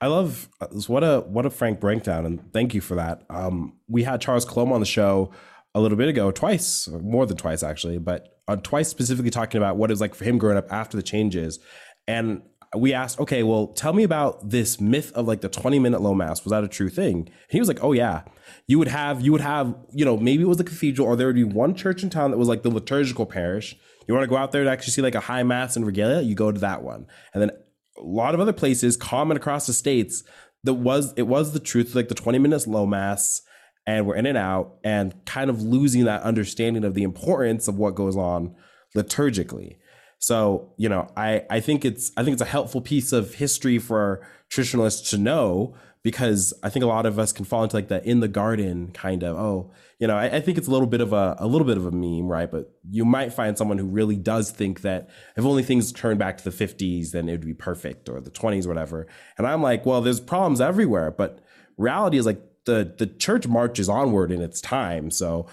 I 0.00 0.06
love 0.06 0.48
what 0.86 1.02
a 1.02 1.20
what 1.20 1.46
a 1.46 1.50
frank 1.50 1.80
breakdown, 1.80 2.26
and 2.26 2.52
thank 2.52 2.74
you 2.74 2.80
for 2.80 2.94
that. 2.96 3.22
Um, 3.30 3.74
we 3.88 4.04
had 4.04 4.20
Charles 4.20 4.44
Coulombe 4.44 4.72
on 4.72 4.80
the 4.80 4.86
show 4.86 5.32
a 5.74 5.80
little 5.80 5.98
bit 5.98 6.08
ago, 6.08 6.30
twice, 6.30 6.88
more 6.88 7.26
than 7.26 7.36
twice 7.36 7.62
actually, 7.62 7.98
but 7.98 8.38
uh, 8.46 8.56
twice 8.56 8.88
specifically 8.88 9.30
talking 9.30 9.58
about 9.58 9.76
what 9.76 9.90
it 9.90 9.92
was 9.92 10.00
like 10.00 10.14
for 10.14 10.24
him 10.24 10.38
growing 10.38 10.56
up 10.56 10.70
after 10.72 10.96
the 10.96 11.02
changes. 11.02 11.58
And 12.06 12.42
we 12.76 12.92
asked, 12.92 13.20
okay, 13.20 13.42
well, 13.42 13.68
tell 13.68 13.92
me 13.92 14.02
about 14.02 14.50
this 14.50 14.80
myth 14.80 15.12
of 15.12 15.26
like 15.26 15.40
the 15.40 15.48
20 15.48 15.78
minute 15.78 16.00
low 16.00 16.14
mass. 16.14 16.44
Was 16.44 16.50
that 16.50 16.64
a 16.64 16.68
true 16.68 16.88
thing? 16.88 17.18
And 17.18 17.50
he 17.50 17.58
was 17.58 17.68
like, 17.68 17.82
oh 17.82 17.92
yeah. 17.92 18.22
You 18.66 18.78
would 18.78 18.88
have, 18.88 19.20
you 19.20 19.32
would 19.32 19.40
have, 19.40 19.74
you 19.92 20.04
know, 20.04 20.16
maybe 20.16 20.42
it 20.42 20.48
was 20.48 20.60
a 20.60 20.64
cathedral 20.64 21.06
or 21.06 21.16
there 21.16 21.26
would 21.26 21.36
be 21.36 21.44
one 21.44 21.74
church 21.74 22.02
in 22.02 22.10
town 22.10 22.30
that 22.30 22.38
was 22.38 22.48
like 22.48 22.62
the 22.62 22.70
liturgical 22.70 23.26
parish. 23.26 23.76
You 24.06 24.14
want 24.14 24.24
to 24.24 24.28
go 24.28 24.36
out 24.36 24.52
there 24.52 24.64
to 24.64 24.70
actually 24.70 24.92
see 24.92 25.02
like 25.02 25.14
a 25.14 25.20
high 25.20 25.42
mass 25.42 25.76
and 25.76 25.86
regalia, 25.86 26.22
you 26.22 26.34
go 26.34 26.52
to 26.52 26.60
that 26.60 26.82
one. 26.82 27.06
And 27.32 27.42
then 27.42 27.50
a 27.98 28.02
lot 28.02 28.34
of 28.34 28.40
other 28.40 28.52
places, 28.52 28.96
common 28.96 29.36
across 29.36 29.66
the 29.66 29.72
states, 29.72 30.24
that 30.64 30.74
was 30.74 31.12
it 31.16 31.22
was 31.22 31.52
the 31.52 31.60
truth, 31.60 31.94
like 31.94 32.08
the 32.08 32.14
20 32.14 32.38
minutes 32.38 32.66
low 32.66 32.86
mass, 32.86 33.42
and 33.86 34.06
we're 34.06 34.16
in 34.16 34.26
and 34.26 34.38
out, 34.38 34.76
and 34.82 35.14
kind 35.26 35.50
of 35.50 35.62
losing 35.62 36.04
that 36.04 36.22
understanding 36.22 36.84
of 36.84 36.94
the 36.94 37.02
importance 37.02 37.68
of 37.68 37.78
what 37.78 37.94
goes 37.94 38.16
on 38.16 38.54
liturgically. 38.96 39.76
So, 40.18 40.72
you 40.78 40.88
know, 40.88 41.10
I, 41.16 41.44
I 41.50 41.60
think 41.60 41.84
it's 41.84 42.10
I 42.16 42.24
think 42.24 42.32
it's 42.32 42.42
a 42.42 42.46
helpful 42.46 42.80
piece 42.80 43.12
of 43.12 43.34
history 43.34 43.78
for 43.78 44.26
traditionalists 44.48 45.10
to 45.10 45.18
know 45.18 45.74
because 46.04 46.52
I 46.62 46.68
think 46.68 46.84
a 46.84 46.86
lot 46.86 47.06
of 47.06 47.18
us 47.18 47.32
can 47.32 47.46
fall 47.46 47.64
into 47.64 47.74
like 47.74 47.88
the 47.88 48.06
in 48.08 48.20
the 48.20 48.28
garden 48.28 48.92
kind 48.92 49.24
of, 49.24 49.36
oh, 49.36 49.72
you 49.98 50.06
know, 50.06 50.16
I, 50.16 50.36
I, 50.36 50.40
think 50.40 50.58
it's 50.58 50.68
a 50.68 50.70
little 50.70 50.86
bit 50.86 51.00
of 51.00 51.14
a, 51.14 51.34
a 51.38 51.46
little 51.46 51.66
bit 51.66 51.78
of 51.78 51.86
a 51.86 51.90
meme, 51.90 52.28
right? 52.28 52.50
But 52.50 52.70
you 52.90 53.06
might 53.06 53.32
find 53.32 53.56
someone 53.56 53.78
who 53.78 53.86
really 53.86 54.16
does 54.16 54.50
think 54.50 54.82
that 54.82 55.08
if 55.34 55.44
only 55.46 55.62
things 55.62 55.92
turned 55.92 56.18
back 56.18 56.36
to 56.36 56.44
the 56.44 56.50
50s, 56.50 57.12
then 57.12 57.26
it 57.26 57.32
would 57.32 57.46
be 57.46 57.54
perfect 57.54 58.10
or 58.10 58.20
the 58.20 58.30
20s 58.30 58.66
or 58.66 58.68
whatever. 58.68 59.06
And 59.38 59.46
I'm 59.46 59.62
like, 59.62 59.86
well, 59.86 60.02
there's 60.02 60.20
problems 60.20 60.60
everywhere, 60.60 61.10
but 61.10 61.40
reality 61.78 62.18
is 62.18 62.26
like 62.26 62.42
the 62.66 62.94
the 62.98 63.06
church 63.06 63.46
marches 63.48 63.88
onward 63.88 64.30
in 64.30 64.42
its 64.42 64.60
time. 64.60 65.10
So 65.10 65.46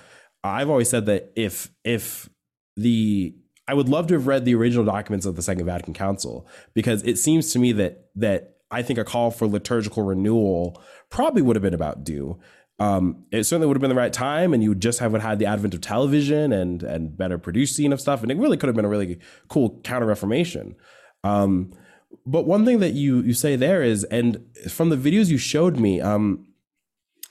I've 0.43 0.69
always 0.69 0.89
said 0.89 1.05
that 1.05 1.31
if 1.37 1.69
if 1.85 2.29
the 2.75 3.35
I 3.69 3.73
would 3.73 3.87
love 3.87 4.07
to 4.07 4.15
have 4.15 4.27
read 4.27 4.43
the 4.43 4.55
original 4.55 4.83
documents 4.83 5.25
of 5.25 5.37
the 5.37 5.41
Second 5.41 5.65
Vatican 5.65 5.93
Council 5.93 6.45
because 6.73 7.03
it 7.03 7.17
seems 7.17 7.53
to 7.53 7.59
me 7.59 7.71
that 7.73 8.09
that 8.15 8.50
I 8.71 8.81
think 8.81 8.97
a 8.97 9.03
call 9.03 9.31
for 9.31 9.47
liturgical 9.47 10.03
renewal 10.03 10.81
probably 11.09 11.41
would 11.41 11.55
have 11.55 11.63
been 11.63 11.73
about 11.73 12.03
due. 12.03 12.39
Um, 12.79 13.25
it 13.31 13.43
certainly 13.43 13.67
would 13.67 13.77
have 13.77 13.81
been 13.81 13.89
the 13.89 13.95
right 13.95 14.11
time, 14.11 14.53
and 14.53 14.63
you 14.63 14.69
would 14.69 14.81
just 14.81 14.99
have 14.99 15.13
had 15.13 15.37
the 15.37 15.45
advent 15.45 15.75
of 15.75 15.81
television 15.81 16.51
and 16.51 16.81
and 16.81 17.15
better 17.15 17.37
producing 17.37 17.93
of 17.93 18.01
stuff, 18.01 18.23
and 18.23 18.31
it 18.31 18.37
really 18.37 18.57
could 18.57 18.67
have 18.67 18.75
been 18.75 18.85
a 18.85 18.89
really 18.89 19.19
cool 19.49 19.79
counter 19.83 20.07
reformation. 20.07 20.75
Um, 21.23 21.73
but 22.25 22.47
one 22.47 22.65
thing 22.65 22.79
that 22.79 22.93
you 22.93 23.21
you 23.21 23.33
say 23.33 23.55
there 23.55 23.83
is, 23.83 24.03
and 24.05 24.43
from 24.67 24.89
the 24.89 24.95
videos 24.95 25.27
you 25.27 25.37
showed 25.37 25.77
me, 25.77 26.01
um, 26.01 26.47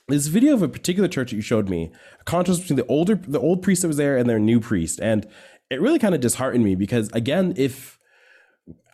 this 0.07 0.27
video 0.27 0.53
of 0.53 0.61
a 0.61 0.69
particular 0.69 1.09
church 1.09 1.31
that 1.31 1.35
you 1.35 1.41
showed 1.41 1.67
me, 1.67 1.91
a 2.19 2.23
contrast 2.23 2.61
between 2.61 2.77
the 2.77 2.85
older 2.85 3.15
the 3.15 3.39
old 3.39 3.61
priest 3.61 3.81
that 3.81 3.89
was 3.89 3.97
there 3.97 4.15
and 4.15 4.29
their 4.29 4.39
new 4.39 4.61
priest, 4.61 5.01
and 5.01 5.27
it 5.69 5.81
really 5.81 5.99
kind 5.99 6.15
of 6.15 6.21
disheartened 6.21 6.63
me 6.63 6.75
because 6.75 7.09
again, 7.11 7.53
if 7.57 7.99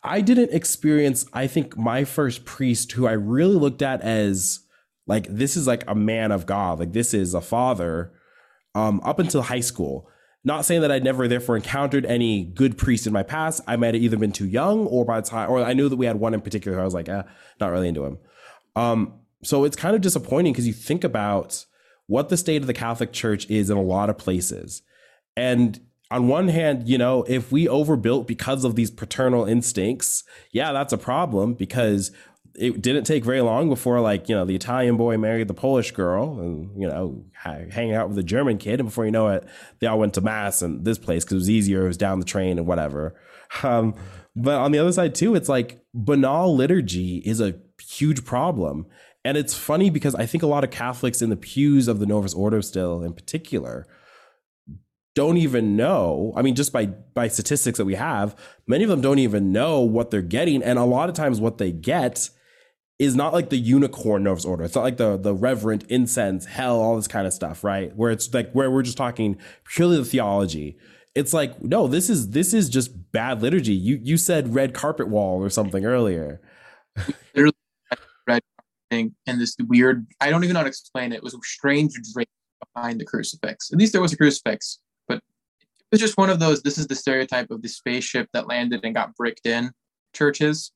I 0.07 0.21
didn't 0.21 0.53
experience, 0.53 1.25
I 1.33 1.47
think 1.47 1.77
my 1.77 2.03
first 2.03 2.45
priest 2.45 2.91
who 2.93 3.07
I 3.07 3.13
really 3.13 3.55
looked 3.55 3.81
at 3.81 4.01
as 4.01 4.61
like 5.05 5.27
this 5.29 5.55
is 5.55 5.67
like 5.67 5.83
a 5.87 5.95
man 5.95 6.31
of 6.31 6.45
God, 6.45 6.79
like 6.79 6.93
this 6.93 7.13
is 7.13 7.33
a 7.33 7.41
father, 7.41 8.11
um, 8.75 9.01
up 9.03 9.19
until 9.19 9.41
high 9.41 9.61
school. 9.61 10.09
Not 10.43 10.65
saying 10.65 10.81
that 10.81 10.91
I'd 10.91 11.03
never 11.03 11.27
therefore 11.27 11.57
encountered 11.57 12.05
any 12.05 12.45
good 12.45 12.77
priest 12.77 13.07
in 13.07 13.13
my 13.13 13.23
past. 13.23 13.61
I 13.67 13.75
might 13.75 13.95
have 13.95 14.03
either 14.03 14.17
been 14.17 14.31
too 14.31 14.47
young 14.47 14.87
or 14.87 15.03
by 15.03 15.19
the 15.19 15.27
time, 15.27 15.49
or 15.49 15.63
I 15.63 15.73
knew 15.73 15.89
that 15.89 15.97
we 15.97 16.05
had 16.05 16.19
one 16.19 16.33
in 16.33 16.41
particular. 16.41 16.79
I 16.79 16.85
was 16.85 16.93
like, 16.93 17.09
eh, 17.09 17.23
not 17.59 17.71
really 17.71 17.89
into 17.89 18.05
him. 18.05 18.17
Um, 18.75 19.13
so 19.43 19.63
it's 19.65 19.75
kind 19.75 19.95
of 19.95 20.01
disappointing 20.01 20.53
because 20.53 20.67
you 20.67 20.73
think 20.73 21.03
about 21.03 21.65
what 22.05 22.29
the 22.29 22.37
state 22.37 22.61
of 22.61 22.67
the 22.67 22.73
Catholic 22.73 23.11
Church 23.11 23.49
is 23.49 23.69
in 23.69 23.77
a 23.77 23.81
lot 23.81 24.09
of 24.09 24.17
places. 24.17 24.83
And 25.35 25.79
on 26.09 26.27
one 26.27 26.47
hand, 26.47 26.87
you 26.87 26.97
know, 26.97 27.23
if 27.27 27.51
we 27.51 27.67
overbuilt 27.67 28.27
because 28.27 28.63
of 28.63 28.75
these 28.75 28.91
paternal 28.91 29.45
instincts, 29.45 30.23
yeah, 30.51 30.71
that's 30.71 30.93
a 30.93 30.97
problem 30.97 31.53
because 31.53 32.11
it 32.55 32.81
didn't 32.81 33.03
take 33.03 33.23
very 33.23 33.41
long 33.41 33.69
before, 33.69 33.99
like, 33.99 34.29
you 34.29 34.35
know, 34.35 34.45
the 34.45 34.55
Italian 34.55 34.97
boy 34.97 35.17
married 35.17 35.47
the 35.47 35.53
Polish 35.53 35.91
girl 35.91 36.39
and, 36.39 36.81
you 36.81 36.87
know, 36.87 37.23
hanging 37.33 37.93
out 37.93 38.07
with 38.07 38.15
the 38.15 38.23
German 38.23 38.57
kid. 38.57 38.79
And 38.79 38.89
before 38.89 39.05
you 39.05 39.11
know 39.11 39.27
it, 39.27 39.47
they 39.79 39.87
all 39.87 39.99
went 39.99 40.15
to 40.15 40.21
Mass 40.21 40.61
in 40.61 40.83
this 40.83 40.97
place 40.97 41.23
because 41.23 41.33
it 41.33 41.37
was 41.37 41.49
easier, 41.49 41.83
it 41.83 41.87
was 41.87 41.97
down 41.97 42.19
the 42.19 42.25
train 42.25 42.57
and 42.57 42.65
whatever. 42.65 43.15
Um, 43.61 43.93
but 44.35 44.55
on 44.55 44.71
the 44.71 44.79
other 44.79 44.91
side, 44.91 45.13
too, 45.13 45.35
it's 45.35 45.49
like 45.49 45.83
banal 45.93 46.55
liturgy 46.55 47.17
is 47.17 47.41
a 47.41 47.55
huge 47.81 48.25
problem. 48.25 48.87
And 49.23 49.37
it's 49.37 49.55
funny 49.55 49.89
because 49.89 50.15
I 50.15 50.25
think 50.25 50.41
a 50.41 50.47
lot 50.47 50.63
of 50.63 50.71
Catholics 50.71 51.21
in 51.21 51.29
the 51.29 51.35
pews 51.35 51.87
of 51.87 51.99
the 51.99 52.05
Novus 52.05 52.33
Ordo 52.33 52.61
still, 52.61 53.03
in 53.03 53.13
particular, 53.13 53.85
don't 55.17 55.37
even 55.37 55.75
know. 55.75 56.31
I 56.35 56.43
mean, 56.43 56.53
just 56.53 56.71
by 56.71 56.85
by 56.85 57.27
statistics 57.27 57.79
that 57.79 57.85
we 57.85 57.95
have, 57.95 58.35
many 58.67 58.83
of 58.83 58.89
them 58.91 59.01
don't 59.01 59.17
even 59.17 59.51
know 59.51 59.81
what 59.81 60.11
they're 60.11 60.21
getting, 60.21 60.61
and 60.61 60.77
a 60.77 60.83
lot 60.83 61.09
of 61.09 61.15
times 61.15 61.39
what 61.39 61.57
they 61.57 61.71
get 61.71 62.29
is 62.99 63.15
not 63.15 63.33
like 63.33 63.49
the 63.49 63.57
unicorn 63.57 64.21
Novus 64.21 64.45
Ordo. 64.45 64.63
It's 64.63 64.75
not 64.75 64.83
like 64.83 64.97
the 64.97 65.17
the 65.17 65.33
reverent 65.33 65.85
incense, 65.89 66.45
hell, 66.45 66.79
all 66.79 66.95
this 66.95 67.07
kind 67.07 67.25
of 67.25 67.33
stuff, 67.33 67.63
right? 67.63 67.95
Where 67.95 68.11
it's 68.11 68.31
like 68.31 68.51
where 68.51 68.69
we're 68.69 68.83
just 68.83 68.95
talking 68.95 69.39
purely 69.65 69.97
the 69.97 70.05
theology. 70.05 70.77
It's 71.15 71.33
like 71.33 71.63
no, 71.63 71.87
this 71.87 72.11
is 72.11 72.29
this 72.29 72.53
is 72.53 72.69
just 72.69 73.11
bad 73.11 73.41
liturgy. 73.41 73.73
You 73.73 73.99
you 74.03 74.17
said 74.17 74.53
red 74.53 74.75
carpet 74.75 75.07
wall 75.07 75.43
or 75.43 75.49
something 75.49 75.83
earlier. 75.83 76.41
Literally, 77.33 77.55
red 78.27 78.43
thing 78.91 79.15
and 79.25 79.41
this 79.41 79.55
weird. 79.67 80.05
I 80.21 80.29
don't 80.29 80.43
even 80.43 80.53
know 80.53 80.59
how 80.59 80.65
to 80.65 80.69
explain 80.69 81.11
it. 81.11 81.15
It 81.15 81.23
was 81.23 81.33
a 81.33 81.39
strange 81.41 81.93
drape 82.13 82.29
behind 82.75 82.99
the 82.99 83.05
crucifix. 83.05 83.73
At 83.73 83.79
least 83.79 83.93
there 83.93 84.01
was 84.01 84.13
a 84.13 84.17
crucifix 84.17 84.77
it's 85.91 86.01
just 86.01 86.17
one 86.17 86.29
of 86.29 86.39
those 86.39 86.61
this 86.61 86.77
is 86.77 86.87
the 86.87 86.95
stereotype 86.95 87.51
of 87.51 87.61
the 87.61 87.69
spaceship 87.69 88.27
that 88.33 88.47
landed 88.47 88.81
and 88.83 88.95
got 88.95 89.15
bricked 89.15 89.45
in 89.45 89.71
churches 90.13 90.71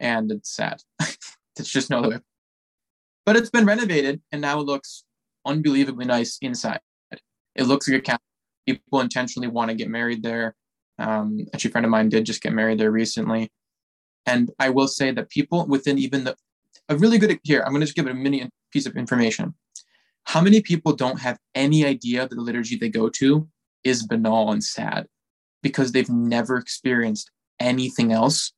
and 0.00 0.30
it's 0.30 0.54
sad. 0.54 0.82
It's 1.58 1.70
just 1.70 1.90
no 1.90 2.02
way. 2.02 2.18
But 3.26 3.34
it's 3.34 3.50
been 3.50 3.66
renovated 3.66 4.22
and 4.30 4.40
now 4.40 4.60
it 4.60 4.66
looks 4.66 5.02
unbelievably 5.44 6.04
nice 6.04 6.38
inside. 6.40 6.78
It 7.56 7.66
looks 7.66 7.88
like 7.88 7.98
a 7.98 8.00
Catholic. 8.00 8.22
people 8.64 9.00
intentionally 9.00 9.48
want 9.48 9.68
to 9.70 9.74
get 9.74 9.90
married 9.90 10.22
there. 10.22 10.54
Um, 11.00 11.46
a 11.52 11.58
friend 11.58 11.84
of 11.84 11.90
mine 11.90 12.10
did 12.10 12.26
just 12.26 12.42
get 12.42 12.52
married 12.52 12.78
there 12.78 12.92
recently. 12.92 13.50
And 14.24 14.52
i 14.60 14.70
will 14.70 14.86
say 14.86 15.10
that 15.10 15.30
people 15.30 15.66
within 15.66 15.98
even 15.98 16.22
the 16.22 16.36
a 16.88 16.96
really 16.96 17.18
good 17.18 17.40
here 17.42 17.62
i'm 17.62 17.72
going 17.72 17.80
to 17.80 17.86
just 17.86 17.96
give 17.96 18.06
it 18.06 18.12
a 18.12 18.14
mini 18.14 18.48
piece 18.72 18.86
of 18.86 18.96
information. 18.96 19.54
How 20.24 20.40
many 20.40 20.60
people 20.60 20.92
don't 20.92 21.20
have 21.20 21.38
any 21.56 21.84
idea 21.84 22.22
of 22.22 22.30
the 22.30 22.40
liturgy 22.40 22.76
they 22.76 22.88
go 22.88 23.08
to 23.08 23.48
is 23.84 24.06
banal 24.06 24.52
and 24.52 24.62
sad 24.62 25.06
because 25.62 25.92
they've 25.92 26.08
never 26.08 26.56
experienced 26.56 27.30
anything 27.60 28.12
else 28.12 28.52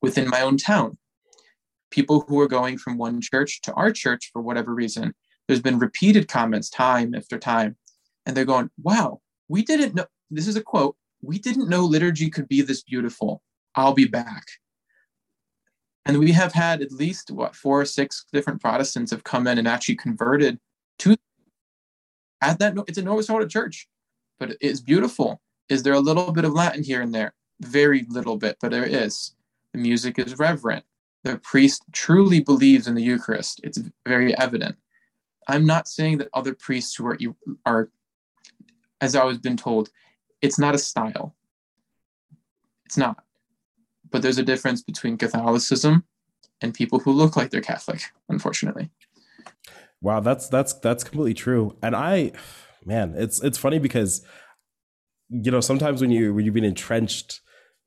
within 0.00 0.28
my 0.28 0.40
own 0.40 0.56
town. 0.56 0.96
People 1.90 2.24
who 2.28 2.40
are 2.40 2.48
going 2.48 2.78
from 2.78 2.96
one 2.96 3.20
church 3.20 3.60
to 3.62 3.72
our 3.74 3.90
church 3.90 4.30
for 4.32 4.40
whatever 4.40 4.74
reason, 4.74 5.12
there's 5.46 5.60
been 5.60 5.78
repeated 5.78 6.28
comments 6.28 6.70
time 6.70 7.14
after 7.14 7.38
time, 7.38 7.76
and 8.24 8.36
they're 8.36 8.44
going, 8.44 8.70
Wow, 8.82 9.20
we 9.48 9.62
didn't 9.62 9.94
know. 9.94 10.06
This 10.30 10.46
is 10.46 10.56
a 10.56 10.62
quote 10.62 10.96
we 11.22 11.38
didn't 11.38 11.68
know 11.68 11.84
liturgy 11.84 12.30
could 12.30 12.48
be 12.48 12.62
this 12.62 12.82
beautiful. 12.82 13.42
I'll 13.74 13.94
be 13.94 14.06
back. 14.06 14.44
And 16.06 16.18
we 16.18 16.32
have 16.32 16.52
had 16.52 16.82
at 16.82 16.92
least 16.92 17.30
what 17.30 17.54
four 17.54 17.80
or 17.80 17.84
six 17.84 18.24
different 18.32 18.60
Protestants 18.60 19.10
have 19.10 19.24
come 19.24 19.46
in 19.46 19.58
and 19.58 19.68
actually 19.68 19.96
converted 19.96 20.58
to 21.00 21.16
at 22.40 22.58
that. 22.58 22.74
It's 22.88 22.98
a 22.98 23.02
Novus 23.02 23.28
Ordo 23.28 23.46
church 23.46 23.86
but 24.40 24.56
it's 24.60 24.80
beautiful. 24.80 25.40
Is 25.68 25.84
there 25.84 25.92
a 25.92 26.00
little 26.00 26.32
bit 26.32 26.44
of 26.44 26.52
Latin 26.52 26.82
here 26.82 27.02
and 27.02 27.14
there? 27.14 27.34
Very 27.60 28.06
little 28.08 28.36
bit, 28.36 28.56
but 28.60 28.72
there 28.72 28.86
is. 28.86 29.34
The 29.72 29.78
music 29.78 30.18
is 30.18 30.38
reverent. 30.38 30.84
The 31.22 31.38
priest 31.38 31.84
truly 31.92 32.40
believes 32.40 32.88
in 32.88 32.94
the 32.94 33.02
Eucharist. 33.02 33.60
It's 33.62 33.78
very 34.08 34.36
evident. 34.38 34.76
I'm 35.46 35.66
not 35.66 35.86
saying 35.86 36.18
that 36.18 36.28
other 36.32 36.54
priests 36.54 36.94
who 36.96 37.06
are, 37.06 37.18
are 37.66 37.90
as 39.00 39.14
I 39.14 39.24
was 39.24 39.38
been 39.38 39.56
told, 39.56 39.90
it's 40.40 40.58
not 40.58 40.74
a 40.74 40.78
style. 40.78 41.36
It's 42.86 42.96
not. 42.96 43.22
But 44.10 44.22
there's 44.22 44.38
a 44.38 44.42
difference 44.42 44.82
between 44.82 45.18
Catholicism 45.18 46.04
and 46.62 46.74
people 46.74 46.98
who 46.98 47.12
look 47.12 47.36
like 47.36 47.50
they're 47.50 47.60
Catholic, 47.60 48.00
unfortunately. 48.28 48.90
Wow, 50.00 50.20
that's 50.20 50.48
that's 50.48 50.72
that's 50.72 51.04
completely 51.04 51.34
true. 51.34 51.76
And 51.82 51.94
I 51.94 52.32
man, 52.84 53.14
it's 53.16 53.42
it's 53.42 53.58
funny 53.58 53.78
because 53.78 54.24
you 55.28 55.50
know 55.50 55.60
sometimes 55.60 56.00
when 56.00 56.10
you 56.10 56.34
when 56.34 56.44
you've 56.44 56.54
been 56.54 56.64
entrenched 56.64 57.40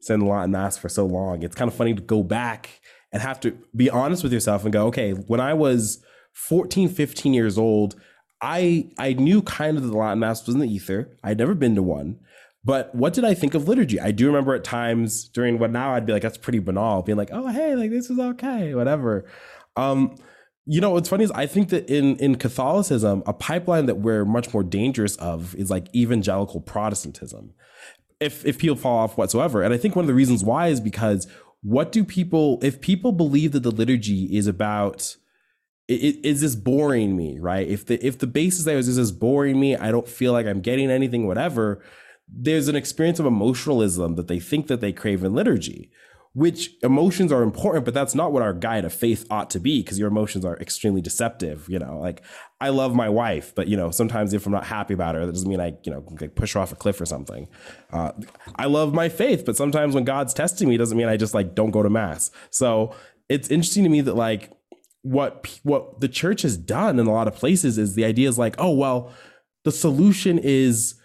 in 0.10 0.22
Latin 0.22 0.52
mass 0.52 0.78
for 0.78 0.90
so 0.90 1.06
long, 1.06 1.44
it's 1.44 1.56
kind 1.56 1.70
of 1.70 1.76
funny 1.76 1.94
to 1.94 2.02
go 2.02 2.24
back 2.24 2.82
and 3.12 3.22
have 3.22 3.40
to 3.42 3.58
be 3.76 3.90
honest 3.90 4.24
with 4.24 4.34
yourself 4.34 4.64
and 4.64 4.74
go, 4.74 4.88
okay, 4.88 5.12
when 5.12 5.40
I 5.40 5.54
was 5.54 6.04
14, 6.34 6.90
15 6.90 7.34
years 7.34 7.58
old, 7.58 7.96
I 8.42 8.90
I 8.98 9.14
knew 9.14 9.42
kind 9.42 9.78
of 9.78 9.88
the 9.88 9.98
Latin 9.98 10.20
mass 10.20 10.46
was 10.46 10.56
in 10.56 10.62
the 10.62 10.68
ether. 10.68 11.18
I'd 11.24 11.38
never 11.38 11.54
been 11.54 11.76
to 11.76 11.84
one. 11.84 12.20
But 12.66 12.96
what 12.96 13.14
did 13.14 13.26
I 13.26 13.34
think 13.34 13.56
of 13.56 13.68
liturgy? 13.68 14.00
I 14.00 14.12
do 14.12 14.26
remember 14.28 14.56
at 14.56 14.64
times 14.64 15.28
during 15.28 15.60
what 15.60 15.72
now 15.72 15.94
I'd 15.94 16.06
be 16.06 16.14
like, 16.14 16.22
that's 16.22 16.38
pretty 16.38 16.60
banal, 16.60 17.02
being 17.02 17.18
like, 17.18 17.30
oh 17.32 17.48
hey, 17.48 17.76
like 17.76 17.92
this 17.92 18.10
is 18.10 18.20
okay, 18.20 18.74
whatever. 18.74 19.26
Um, 19.76 20.16
you 20.66 20.80
know, 20.80 20.92
what's 20.92 21.10
funny 21.10 21.24
is 21.24 21.32
I 21.32 21.46
think 21.46 21.70
that 21.70 21.90
in 21.90 22.16
in 22.18 22.36
Catholicism, 22.36 23.24
a 23.26 23.34
pipeline 23.34 23.86
that 23.88 23.96
we're 23.96 24.26
much 24.26 24.54
more 24.54 24.64
dangerous 24.64 25.16
of 25.18 25.56
is 25.56 25.70
like 25.70 25.94
evangelical 25.96 26.62
Protestantism. 26.62 27.54
If 28.20 28.46
if 28.46 28.58
people 28.60 28.78
fall 28.78 29.00
off 29.00 29.18
whatsoever, 29.18 29.62
and 29.62 29.74
I 29.74 29.78
think 29.78 29.96
one 29.96 30.04
of 30.04 30.08
the 30.08 30.14
reasons 30.14 30.44
why 30.44 30.68
is 30.68 30.80
because 30.80 31.28
what 31.64 31.92
do 31.92 32.04
people 32.04 32.60
if 32.62 32.82
people 32.82 33.12
believe 33.12 33.54
that 33.54 33.64
the 33.64 33.72
liturgy 33.72 34.26
is 34.36 34.48
about 34.48 35.16
is 35.88 36.42
this 36.42 36.56
boring 36.56 37.16
me 37.16 37.38
right 37.40 37.68
if 37.68 37.86
the 37.86 38.06
if 38.06 38.18
the 38.18 38.28
basis 38.28 38.66
there 38.66 38.78
is 38.78 38.88
is 38.88 38.96
this 38.96 39.12
boring 39.12 39.60
me 39.60 39.76
i 39.76 39.92
don't 39.92 40.08
feel 40.08 40.32
like 40.32 40.46
i'm 40.46 40.62
getting 40.62 40.90
anything 40.90 41.28
whatever 41.28 41.84
there's 42.28 42.70
an 42.70 42.76
experience 42.76 43.20
of 43.20 43.26
emotionalism 43.26 44.16
that 44.16 44.30
they 44.30 44.40
think 44.40 44.68
that 44.68 44.80
they 44.80 44.94
crave 44.94 45.24
in 45.24 45.34
liturgy 45.34 45.92
which 46.36 46.72
emotions 46.82 47.32
are 47.32 47.44
important, 47.44 47.86
but 47.86 47.94
that's 47.94 48.16
not 48.16 48.32
what 48.32 48.42
our 48.42 48.54
guide 48.54 48.86
of 48.86 48.94
faith 48.94 49.26
ought 49.30 49.52
to 49.52 49.60
be 49.60 49.82
because 49.82 50.00
your 50.00 50.08
emotions 50.08 50.44
are 50.44 50.58
extremely 50.58 51.00
deceptive. 51.00 51.70
You 51.70 51.78
know, 51.78 52.00
like 52.00 52.24
I 52.60 52.70
love 52.70 52.96
my 52.96 53.08
wife, 53.08 53.54
but 53.54 53.68
you 53.68 53.78
know, 53.78 53.92
sometimes 53.92 54.34
if 54.34 54.46
I'm 54.48 54.52
not 54.52 54.66
happy 54.66 54.96
about 54.96 55.14
her, 55.14 55.26
that 55.26 55.32
doesn't 55.32 55.48
mean 55.48 55.60
I, 55.60 55.76
you 55.84 55.92
know, 55.92 56.04
like 56.20 56.34
push 56.34 56.54
her 56.54 56.60
off 56.60 56.72
a 56.72 56.76
cliff 56.76 57.00
or 57.00 57.06
something. 57.06 57.48
Uh, 57.92 58.14
I 58.56 58.66
love 58.66 58.96
my 58.96 59.10
faith, 59.10 59.46
but 59.46 59.56
sometimes 59.56 59.94
when 59.94 60.06
God's 60.06 60.34
testing 60.34 60.70
me, 60.70 60.78
doesn't 60.78 60.98
mean 60.98 61.08
I 61.08 61.18
just 61.18 61.36
like 61.36 61.54
don't 61.54 61.72
go 61.72 61.84
to 61.84 61.90
mass. 61.90 62.32
So 62.50 62.96
it's 63.30 63.50
interesting 63.50 63.84
to 63.84 63.90
me 63.90 64.02
that 64.02 64.16
like 64.16 64.52
what 65.04 65.60
what 65.62 66.02
the 66.02 66.10
church 66.10 66.42
has 66.42 66.58
done 66.58 66.98
in 66.98 67.06
a 67.06 67.14
lot 67.14 67.28
of 67.28 67.36
places 67.36 67.78
is 67.78 67.94
the 67.94 68.06
idea 68.06 68.28
is 68.28 68.40
like, 68.40 68.56
oh 68.58 68.72
well, 68.72 69.14
the 69.66 69.72
solution 69.72 70.40
is 70.40 70.96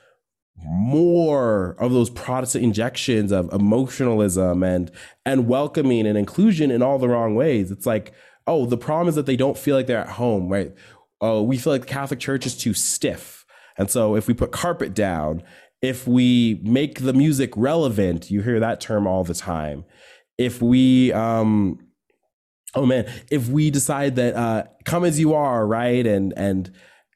more 0.64 1.76
of 1.78 1.92
those 1.92 2.10
Protestant 2.10 2.64
injections 2.64 3.32
of 3.32 3.52
emotionalism 3.52 4.62
and 4.62 4.90
and 5.24 5.48
welcoming 5.48 6.06
and 6.06 6.18
inclusion 6.18 6.70
in 6.70 6.82
all 6.82 6.98
the 6.98 7.08
wrong 7.08 7.34
ways. 7.34 7.70
It's 7.70 7.86
like, 7.86 8.12
oh, 8.46 8.66
the 8.66 8.76
problem 8.76 9.08
is 9.08 9.14
that 9.14 9.26
they 9.26 9.36
don't 9.36 9.58
feel 9.58 9.76
like 9.76 9.86
they're 9.86 9.98
at 9.98 10.10
home, 10.10 10.48
right? 10.48 10.72
Oh, 11.20 11.42
we 11.42 11.58
feel 11.58 11.72
like 11.72 11.82
the 11.82 11.88
Catholic 11.88 12.20
Church 12.20 12.46
is 12.46 12.56
too 12.56 12.74
stiff. 12.74 13.44
And 13.76 13.90
so 13.90 14.16
if 14.16 14.26
we 14.26 14.34
put 14.34 14.50
carpet 14.50 14.94
down, 14.94 15.42
if 15.80 16.06
we 16.06 16.60
make 16.64 17.00
the 17.00 17.12
music 17.12 17.52
relevant, 17.56 18.30
you 18.30 18.42
hear 18.42 18.58
that 18.60 18.80
term 18.80 19.06
all 19.06 19.24
the 19.24 19.34
time. 19.34 19.84
If 20.36 20.60
we 20.60 21.12
um 21.12 21.78
oh 22.74 22.86
man, 22.86 23.10
if 23.30 23.48
we 23.48 23.70
decide 23.70 24.16
that 24.16 24.34
uh 24.34 24.64
come 24.84 25.04
as 25.04 25.20
you 25.20 25.34
are, 25.34 25.66
right? 25.66 26.06
And 26.06 26.32
and 26.36 26.70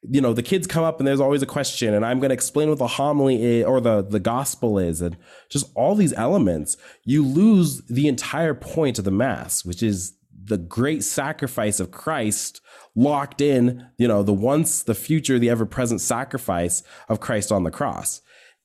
you 0.09 0.21
know 0.21 0.33
the 0.33 0.43
kids 0.43 0.67
come 0.67 0.83
up 0.83 0.99
and 0.99 1.07
there's 1.07 1.21
always 1.21 1.43
a 1.43 1.47
question 1.47 1.95
and 1.95 2.05
i'm 2.05 2.19
going 2.19 2.31
to 2.31 2.35
explain 2.35 2.69
what 2.69 2.79
the 2.79 2.87
homily 2.87 3.61
is, 3.61 3.65
or 3.65 3.81
the 3.81 4.03
the 4.03 4.21
gospel 4.21 4.79
is 4.79 5.01
and 5.01 5.17
just 5.49 5.71
all 5.75 5.95
these 5.95 6.13
elements. 6.15 6.77
You 7.05 7.25
lose 7.25 7.83
the 7.83 8.09
entire 8.09 8.55
point 8.55 8.99
of 8.99 9.05
the 9.05 9.11
mass 9.11 9.65
which 9.65 9.83
is 9.83 10.15
the 10.45 10.59
great 10.59 11.05
sacrifice 11.05 11.79
of 11.79 11.93
christ 11.93 12.61
locked 12.97 13.41
in 13.41 13.87
you 13.97 14.09
know 14.09 14.23
the 14.23 14.33
once 14.33 14.83
the 14.83 14.95
future 14.95 15.39
the 15.39 15.51
ever 15.51 15.67
present 15.67 16.01
sacrifice 16.01 16.83
of 17.09 17.21
christ 17.21 17.53
on 17.53 17.63
the 17.63 17.71
cross. 17.71 18.21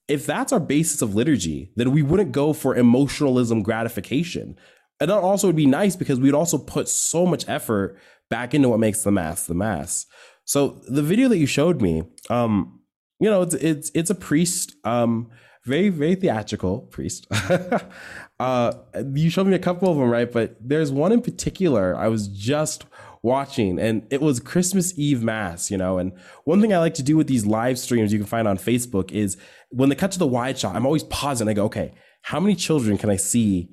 If 0.08 0.26
that's 0.26 0.54
our 0.54 0.60
basis 0.60 1.02
of 1.04 1.13
liturgy 1.13 1.71
then 1.76 1.91
we 1.91 2.02
wouldn't 2.02 2.32
go 2.32 2.54
for 2.54 2.76
emotionalism 2.76 3.62
gratification. 3.62 4.58
And 5.00 5.12
that 5.12 5.19
also 5.19 5.45
would 5.45 5.56
be 5.56 5.67
nice 5.67 5.95
because 5.95 6.19
we'd 6.19 6.34
also 6.34 6.58
put 6.58 6.89
so 6.89 7.28
much 7.28 7.47
effort 7.47 8.00
back 8.32 8.56
into 8.56 8.69
what 8.69 8.80
makes 8.80 9.04
the 9.04 9.12
mass 9.12 9.45
the 9.45 9.54
mass 9.54 10.08
so 10.47 10.81
the 10.88 11.03
video 11.03 11.27
that 11.27 11.38
you 11.38 11.45
showed 11.45 11.81
me, 11.81 12.03
um, 12.29 12.79
you 13.19 13.29
know, 13.29 13.41
it's 13.41 13.53
it's 13.55 13.91
it's 13.93 14.10
a 14.10 14.15
priest, 14.15 14.75
um, 14.86 15.29
very 15.65 15.89
very 15.89 16.15
theatrical 16.15 16.79
priest. 16.79 17.27
uh, 18.39 18.71
you 19.13 19.29
showed 19.29 19.47
me 19.47 19.55
a 19.55 19.60
couple 19.60 19.91
of 19.91 19.97
them, 19.97 20.10
right? 20.10 20.31
But 20.31 20.55
there's 20.62 20.89
one 20.89 21.12
in 21.12 21.21
particular 21.21 21.97
I 21.97 22.07
was 22.07 22.29
just 22.29 22.86
watching, 23.23 23.77
and 23.77 24.07
it 24.10 24.21
was 24.21 24.39
Christmas 24.39 24.97
Eve 24.97 25.21
mass. 25.21 25.69
You 25.69 25.77
know, 25.77 25.97
and 25.97 26.13
one 26.45 26.62
thing 26.62 26.73
I 26.73 26.77
like 26.77 26.93
to 26.93 27.03
do 27.03 27.17
with 27.17 27.27
these 27.27 27.45
live 27.45 27.77
streams 27.77 28.13
you 28.13 28.19
can 28.19 28.25
find 28.25 28.47
on 28.47 28.57
Facebook 28.57 29.12
is 29.12 29.36
when 29.69 29.89
they 29.89 29.95
cut 29.95 30.13
to 30.13 30.19
the 30.19 30.27
wide 30.27 30.57
shot, 30.57 30.77
I'm 30.77 30.86
always 30.86 31.03
pausing. 31.03 31.49
I 31.49 31.53
go, 31.53 31.65
okay, 31.65 31.93
how 32.21 32.39
many 32.39 32.55
children 32.55 32.97
can 32.97 33.10
I 33.10 33.17
see 33.17 33.69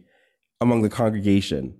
among 0.60 0.82
the 0.82 0.90
congregation? 0.90 1.78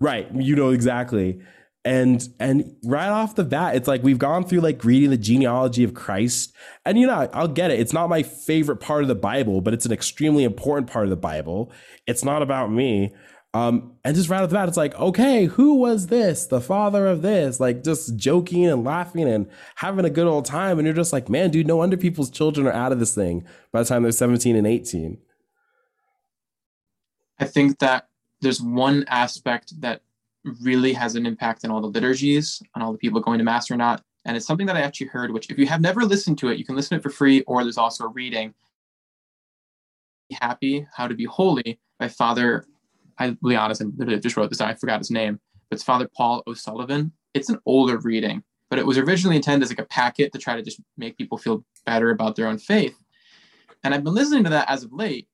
Right, 0.00 0.28
you 0.34 0.56
know 0.56 0.70
exactly 0.70 1.40
and 1.86 2.28
and 2.40 2.76
right 2.82 3.08
off 3.08 3.36
the 3.36 3.44
bat 3.44 3.76
it's 3.76 3.86
like 3.86 4.02
we've 4.02 4.18
gone 4.18 4.44
through 4.44 4.60
like 4.60 4.84
reading 4.84 5.10
the 5.10 5.16
genealogy 5.16 5.84
of 5.84 5.94
christ. 5.94 6.52
And 6.84 6.98
you 6.98 7.06
know 7.06 7.30
i'll 7.32 7.48
get 7.48 7.70
it. 7.70 7.78
It's 7.78 7.92
not 7.92 8.10
my 8.10 8.24
favorite 8.24 8.78
part 8.78 9.02
of 9.02 9.08
the 9.08 9.14
bible 9.14 9.60
but 9.60 9.72
it's 9.72 9.86
an 9.86 9.92
extremely 9.92 10.42
important 10.42 10.90
part 10.90 11.04
of 11.04 11.10
the 11.10 11.16
bible. 11.16 11.72
It's 12.06 12.24
not 12.24 12.42
about 12.42 12.70
me. 12.70 13.14
Um, 13.54 13.94
and 14.04 14.14
just 14.14 14.28
right 14.28 14.42
off 14.42 14.50
the 14.50 14.54
bat 14.54 14.68
it's 14.68 14.76
like 14.76 14.96
okay 14.96 15.44
who 15.44 15.74
was 15.74 16.08
this? 16.08 16.46
The 16.46 16.60
father 16.60 17.06
of 17.06 17.22
this? 17.22 17.60
Like 17.60 17.84
just 17.84 18.16
joking 18.16 18.66
and 18.66 18.84
laughing 18.84 19.28
and 19.28 19.48
having 19.76 20.04
a 20.04 20.10
good 20.10 20.26
old 20.26 20.44
time. 20.44 20.78
And 20.78 20.86
you're 20.86 20.94
just 20.94 21.12
like 21.12 21.28
man 21.28 21.50
dude 21.50 21.68
no 21.68 21.76
wonder 21.76 21.96
people's 21.96 22.30
children 22.30 22.66
are 22.66 22.72
out 22.72 22.90
of 22.90 22.98
this 22.98 23.14
thing 23.14 23.44
by 23.70 23.80
the 23.82 23.88
time 23.88 24.02
they're 24.02 24.12
17 24.12 24.56
and 24.56 24.66
18 24.66 25.18
i 27.38 27.44
think 27.44 27.78
that 27.78 28.08
there's 28.40 28.60
one 28.60 29.04
aspect 29.08 29.80
that 29.80 30.02
really 30.60 30.92
has 30.92 31.14
an 31.14 31.26
impact 31.26 31.64
on 31.64 31.70
all 31.70 31.80
the 31.80 31.86
liturgies, 31.86 32.62
on 32.74 32.82
all 32.82 32.92
the 32.92 32.98
people 32.98 33.20
going 33.20 33.38
to 33.38 33.44
Mass 33.44 33.70
or 33.70 33.76
not. 33.76 34.02
And 34.24 34.36
it's 34.36 34.46
something 34.46 34.66
that 34.66 34.76
I 34.76 34.80
actually 34.80 35.08
heard, 35.08 35.30
which 35.32 35.50
if 35.50 35.58
you 35.58 35.66
have 35.66 35.80
never 35.80 36.04
listened 36.04 36.38
to 36.38 36.48
it, 36.48 36.58
you 36.58 36.64
can 36.64 36.74
listen 36.74 36.96
to 36.96 37.00
it 37.00 37.02
for 37.02 37.10
free, 37.10 37.42
or 37.42 37.62
there's 37.62 37.78
also 37.78 38.04
a 38.04 38.08
reading. 38.08 38.54
Be 40.28 40.36
Happy, 40.40 40.86
How 40.94 41.06
to 41.06 41.14
Be 41.14 41.24
Holy 41.24 41.78
by 41.98 42.08
Father, 42.08 42.66
I'll 43.18 43.36
be 43.42 43.56
honest, 43.56 43.82
I 43.82 44.16
just 44.16 44.36
wrote 44.36 44.50
this 44.50 44.60
I 44.60 44.74
forgot 44.74 44.98
his 44.98 45.10
name, 45.10 45.40
but 45.70 45.76
it's 45.76 45.84
Father 45.84 46.08
Paul 46.16 46.42
O'Sullivan. 46.46 47.12
It's 47.34 47.48
an 47.48 47.58
older 47.66 47.98
reading, 47.98 48.42
but 48.68 48.78
it 48.78 48.86
was 48.86 48.98
originally 48.98 49.36
intended 49.36 49.64
as 49.64 49.70
like 49.70 49.78
a 49.78 49.84
packet 49.84 50.32
to 50.32 50.38
try 50.38 50.56
to 50.56 50.62
just 50.62 50.80
make 50.96 51.16
people 51.16 51.38
feel 51.38 51.64
better 51.84 52.10
about 52.10 52.34
their 52.34 52.48
own 52.48 52.58
faith. 52.58 52.96
And 53.84 53.94
I've 53.94 54.02
been 54.04 54.14
listening 54.14 54.44
to 54.44 54.50
that 54.50 54.68
as 54.68 54.82
of 54.82 54.92
late. 54.92 55.28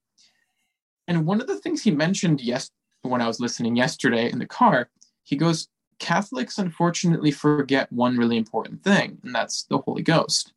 And 1.09 1.27
one 1.27 1.40
of 1.40 1.46
the 1.46 1.59
things 1.59 1.83
he 1.83 1.90
mentioned 1.90 2.40
yes 2.40 2.70
when 3.03 3.20
I 3.22 3.27
was 3.27 3.40
listening 3.40 3.77
yesterday 3.77 4.31
in 4.31 4.38
the 4.38 4.46
car 4.46 4.88
he 5.23 5.37
goes, 5.37 5.69
Catholics 5.99 6.59
unfortunately 6.59 7.31
forget 7.31 7.93
one 7.93 8.17
really 8.17 8.37
important 8.37 8.83
thing, 8.83 9.19
and 9.23 9.35
that's 9.35 9.63
the 9.65 9.79
Holy 9.79 10.03
Ghost. 10.03 10.53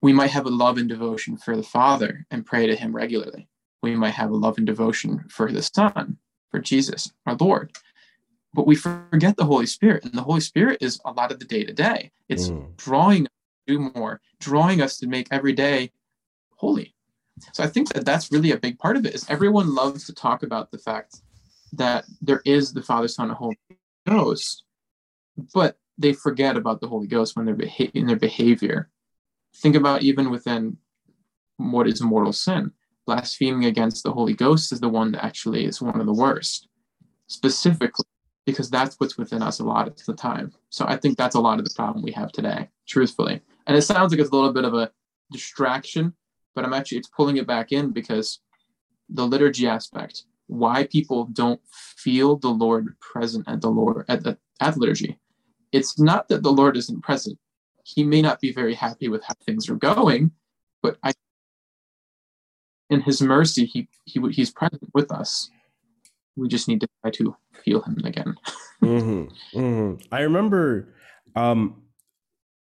We 0.00 0.12
might 0.12 0.30
have 0.30 0.46
a 0.46 0.50
love 0.50 0.78
and 0.78 0.88
devotion 0.88 1.36
for 1.36 1.56
the 1.56 1.62
Father 1.62 2.24
and 2.30 2.46
pray 2.46 2.66
to 2.68 2.76
him 2.76 2.94
regularly. 2.94 3.48
We 3.82 3.96
might 3.96 4.14
have 4.14 4.30
a 4.30 4.36
love 4.36 4.56
and 4.56 4.66
devotion 4.66 5.24
for 5.28 5.50
the 5.50 5.62
Son, 5.62 6.18
for 6.50 6.60
Jesus, 6.60 7.12
our 7.26 7.34
Lord. 7.34 7.76
But 8.54 8.66
we 8.66 8.76
forget 8.76 9.36
the 9.36 9.44
Holy 9.44 9.66
Spirit, 9.66 10.04
and 10.04 10.14
the 10.14 10.22
Holy 10.22 10.40
Spirit 10.40 10.78
is 10.80 11.00
a 11.04 11.12
lot 11.12 11.32
of 11.32 11.40
the 11.40 11.44
day 11.44 11.64
to 11.64 11.72
day. 11.72 12.12
It's 12.28 12.48
mm. 12.48 12.76
drawing 12.76 13.26
us 13.26 13.32
to 13.66 13.74
do 13.74 13.92
more, 13.94 14.20
drawing 14.40 14.80
us 14.80 14.98
to 14.98 15.08
make 15.08 15.26
every 15.30 15.52
day 15.52 15.90
holy. 16.56 16.94
So 17.52 17.62
I 17.62 17.66
think 17.66 17.92
that 17.92 18.04
that's 18.04 18.32
really 18.32 18.52
a 18.52 18.56
big 18.56 18.78
part 18.78 18.96
of 18.96 19.06
it. 19.06 19.14
Is 19.14 19.28
everyone 19.28 19.74
loves 19.74 20.06
to 20.06 20.14
talk 20.14 20.42
about 20.42 20.70
the 20.70 20.78
fact 20.78 21.22
that 21.72 22.04
there 22.20 22.42
is 22.44 22.72
the 22.72 22.82
Father, 22.82 23.08
Son, 23.08 23.28
and 23.28 23.36
Holy 23.36 23.58
Ghost, 24.06 24.64
but 25.54 25.76
they 25.98 26.12
forget 26.12 26.56
about 26.56 26.80
the 26.80 26.88
Holy 26.88 27.06
Ghost 27.06 27.36
when 27.36 27.46
they're 27.46 27.54
beha- 27.54 27.90
in 27.94 28.06
their 28.06 28.16
behavior. 28.16 28.90
Think 29.56 29.74
about 29.74 30.02
even 30.02 30.30
within 30.30 30.78
what 31.56 31.88
is 31.88 32.00
mortal 32.00 32.32
sin. 32.32 32.72
Blaspheming 33.06 33.64
against 33.64 34.04
the 34.04 34.12
Holy 34.12 34.34
Ghost 34.34 34.72
is 34.72 34.80
the 34.80 34.88
one 34.88 35.12
that 35.12 35.24
actually 35.24 35.64
is 35.64 35.80
one 35.80 35.98
of 35.98 36.06
the 36.06 36.12
worst, 36.12 36.68
specifically 37.26 38.04
because 38.46 38.70
that's 38.70 38.96
what's 38.98 39.18
within 39.18 39.42
us 39.42 39.60
a 39.60 39.64
lot 39.64 39.88
of 39.88 39.96
the 40.06 40.14
time. 40.14 40.52
So 40.70 40.86
I 40.88 40.96
think 40.96 41.18
that's 41.18 41.34
a 41.34 41.40
lot 41.40 41.58
of 41.58 41.66
the 41.66 41.74
problem 41.74 42.02
we 42.02 42.12
have 42.12 42.32
today, 42.32 42.68
truthfully. 42.86 43.42
And 43.66 43.76
it 43.76 43.82
sounds 43.82 44.10
like 44.10 44.20
it's 44.20 44.30
a 44.30 44.34
little 44.34 44.54
bit 44.54 44.64
of 44.64 44.72
a 44.72 44.90
distraction, 45.30 46.14
but 46.54 46.64
I'm 46.64 46.72
actually 46.72 46.98
it's 46.98 47.08
pulling 47.08 47.36
it 47.36 47.46
back 47.46 47.72
in 47.72 47.90
because 47.90 48.40
the 49.10 49.26
liturgy 49.26 49.66
aspect 49.66 50.24
why 50.48 50.86
people 50.86 51.26
don't 51.26 51.60
feel 51.70 52.36
the 52.36 52.48
Lord 52.48 52.98
present 53.00 53.46
at 53.48 53.60
the 53.60 53.70
Lord 53.70 54.04
at 54.08 54.24
the 54.24 54.36
at 54.60 54.76
liturgy. 54.76 55.18
It's 55.72 55.98
not 56.00 56.28
that 56.28 56.42
the 56.42 56.52
Lord 56.52 56.76
isn't 56.76 57.02
present. 57.02 57.38
He 57.84 58.02
may 58.02 58.20
not 58.20 58.40
be 58.40 58.52
very 58.52 58.74
happy 58.74 59.08
with 59.08 59.22
how 59.22 59.34
things 59.46 59.68
are 59.68 59.76
going, 59.76 60.32
but 60.82 60.98
I 61.02 61.12
in 62.90 63.02
his 63.02 63.20
mercy 63.20 63.66
he, 63.66 63.88
he 64.04 64.20
he's 64.30 64.50
present 64.50 64.90
with 64.94 65.12
us. 65.12 65.50
We 66.36 66.48
just 66.48 66.66
need 66.66 66.80
to 66.80 66.88
try 67.02 67.10
to 67.12 67.36
feel 67.62 67.82
him 67.82 67.98
again. 68.04 68.34
mm-hmm, 68.82 69.58
mm-hmm. 69.58 70.02
I 70.10 70.20
remember 70.22 70.94
um 71.36 71.82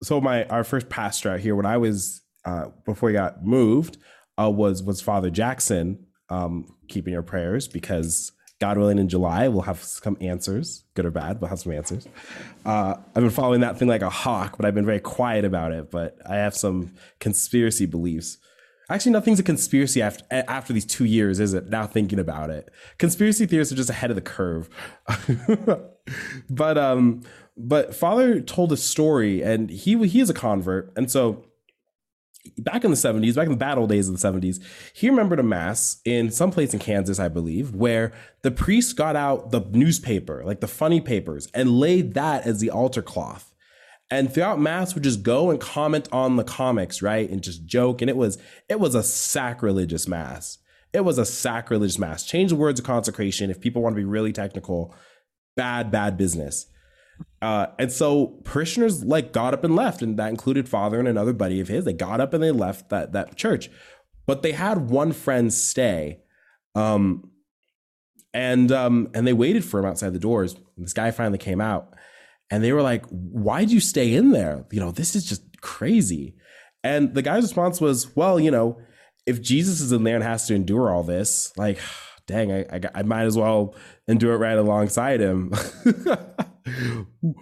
so 0.04 0.20
my 0.20 0.46
our 0.46 0.64
first 0.64 0.90
pastor 0.90 1.32
out 1.32 1.40
here 1.40 1.56
when 1.56 1.68
I 1.68 1.78
was 1.78 2.24
uh 2.46 2.70
before 2.84 3.10
he 3.10 3.14
got 3.14 3.46
moved 3.46 3.98
uh 4.40 4.50
was 4.50 4.82
was 4.82 5.02
Father 5.02 5.30
Jackson 5.30 6.06
um, 6.30 6.76
keeping 6.88 7.14
your 7.14 7.24
prayers 7.24 7.68
because 7.68 8.32
God 8.60 8.78
willing, 8.78 9.00
in 9.00 9.10
July 9.10 9.48
we'll 9.48 9.64
have 9.64 9.84
some 9.84 10.18
answers, 10.22 10.86
good 10.94 11.06
or 11.06 11.12
bad. 11.12 11.42
We'll 11.42 11.50
have 11.50 11.60
some 11.60 11.74
answers. 11.74 12.08
Uh, 12.66 12.96
I've 13.16 13.24
been 13.24 13.30
following 13.30 13.62
that 13.62 13.78
thing 13.78 13.88
like 13.88 14.02
a 14.02 14.10
hawk, 14.10 14.56
but 14.58 14.66
I've 14.66 14.76
been 14.76 14.86
very 14.86 15.02
quiet 15.02 15.44
about 15.44 15.72
it. 15.72 15.92
But 15.92 16.18
I 16.26 16.36
have 16.38 16.56
some 16.56 16.94
conspiracy 17.20 17.86
beliefs. 17.86 18.38
Actually, 18.90 19.14
nothing's 19.14 19.40
a 19.40 19.44
conspiracy 19.44 20.02
after 20.02 20.24
after 20.32 20.72
these 20.72 20.86
two 20.86 21.06
years, 21.06 21.40
is 21.40 21.54
it? 21.54 21.70
Now 21.70 21.86
thinking 21.88 22.20
about 22.20 22.50
it, 22.50 22.70
conspiracy 22.98 23.46
theorists 23.46 23.74
are 23.74 23.78
just 23.78 23.90
ahead 23.90 24.12
of 24.12 24.16
the 24.16 24.22
curve. 24.22 24.70
but 26.50 26.78
um, 26.78 27.22
but 27.58 27.96
Father 27.96 28.40
told 28.42 28.72
a 28.72 28.78
story, 28.78 29.42
and 29.42 29.70
he 29.70 30.08
he 30.08 30.20
is 30.22 30.30
a 30.30 30.34
convert, 30.34 30.94
and 30.96 31.10
so 31.12 31.46
back 32.58 32.84
in 32.84 32.92
the 32.92 32.98
70s, 32.98 33.36
back 33.36 33.46
in 33.46 33.52
the 33.52 33.58
bad 33.58 33.78
old 33.78 33.90
days 33.90 34.10
of 34.10 34.20
the 34.20 34.28
70s, 34.28 34.60
he 34.94 35.10
remembered 35.10 35.40
a 35.40 35.44
mass 35.44 36.00
in 36.06 36.32
some 36.32 36.52
place 36.52 36.74
in 36.74 36.80
Kansas, 36.80 37.20
I 37.20 37.28
believe, 37.28 37.74
where 37.76 38.14
the 38.42 38.52
priest 38.52 38.96
got 38.96 39.16
out 39.16 39.52
the 39.52 39.62
newspaper, 39.72 40.44
like 40.46 40.62
the 40.62 40.68
funny 40.68 41.02
papers, 41.02 41.48
and 41.54 41.80
laid 41.80 42.14
that 42.14 42.46
as 42.46 42.60
the 42.60 42.70
altar 42.70 43.02
cloth. 43.02 43.54
And 44.12 44.32
throughout 44.32 44.60
mass 44.60 44.94
would 44.94 45.04
just 45.04 45.24
go 45.24 45.50
and 45.50 45.60
comment 45.60 46.08
on 46.12 46.36
the 46.36 46.44
comics, 46.44 47.02
right? 47.02 47.28
And 47.30 47.42
just 47.42 47.66
joke. 47.66 48.02
And 48.02 48.10
it 48.10 48.16
was 48.16 48.38
it 48.70 48.80
was 48.80 48.94
a 48.94 49.02
sacrilegious 49.04 50.08
mass. 50.08 50.60
it 50.94 51.04
was 51.04 51.18
a 51.18 51.26
sacrilegious 51.26 52.00
mass. 52.00 52.24
Change 52.24 52.52
the 52.52 52.56
words 52.56 52.80
of 52.80 52.86
consecration 52.86 53.50
if 53.50 53.60
people 53.60 53.82
want 53.82 53.96
to 53.96 54.00
be 54.00 54.06
really 54.06 54.32
technical. 54.32 54.96
Bad, 55.56 55.92
bad 55.92 56.18
business. 56.18 56.68
Uh, 57.42 57.68
and 57.78 57.92
so 57.92 58.40
parishioners 58.44 59.04
like 59.04 59.32
got 59.32 59.54
up 59.54 59.64
and 59.64 59.76
left, 59.76 60.02
and 60.02 60.18
that 60.18 60.30
included 60.30 60.68
father 60.68 61.00
and 61.00 61.08
another 61.08 61.34
buddy 61.34 61.60
of 61.60 61.68
his. 61.68 61.86
They 61.86 61.94
got 61.94 62.20
up 62.20 62.34
and 62.34 62.42
they 62.42 62.52
left 62.52 62.90
that 62.90 63.12
that 63.14 63.36
church, 63.36 63.70
but 64.26 64.42
they 64.42 64.54
had 64.54 64.90
one 64.90 65.12
friend 65.12 65.54
stay, 65.54 66.22
um, 66.74 67.30
and 68.34 68.72
um, 68.72 69.10
and 69.14 69.28
they 69.28 69.34
waited 69.34 69.64
for 69.64 69.80
him 69.80 69.86
outside 69.86 70.14
the 70.14 70.20
doors. 70.20 70.56
This 70.78 70.94
guy 70.94 71.12
finally 71.12 71.38
came 71.38 71.62
out, 71.62 71.94
and 72.50 72.64
they 72.64 72.72
were 72.72 72.82
like, 72.82 73.06
"Why'd 73.10 73.70
you 73.70 73.80
stay 73.80 74.14
in 74.14 74.32
there? 74.32 74.66
You 74.72 74.80
know, 74.80 74.92
this 74.92 75.16
is 75.16 75.26
just 75.26 75.62
crazy." 75.62 76.36
And 76.84 77.14
the 77.14 77.22
guy's 77.22 77.44
response 77.44 77.80
was, 77.80 78.16
"Well, 78.16 78.40
you 78.40 78.50
know, 78.50 78.80
if 79.28 79.42
Jesus 79.42 79.82
is 79.82 79.92
in 79.92 80.04
there 80.04 80.16
and 80.16 80.24
has 80.24 80.48
to 80.48 80.56
endure 80.56 80.92
all 80.92 81.04
this, 81.04 81.52
like." 81.58 81.80
Dang, 82.28 82.52
I, 82.52 82.62
I, 82.72 82.82
I 82.96 83.04
might 83.04 83.26
as 83.26 83.38
well 83.38 83.76
endure 84.08 84.34
it 84.34 84.40
right 84.40 84.58
alongside 84.58 85.20
him. 85.20 85.54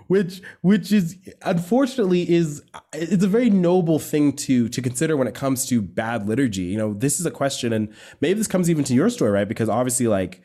which 0.07 0.41
which 0.61 0.91
is 0.91 1.17
unfortunately 1.43 2.29
is 2.29 2.61
it's 2.91 3.23
a 3.23 3.27
very 3.27 3.49
noble 3.49 3.97
thing 3.97 4.33
to 4.33 4.67
to 4.67 4.81
consider 4.81 5.15
when 5.15 5.27
it 5.27 5.33
comes 5.35 5.65
to 5.67 5.81
bad 5.81 6.27
liturgy. 6.27 6.63
You 6.63 6.77
know 6.77 6.93
this 6.93 7.19
is 7.19 7.25
a 7.25 7.31
question 7.31 7.71
and 7.71 7.93
maybe 8.19 8.37
this 8.37 8.47
comes 8.47 8.69
even 8.69 8.83
to 8.85 8.93
your 8.93 9.09
story 9.09 9.31
right? 9.31 9.47
Because 9.47 9.69
obviously 9.69 10.07
like 10.07 10.41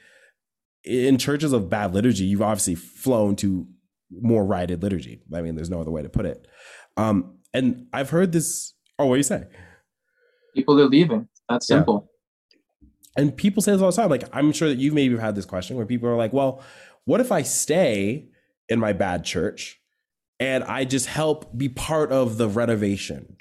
in 0.84 1.18
churches 1.18 1.52
of 1.52 1.68
bad 1.68 1.92
liturgy 1.92 2.24
you've 2.24 2.42
obviously 2.42 2.76
flown 2.76 3.34
to 3.36 3.66
more 4.10 4.44
righted 4.44 4.82
liturgy. 4.82 5.22
I 5.34 5.42
mean 5.42 5.56
there's 5.56 5.70
no 5.70 5.80
other 5.80 5.90
way 5.90 6.02
to 6.02 6.08
put 6.08 6.26
it. 6.26 6.46
Um 6.96 7.38
and 7.52 7.86
i've 7.92 8.10
heard 8.10 8.30
this 8.30 8.74
oh 8.98 9.06
what 9.06 9.14
do 9.14 9.18
you 9.18 9.24
say? 9.24 9.44
People 10.54 10.80
are 10.80 10.86
leaving. 10.86 11.28
That's 11.48 11.66
simple. 11.66 12.08
Yeah. 13.16 13.22
and 13.22 13.36
people 13.36 13.60
say 13.60 13.72
this 13.72 13.82
all 13.82 13.90
the 13.90 13.96
time. 13.96 14.08
Like 14.08 14.24
i'm 14.32 14.52
sure 14.52 14.68
that 14.68 14.78
you've 14.78 14.94
maybe 14.94 15.16
had 15.16 15.34
this 15.34 15.46
question 15.46 15.76
where 15.76 15.86
people 15.86 16.08
are 16.08 16.16
like 16.16 16.32
well 16.32 16.62
what 17.06 17.20
if 17.20 17.32
i 17.32 17.42
stay 17.42 18.28
in 18.68 18.78
my 18.78 18.92
bad 18.92 19.24
church 19.24 19.78
and 20.40 20.64
I 20.64 20.84
just 20.84 21.06
help 21.06 21.56
be 21.56 21.68
part 21.68 22.12
of 22.12 22.38
the 22.38 22.48
renovation, 22.48 23.36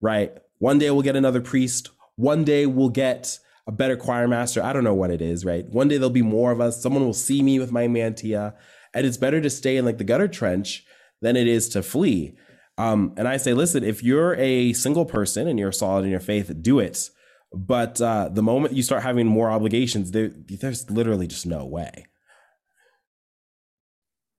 right? 0.00 0.32
One 0.58 0.78
day 0.78 0.90
we'll 0.90 1.02
get 1.02 1.16
another 1.16 1.40
priest. 1.40 1.90
One 2.16 2.44
day 2.44 2.66
we'll 2.66 2.88
get 2.88 3.38
a 3.66 3.72
better 3.72 3.96
choir 3.96 4.28
master. 4.28 4.62
I 4.62 4.72
don't 4.72 4.84
know 4.84 4.94
what 4.94 5.10
it 5.10 5.20
is, 5.20 5.44
right? 5.44 5.68
One 5.68 5.88
day 5.88 5.96
there'll 5.96 6.10
be 6.10 6.22
more 6.22 6.52
of 6.52 6.60
us. 6.60 6.80
Someone 6.80 7.04
will 7.04 7.12
see 7.12 7.42
me 7.42 7.58
with 7.58 7.72
my 7.72 7.88
mantilla. 7.88 8.54
And 8.94 9.06
it's 9.06 9.16
better 9.16 9.40
to 9.40 9.50
stay 9.50 9.76
in 9.76 9.84
like 9.84 9.98
the 9.98 10.04
gutter 10.04 10.28
trench 10.28 10.84
than 11.20 11.36
it 11.36 11.48
is 11.48 11.68
to 11.70 11.82
flee. 11.82 12.36
Um, 12.78 13.14
and 13.16 13.26
I 13.26 13.38
say, 13.38 13.52
listen, 13.52 13.82
if 13.82 14.02
you're 14.02 14.34
a 14.36 14.72
single 14.74 15.04
person 15.04 15.48
and 15.48 15.58
you're 15.58 15.72
solid 15.72 16.04
in 16.04 16.10
your 16.10 16.20
faith, 16.20 16.52
do 16.62 16.78
it. 16.78 17.10
But 17.52 18.00
uh, 18.00 18.28
the 18.32 18.42
moment 18.42 18.74
you 18.74 18.82
start 18.82 19.02
having 19.02 19.26
more 19.26 19.50
obligations, 19.50 20.12
there, 20.12 20.28
there's 20.28 20.90
literally 20.90 21.26
just 21.26 21.46
no 21.46 21.64
way. 21.64 22.06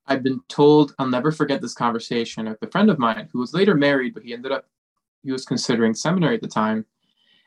I've 0.07 0.23
been 0.23 0.39
told 0.47 0.95
I'll 0.97 1.07
never 1.07 1.31
forget 1.31 1.61
this 1.61 1.73
conversation 1.73 2.45
with 2.45 2.61
a 2.61 2.71
friend 2.71 2.89
of 2.89 2.99
mine 2.99 3.29
who 3.31 3.39
was 3.39 3.53
later 3.53 3.75
married, 3.75 4.13
but 4.13 4.23
he 4.23 4.33
ended 4.33 4.51
up 4.51 4.65
he 5.23 5.31
was 5.31 5.45
considering 5.45 5.93
seminary 5.93 6.35
at 6.35 6.41
the 6.41 6.47
time. 6.47 6.85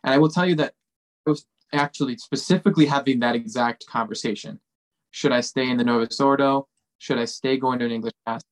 And 0.04 0.12
I 0.12 0.18
will 0.18 0.28
tell 0.28 0.46
you 0.46 0.54
that 0.56 0.74
I 1.26 1.30
was 1.30 1.46
actually 1.72 2.16
specifically 2.16 2.86
having 2.86 3.20
that 3.20 3.34
exact 3.34 3.86
conversation. 3.86 4.61
Should 5.11 5.32
I 5.32 5.40
stay 5.40 5.68
in 5.68 5.76
the 5.76 5.84
Novus 5.84 6.20
Ordo? 6.20 6.68
Should 6.98 7.18
I 7.18 7.24
stay 7.24 7.56
going 7.56 7.78
to 7.78 7.86
an 7.86 7.90
English 7.90 8.12
class? 8.24 8.42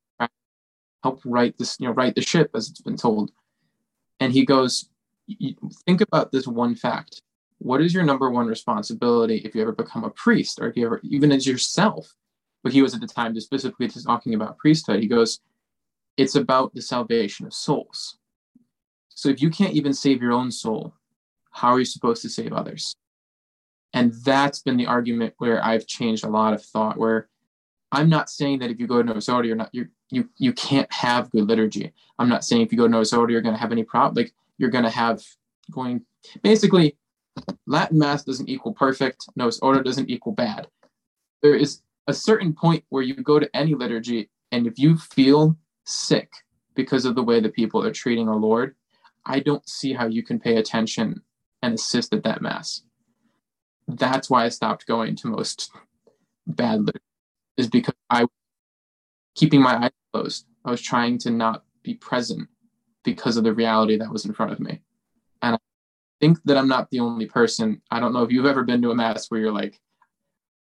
Help 1.03 1.21
write 1.25 1.57
this, 1.59 1.77
you 1.79 1.87
know, 1.87 1.95
right 1.95 2.15
the 2.15 2.23
ship, 2.23 2.51
as 2.55 2.69
it's 2.69 2.81
been 2.81 2.97
told. 2.97 3.31
And 4.19 4.33
he 4.33 4.45
goes, 4.45 4.89
think 5.87 6.01
about 6.01 6.33
this 6.33 6.47
one 6.47 6.75
fact. 6.75 7.23
What 7.59 7.81
is 7.81 7.93
your 7.93 8.05
number 8.05 8.31
one 8.31 8.47
responsibility 8.47 9.39
if 9.45 9.55
you 9.55 9.63
ever 9.63 9.73
become 9.73 10.05
a 10.05 10.11
priest, 10.11 10.59
or 10.61 10.69
if 10.69 10.77
you 10.77 10.87
ever, 10.87 11.01
even 11.05 11.33
as 11.33 11.47
yourself? 11.47 12.15
But 12.63 12.73
he 12.73 12.83
was 12.83 12.95
at 12.95 13.01
the 13.01 13.07
time 13.07 13.35
just 13.35 13.47
specifically 13.47 13.89
talking 13.89 14.35
about 14.35 14.59
priesthood. 14.59 15.01
He 15.01 15.09
goes, 15.09 15.41
it's 16.17 16.35
about 16.35 16.75
the 16.75 16.83
salvation 16.83 17.47
of 17.47 17.55
souls. 17.55 18.19
So 19.09 19.29
if 19.29 19.41
you 19.41 19.51
can't 19.51 19.75
even 19.75 19.93
save 19.93 20.21
your 20.21 20.33
own 20.33 20.51
soul, 20.51 20.95
how 21.51 21.71
are 21.71 21.79
you 21.79 21.85
supposed 21.85 22.23
to 22.23 22.29
save 22.29 22.53
others? 22.53 22.95
And 23.95 24.13
that's 24.25 24.61
been 24.61 24.77
the 24.77 24.87
argument 24.87 25.35
where 25.39 25.65
I've 25.65 25.87
changed 25.87 26.25
a 26.25 26.29
lot 26.29 26.55
of 26.55 26.63
thought. 26.63 26.99
Where 26.99 27.29
I'm 27.91 28.09
not 28.09 28.29
saying 28.29 28.59
that 28.59 28.71
if 28.71 28.79
you 28.79 28.87
go 28.87 29.01
to 29.01 29.05
Novus 29.05 29.29
Ordo, 29.29 29.47
you're 29.47 29.57
not 29.57 29.71
you 29.73 29.89
you 30.11 30.29
you 30.37 30.53
can't 30.53 30.93
have 30.93 31.31
good 31.31 31.49
liturgy. 31.49 31.93
I'm 32.19 32.29
not 32.29 32.45
saying 32.45 32.63
if 32.63 32.73
you 32.73 32.79
go 32.79 32.85
to 32.85 32.91
Novus 32.91 33.13
Ordo, 33.13 33.33
you're 33.33 33.41
going 33.41 33.55
to 33.55 33.61
have 33.61 33.73
any 33.73 33.85
problem. 33.85 34.23
Like 34.23 34.35
you're 34.59 34.71
going 34.71 34.85
to 34.85 34.91
have 34.91 35.23
going 35.71 36.05
basically 36.43 36.97
Latin 37.67 37.99
Mass 37.99 38.25
doesn't 38.25 38.49
equal 38.49 38.73
perfect. 38.73 39.27
Novus 39.37 39.59
Ordo 39.61 39.83
doesn't 39.83 40.11
equal 40.11 40.33
bad. 40.33 40.69
There 41.43 41.55
is 41.55 41.81
a 42.09 42.15
certain 42.15 42.55
point 42.55 42.83
where 42.89 43.03
you 43.03 43.15
go 43.15 43.39
to 43.39 43.49
any 43.55 43.75
liturgy 43.75 44.31
and 44.51 44.67
if 44.67 44.79
you 44.79 44.97
feel 44.97 45.57
sick 45.85 46.33
because 46.75 47.05
of 47.05 47.15
the 47.15 47.23
way 47.23 47.39
that 47.39 47.55
people 47.55 47.85
are 47.85 47.93
treating 47.93 48.29
our 48.29 48.37
Lord, 48.37 48.75
I 49.27 49.41
don't 49.41 49.69
see 49.69 49.93
how 49.93 50.07
you 50.07 50.23
can 50.23 50.41
pay 50.41 50.57
attention 50.57 51.23
and 51.63 51.75
assist 51.75 52.15
at 52.15 52.25
that 52.25 52.41
mass. 52.41 52.83
That's 53.87 54.31
why 54.31 54.45
I 54.45 54.49
stopped 54.49 54.87
going 54.87 55.17
to 55.17 55.29
most 55.29 55.71
bad 56.47 56.81
liturgy, 56.81 57.05
is 57.59 57.69
because 57.69 57.95
I 58.09 58.27
keeping 59.35 59.61
my 59.61 59.85
eyes 59.85 59.91
closed. 60.13 60.47
I 60.65 60.71
was 60.71 60.81
trying 60.81 61.19
to 61.19 61.31
not 61.31 61.65
be 61.83 61.95
present 61.95 62.49
because 63.05 63.37
of 63.37 63.45
the 63.45 63.53
reality 63.53 63.99
that 63.99 64.11
was 64.11 64.25
in 64.25 64.33
front 64.33 64.53
of 64.53 64.61
me. 64.61 64.81
And 65.43 65.57
I 65.57 65.59
think 66.21 66.39
that 66.45 66.57
I'm 66.57 66.69
not 66.69 66.91
the 66.91 67.01
only 67.01 67.27
person. 67.27 67.83
I 67.91 68.01
don't 68.01 68.13
know 68.15 68.23
if 68.23 68.33
you've 68.33 68.47
ever 68.47 68.65
been 68.65 68.83
to 68.83 68.91
a 68.91 68.95
mass 68.95 69.31
where 69.31 69.41
you're 69.41 69.53
like, 69.53 69.79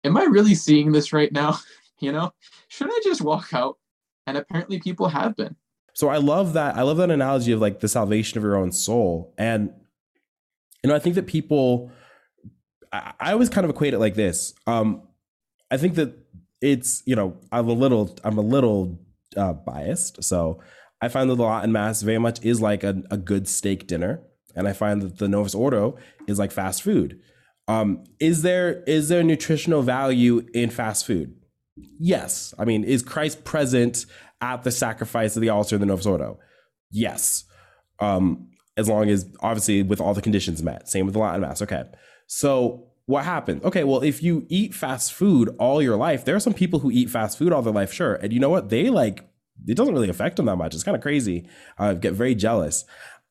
am 0.04 0.16
I 0.16 0.24
really 0.24 0.54
seeing 0.54 0.92
this 0.92 1.12
right 1.12 1.32
now? 1.32 1.58
you 1.98 2.12
know, 2.12 2.32
should 2.68 2.88
I 2.90 3.00
just 3.02 3.22
walk 3.22 3.52
out? 3.52 3.78
And 4.26 4.36
apparently 4.36 4.78
people 4.80 5.08
have 5.08 5.36
been. 5.36 5.56
So 5.94 6.08
I 6.08 6.16
love 6.16 6.54
that. 6.54 6.76
I 6.76 6.82
love 6.82 6.96
that 6.96 7.10
analogy 7.10 7.52
of 7.52 7.60
like 7.60 7.80
the 7.80 7.88
salvation 7.88 8.38
of 8.38 8.44
your 8.44 8.56
own 8.56 8.72
soul. 8.72 9.34
And, 9.38 9.72
you 10.82 10.88
know, 10.88 10.96
I 10.96 10.98
think 10.98 11.14
that 11.14 11.26
people, 11.26 11.92
I, 12.92 13.12
I 13.20 13.32
always 13.32 13.48
kind 13.48 13.64
of 13.64 13.70
equate 13.70 13.94
it 13.94 13.98
like 13.98 14.14
this. 14.14 14.54
Um, 14.66 15.02
I 15.70 15.76
think 15.76 15.94
that 15.96 16.16
it's, 16.60 17.02
you 17.06 17.14
know, 17.14 17.36
I'm 17.52 17.68
a 17.68 17.72
little, 17.72 18.16
I'm 18.24 18.38
a 18.38 18.42
little 18.42 18.98
uh, 19.36 19.52
biased. 19.52 20.24
So 20.24 20.60
I 21.00 21.08
find 21.08 21.30
that 21.30 21.36
the 21.36 21.44
Latin 21.44 21.70
Mass 21.70 22.02
very 22.02 22.18
much 22.18 22.44
is 22.44 22.60
like 22.60 22.82
a, 22.82 23.02
a 23.10 23.16
good 23.16 23.46
steak 23.46 23.86
dinner. 23.86 24.22
And 24.56 24.66
I 24.66 24.72
find 24.72 25.02
that 25.02 25.18
the 25.18 25.28
Novus 25.28 25.54
Ordo 25.54 25.96
is 26.26 26.38
like 26.38 26.50
fast 26.50 26.82
food. 26.82 27.20
Um, 27.66 28.04
is 28.20 28.42
there 28.42 28.82
is 28.86 29.08
there 29.08 29.22
nutritional 29.22 29.82
value 29.82 30.46
in 30.52 30.70
fast 30.70 31.06
food? 31.06 31.34
Yes. 31.76 32.54
I 32.58 32.64
mean, 32.64 32.84
is 32.84 33.02
Christ 33.02 33.44
present 33.44 34.06
at 34.40 34.62
the 34.62 34.70
sacrifice 34.70 35.36
of 35.36 35.42
the 35.42 35.48
altar 35.48 35.76
in 35.76 35.80
the 35.80 35.86
Novus 35.86 36.06
Ordo? 36.06 36.38
Yes. 36.90 37.44
Um, 38.00 38.48
as 38.76 38.88
long 38.88 39.08
as 39.08 39.26
obviously 39.40 39.82
with 39.82 40.00
all 40.00 40.14
the 40.14 40.22
conditions 40.22 40.62
met. 40.62 40.88
Same 40.88 41.06
with 41.06 41.14
the 41.14 41.20
Latin 41.20 41.40
Mass. 41.40 41.62
Okay. 41.62 41.84
So 42.26 42.88
what 43.06 43.24
happens? 43.24 43.62
Okay, 43.64 43.84
well, 43.84 44.02
if 44.02 44.22
you 44.22 44.46
eat 44.48 44.74
fast 44.74 45.12
food 45.12 45.54
all 45.58 45.82
your 45.82 45.96
life, 45.96 46.24
there 46.24 46.34
are 46.34 46.40
some 46.40 46.54
people 46.54 46.80
who 46.80 46.90
eat 46.90 47.10
fast 47.10 47.38
food 47.38 47.52
all 47.52 47.62
their 47.62 47.72
life, 47.72 47.92
sure. 47.92 48.14
And 48.14 48.32
you 48.32 48.40
know 48.40 48.48
what? 48.48 48.70
They 48.70 48.88
like 48.88 49.24
it 49.66 49.76
doesn't 49.76 49.94
really 49.94 50.08
affect 50.08 50.36
them 50.36 50.46
that 50.46 50.56
much. 50.56 50.74
It's 50.74 50.82
kind 50.82 50.96
of 50.96 51.02
crazy. 51.02 51.46
I 51.78 51.88
uh, 51.88 51.94
get 51.94 52.12
very 52.12 52.34
jealous. 52.34 52.84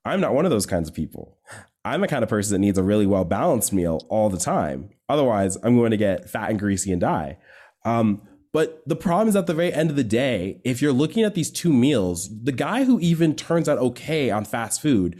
I'm 0.05 0.21
not 0.21 0.33
one 0.33 0.45
of 0.45 0.51
those 0.51 0.65
kinds 0.65 0.89
of 0.89 0.95
people. 0.95 1.37
I'm 1.85 2.01
the 2.01 2.07
kind 2.07 2.23
of 2.23 2.29
person 2.29 2.53
that 2.53 2.59
needs 2.59 2.77
a 2.77 2.83
really 2.83 3.05
well 3.05 3.25
balanced 3.25 3.73
meal 3.73 4.05
all 4.09 4.29
the 4.29 4.37
time. 4.37 4.89
Otherwise, 5.09 5.57
I'm 5.63 5.77
going 5.77 5.91
to 5.91 5.97
get 5.97 6.29
fat 6.29 6.49
and 6.49 6.59
greasy 6.59 6.91
and 6.91 7.01
die. 7.01 7.37
Um, 7.85 8.21
but 8.53 8.83
the 8.87 8.95
problem 8.95 9.27
is 9.27 9.35
at 9.35 9.47
the 9.47 9.53
very 9.53 9.73
end 9.73 9.89
of 9.89 9.95
the 9.95 10.03
day, 10.03 10.61
if 10.63 10.81
you're 10.81 10.93
looking 10.93 11.23
at 11.23 11.33
these 11.33 11.51
two 11.51 11.73
meals, 11.73 12.29
the 12.43 12.51
guy 12.51 12.83
who 12.83 12.99
even 12.99 13.35
turns 13.35 13.67
out 13.67 13.79
okay 13.79 14.29
on 14.29 14.45
fast 14.45 14.81
food 14.81 15.19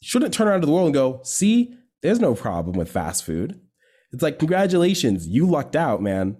shouldn't 0.00 0.32
turn 0.32 0.48
around 0.48 0.60
to 0.60 0.66
the 0.66 0.72
world 0.72 0.86
and 0.86 0.94
go, 0.94 1.20
see, 1.24 1.74
there's 2.02 2.20
no 2.20 2.34
problem 2.34 2.76
with 2.76 2.90
fast 2.90 3.24
food. 3.24 3.60
It's 4.12 4.22
like, 4.22 4.38
congratulations, 4.38 5.26
you 5.26 5.46
lucked 5.46 5.76
out, 5.76 6.02
man. 6.02 6.36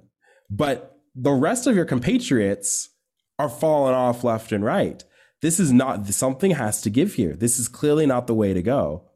But 0.48 0.96
the 1.14 1.32
rest 1.32 1.66
of 1.66 1.74
your 1.74 1.84
compatriots 1.84 2.90
are 3.38 3.48
falling 3.48 3.94
off 3.94 4.24
left 4.24 4.53
and 4.53 4.64
right. 4.64 5.03
This 5.40 5.59
is 5.59 5.72
not, 5.72 6.07
something 6.09 6.53
has 6.53 6.80
to 6.82 6.90
give 6.90 7.14
here. 7.14 7.34
This 7.34 7.59
is 7.59 7.68
clearly 7.68 8.07
not 8.07 8.26
the 8.26 8.34
way 8.34 8.55
to 8.55 8.62
go. 8.62 9.09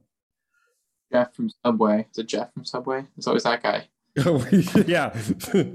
Jeff 1.12 1.34
from 1.34 1.50
Subway. 1.64 2.06
Is 2.10 2.18
it 2.18 2.26
Jeff 2.26 2.52
from 2.52 2.64
Subway? 2.64 3.06
It's 3.16 3.26
always 3.26 3.44
that 3.44 3.62
guy. 3.62 3.88
yeah. 4.86 5.16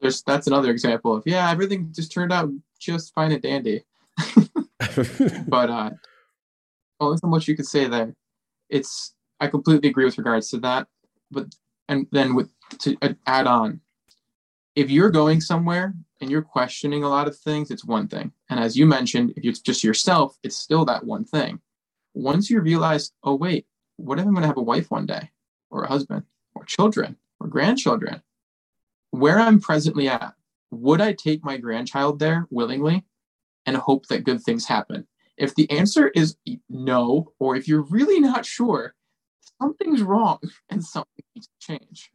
There's 0.00 0.22
that's 0.22 0.46
another 0.46 0.70
example 0.70 1.16
of 1.16 1.22
yeah, 1.26 1.50
everything 1.50 1.92
just 1.94 2.12
turned 2.12 2.32
out 2.32 2.50
just 2.78 3.14
fine 3.14 3.32
and 3.32 3.42
dandy. 3.42 3.84
but 5.48 5.70
uh 5.70 5.90
only 7.00 7.16
so 7.18 7.26
much 7.26 7.48
you 7.48 7.56
could 7.56 7.66
say 7.66 7.86
there. 7.86 8.14
It's 8.68 9.14
I 9.40 9.46
completely 9.48 9.88
agree 9.88 10.04
with 10.04 10.18
regards 10.18 10.50
to 10.50 10.58
that. 10.58 10.88
But 11.30 11.54
and 11.88 12.06
then 12.12 12.34
with 12.34 12.50
to 12.80 12.96
add 13.26 13.46
on, 13.46 13.80
if 14.76 14.90
you're 14.90 15.10
going 15.10 15.40
somewhere 15.40 15.94
and 16.20 16.30
you're 16.30 16.42
questioning 16.42 17.02
a 17.02 17.08
lot 17.08 17.28
of 17.28 17.38
things, 17.38 17.70
it's 17.70 17.84
one 17.84 18.08
thing. 18.08 18.32
And 18.50 18.60
as 18.60 18.76
you 18.76 18.86
mentioned, 18.86 19.32
if 19.36 19.44
it's 19.44 19.60
just 19.60 19.84
yourself, 19.84 20.36
it's 20.42 20.56
still 20.56 20.84
that 20.86 21.04
one 21.04 21.24
thing 21.24 21.60
once 22.14 22.48
you 22.48 22.60
realize, 22.60 23.12
oh 23.22 23.34
wait, 23.34 23.66
what 23.96 24.18
if 24.18 24.24
I'm 24.24 24.32
going 24.32 24.42
to 24.42 24.48
have 24.48 24.56
a 24.56 24.62
wife 24.62 24.90
one 24.90 25.06
day, 25.06 25.30
or 25.74 25.82
a 25.82 25.88
husband 25.88 26.22
or 26.54 26.64
children 26.64 27.16
or 27.40 27.48
grandchildren. 27.48 28.22
Where 29.10 29.38
I'm 29.38 29.60
presently 29.60 30.08
at, 30.08 30.34
would 30.70 31.00
I 31.00 31.12
take 31.12 31.44
my 31.44 31.56
grandchild 31.56 32.18
there 32.18 32.46
willingly 32.50 33.04
and 33.66 33.76
hope 33.76 34.06
that 34.06 34.24
good 34.24 34.42
things 34.42 34.66
happen? 34.66 35.06
If 35.36 35.54
the 35.56 35.70
answer 35.70 36.08
is 36.08 36.36
no, 36.70 37.32
or 37.40 37.56
if 37.56 37.66
you're 37.66 37.82
really 37.82 38.20
not 38.20 38.46
sure, 38.46 38.94
something's 39.60 40.02
wrong 40.02 40.38
and 40.70 40.82
something 40.82 41.24
needs 41.34 41.48
to 41.48 41.78
change. 41.78 42.10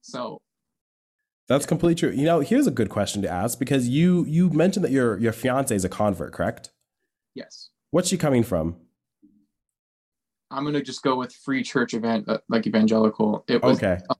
So 0.00 0.40
that's 1.48 1.66
completely 1.66 1.94
true. 1.94 2.10
You 2.10 2.24
know, 2.24 2.40
here's 2.40 2.66
a 2.66 2.72
good 2.72 2.88
question 2.88 3.22
to 3.22 3.28
ask 3.28 3.58
because 3.58 3.88
you 3.88 4.24
you 4.24 4.50
mentioned 4.50 4.84
that 4.84 4.90
your 4.90 5.18
your 5.18 5.32
fiance 5.32 5.74
is 5.74 5.84
a 5.84 5.88
convert, 5.88 6.32
correct? 6.32 6.70
Yes. 7.34 7.70
What's 7.90 8.08
she 8.08 8.16
coming 8.16 8.42
from? 8.42 8.76
I'm 10.56 10.64
gonna 10.64 10.82
just 10.82 11.02
go 11.02 11.16
with 11.16 11.34
free 11.34 11.62
church 11.62 11.92
event, 11.92 12.28
uh, 12.28 12.38
like 12.48 12.66
evangelical. 12.66 13.44
It 13.46 13.62
was 13.62 13.76
okay. 13.76 13.98
Uh, 14.08 14.14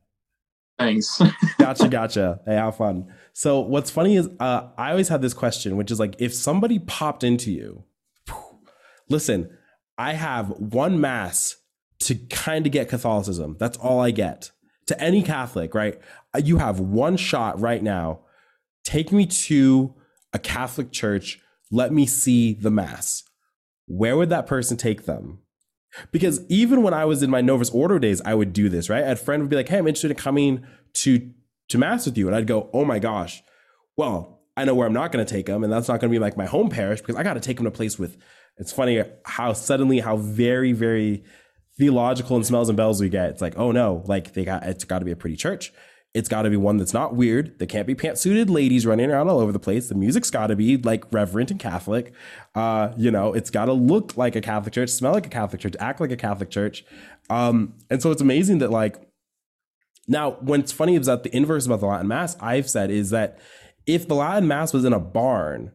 thanks. 0.79 1.21
gotcha, 1.59 1.89
gotcha. 1.89 2.41
Hey, 2.45 2.57
have 2.57 2.77
fun. 2.77 3.13
So 3.33 3.61
what's 3.61 3.91
funny 3.91 4.17
is 4.17 4.29
uh, 4.39 4.69
I 4.77 4.91
always 4.91 5.09
had 5.09 5.23
this 5.23 5.33
question, 5.33 5.77
which 5.77 5.91
is 5.91 5.99
like, 5.99 6.15
if 6.19 6.35
somebody 6.35 6.79
popped 6.79 7.25
into 7.25 7.51
you, 7.51 7.85
listen, 9.09 9.49
I 9.97 10.13
have 10.13 10.51
one 10.51 11.01
mass 11.01 11.57
to 12.01 12.15
kind 12.15 12.67
of 12.67 12.73
get 12.73 12.91
Catholicism. 12.91 13.57
That's 13.59 13.79
all 13.79 14.01
I 14.01 14.11
get. 14.11 14.51
To 14.89 15.01
any 15.01 15.23
Catholic, 15.23 15.75
right? 15.75 15.99
Uh, 16.35 16.41
you 16.45 16.59
have 16.59 16.79
one 16.79 17.17
shot 17.17 17.59
right 17.59 17.83
now. 17.83 18.21
Take 18.85 19.11
me 19.11 19.27
to 19.27 19.95
a 20.35 20.39
Catholic 20.39 20.93
church. 20.93 21.41
Let 21.73 21.93
me 21.93 22.07
see 22.07 22.53
the 22.53 22.71
mass. 22.71 23.25
Where 23.87 24.17
would 24.17 24.29
that 24.29 24.47
person 24.47 24.77
take 24.77 25.07
them? 25.07 25.41
Because 26.13 26.41
even 26.49 26.83
when 26.83 26.95
I 26.95 27.05
was 27.05 27.23
in 27.23 27.31
my 27.31 27.41
Novus 27.41 27.71
Ordo 27.71 27.99
days, 27.99 28.21
I 28.25 28.35
would 28.35 28.53
do 28.53 28.69
this, 28.69 28.89
right? 28.89 29.05
A 29.05 29.17
friend 29.17 29.43
would 29.43 29.51
be 29.51 29.57
like, 29.57 29.69
"Hey, 29.69 29.79
I'm 29.79 29.87
interested 29.87 30.11
in 30.11 30.17
coming 30.17 30.67
to 30.95 31.31
to 31.69 31.79
mass 31.79 32.07
with 32.07 32.17
you," 32.17 32.27
and 32.27 32.37
I'd 32.37 32.47
go, 32.47 32.71
"Oh 32.73 32.85
my 32.85 32.99
gosh, 32.99 33.43
well, 33.97 34.41
I 34.57 34.65
know 34.65 34.75
where 34.75 34.87
I'm 34.87 34.93
not 34.93 35.13
going 35.13 35.25
to 35.25 35.31
take 35.31 35.47
them, 35.47 35.65
and 35.65 35.73
that's 35.73 35.89
not 35.89 36.01
going 36.01 36.11
to 36.11 36.15
be 36.15 36.21
like 36.21 36.37
my 36.37 36.47
home 36.47 36.69
parish 36.69 37.01
because 37.01 37.17
I 37.17 37.23
got 37.23 37.35
to 37.35 37.41
take 37.41 37.57
them 37.57 37.65
to 37.65 37.71
a 37.71 37.73
place 37.73 37.99
with." 37.99 38.17
It's 38.59 38.73
funny 38.73 39.03
how 39.25 39.53
suddenly 39.53 40.01
how 40.01 40.17
very 40.17 40.73
very 40.73 41.25
theological 41.79 42.37
and 42.37 42.47
smells 42.47 42.69
and 42.69 42.77
bells 42.77 43.01
we 43.01 43.09
get. 43.09 43.31
It's 43.31 43.43
like, 43.43 43.59
oh 43.59 43.73
no, 43.73 44.03
like 44.07 44.33
they 44.33 44.45
got 44.45 44.65
it's 44.65 44.85
got 44.85 45.01
to 45.01 45.05
be 45.05 45.13
a 45.13 45.17
pretty 45.17 45.37
church. 45.37 45.73
It's 46.17 46.29
got 46.29 46.43
to 46.43 46.51
be 46.51 46.57
one 46.57 46.79
that's 46.79 46.95
not 46.95 47.15
weird. 47.15 47.59
There 47.59 47.67
can't 47.67 47.87
be 47.87 47.95
pantsuited 47.95 48.49
ladies 48.49 48.87
running 48.87 49.11
around 49.11 49.29
all 49.29 49.39
over 49.39 49.53
the 49.53 49.59
place. 49.59 49.89
The 49.89 49.95
music's 49.95 50.31
got 50.31 50.47
to 50.47 50.57
be 50.57 50.79
like 50.79 51.05
reverent 51.13 51.51
and 51.51 51.61
Catholic. 51.61 52.15
Uh, 52.55 52.93
you 52.97 53.11
know, 53.11 53.35
it's 53.35 53.51
got 53.51 53.67
to 53.67 53.75
look 53.75 54.17
like 54.17 54.35
a 54.35 54.41
Catholic 54.41 54.73
church, 54.73 54.89
smell 54.89 55.13
like 55.13 55.27
a 55.27 55.31
Catholic 55.31 55.61
church, 55.61 55.75
act 55.79 56.01
like 56.01 56.11
a 56.11 56.17
Catholic 56.17 56.49
church. 56.49 56.85
Um, 57.29 57.75
and 57.91 58.01
so 58.01 58.11
it's 58.11 58.23
amazing 58.23 58.59
that 58.59 58.71
like 58.71 58.97
now, 60.09 60.33
what's 60.41 60.73
funny 60.73 60.97
is 60.97 61.07
that 61.07 61.23
the 61.23 61.37
inverse 61.37 61.67
about 61.67 61.81
the 61.81 61.87
Latin 61.87 62.09
Mass 62.09 62.37
I've 62.41 62.71
said 62.71 62.91
is 62.91 63.11
that 63.11 63.39
if 63.87 64.09
the 64.09 64.15
Latin 64.15 64.49
Mass 64.49 64.73
was 64.73 64.85
in 64.85 64.93
a 64.93 65.01
barn, 65.01 65.73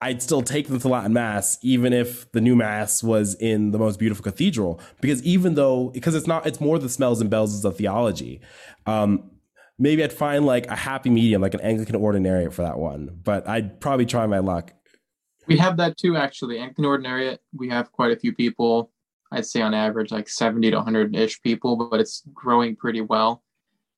I'd 0.00 0.22
still 0.22 0.42
take 0.42 0.68
them 0.68 0.78
to 0.78 0.88
Latin 0.88 1.12
Mass, 1.12 1.58
even 1.62 1.92
if 1.92 2.30
the 2.30 2.40
new 2.40 2.54
Mass 2.54 3.02
was 3.02 3.34
in 3.34 3.72
the 3.72 3.78
most 3.78 3.98
beautiful 3.98 4.22
cathedral, 4.22 4.80
because 5.00 5.22
even 5.24 5.54
though 5.54 5.88
because 5.88 6.14
it's 6.14 6.26
not, 6.26 6.46
it's 6.46 6.60
more 6.60 6.78
the 6.78 6.88
smells 6.88 7.20
and 7.20 7.28
bells 7.28 7.64
of 7.64 7.76
theology. 7.76 8.40
Um, 8.86 9.30
maybe 9.78 10.02
I'd 10.02 10.12
find 10.12 10.44
like 10.44 10.66
a 10.66 10.76
happy 10.76 11.10
medium, 11.10 11.40
like 11.40 11.54
an 11.54 11.60
Anglican 11.60 11.96
ordinariate 11.96 12.52
for 12.52 12.62
that 12.62 12.78
one. 12.78 13.18
But 13.22 13.48
I'd 13.48 13.80
probably 13.80 14.06
try 14.06 14.26
my 14.26 14.38
luck. 14.38 14.72
We 15.46 15.56
have 15.58 15.76
that 15.78 15.96
too, 15.96 16.16
actually. 16.16 16.58
Anglican 16.58 16.84
ordinariate, 16.84 17.38
we 17.56 17.68
have 17.70 17.90
quite 17.92 18.12
a 18.12 18.16
few 18.16 18.34
people. 18.34 18.92
I'd 19.30 19.46
say 19.46 19.60
on 19.60 19.74
average 19.74 20.10
like 20.10 20.28
70 20.28 20.70
to 20.70 20.76
100 20.76 21.14
ish 21.14 21.42
people, 21.42 21.88
but 21.90 22.00
it's 22.00 22.22
growing 22.32 22.76
pretty 22.76 23.00
well. 23.00 23.42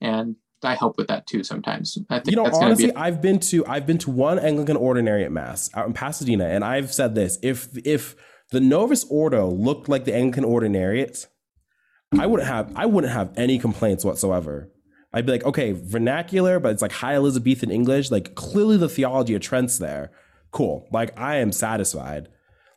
And 0.00 0.36
I 0.62 0.74
help 0.74 0.98
with 0.98 1.08
that 1.08 1.26
too 1.26 1.42
sometimes. 1.42 1.96
I 2.10 2.18
think 2.18 2.30
you 2.30 2.36
know, 2.36 2.50
honestly, 2.52 2.86
be- 2.86 2.96
I've 2.96 3.22
been 3.22 3.40
to 3.40 3.64
I've 3.66 3.86
been 3.86 3.98
to 3.98 4.10
one 4.10 4.38
Anglican 4.38 4.76
ordinariate 4.76 5.30
mass 5.30 5.70
out 5.74 5.86
in 5.86 5.92
Pasadena, 5.92 6.46
and 6.46 6.64
I've 6.64 6.92
said 6.92 7.14
this: 7.14 7.38
if 7.42 7.68
if 7.84 8.14
the 8.50 8.60
Novus 8.60 9.04
Ordo 9.04 9.48
looked 9.48 9.88
like 9.88 10.04
the 10.04 10.14
Anglican 10.14 10.44
ordinariate, 10.44 11.26
I 12.18 12.26
wouldn't 12.26 12.48
have 12.48 12.72
I 12.76 12.86
wouldn't 12.86 13.12
have 13.12 13.32
any 13.36 13.58
complaints 13.58 14.04
whatsoever. 14.04 14.70
I'd 15.12 15.26
be 15.26 15.32
like, 15.32 15.44
okay, 15.44 15.72
vernacular, 15.72 16.60
but 16.60 16.72
it's 16.72 16.82
like 16.82 16.92
high 16.92 17.14
Elizabethan 17.14 17.70
English. 17.70 18.10
Like 18.10 18.34
clearly 18.34 18.76
the 18.76 18.88
theology 18.88 19.34
of 19.34 19.42
Trent's 19.42 19.78
there. 19.78 20.12
Cool. 20.52 20.86
Like 20.92 21.18
I 21.18 21.36
am 21.36 21.52
satisfied. 21.52 22.28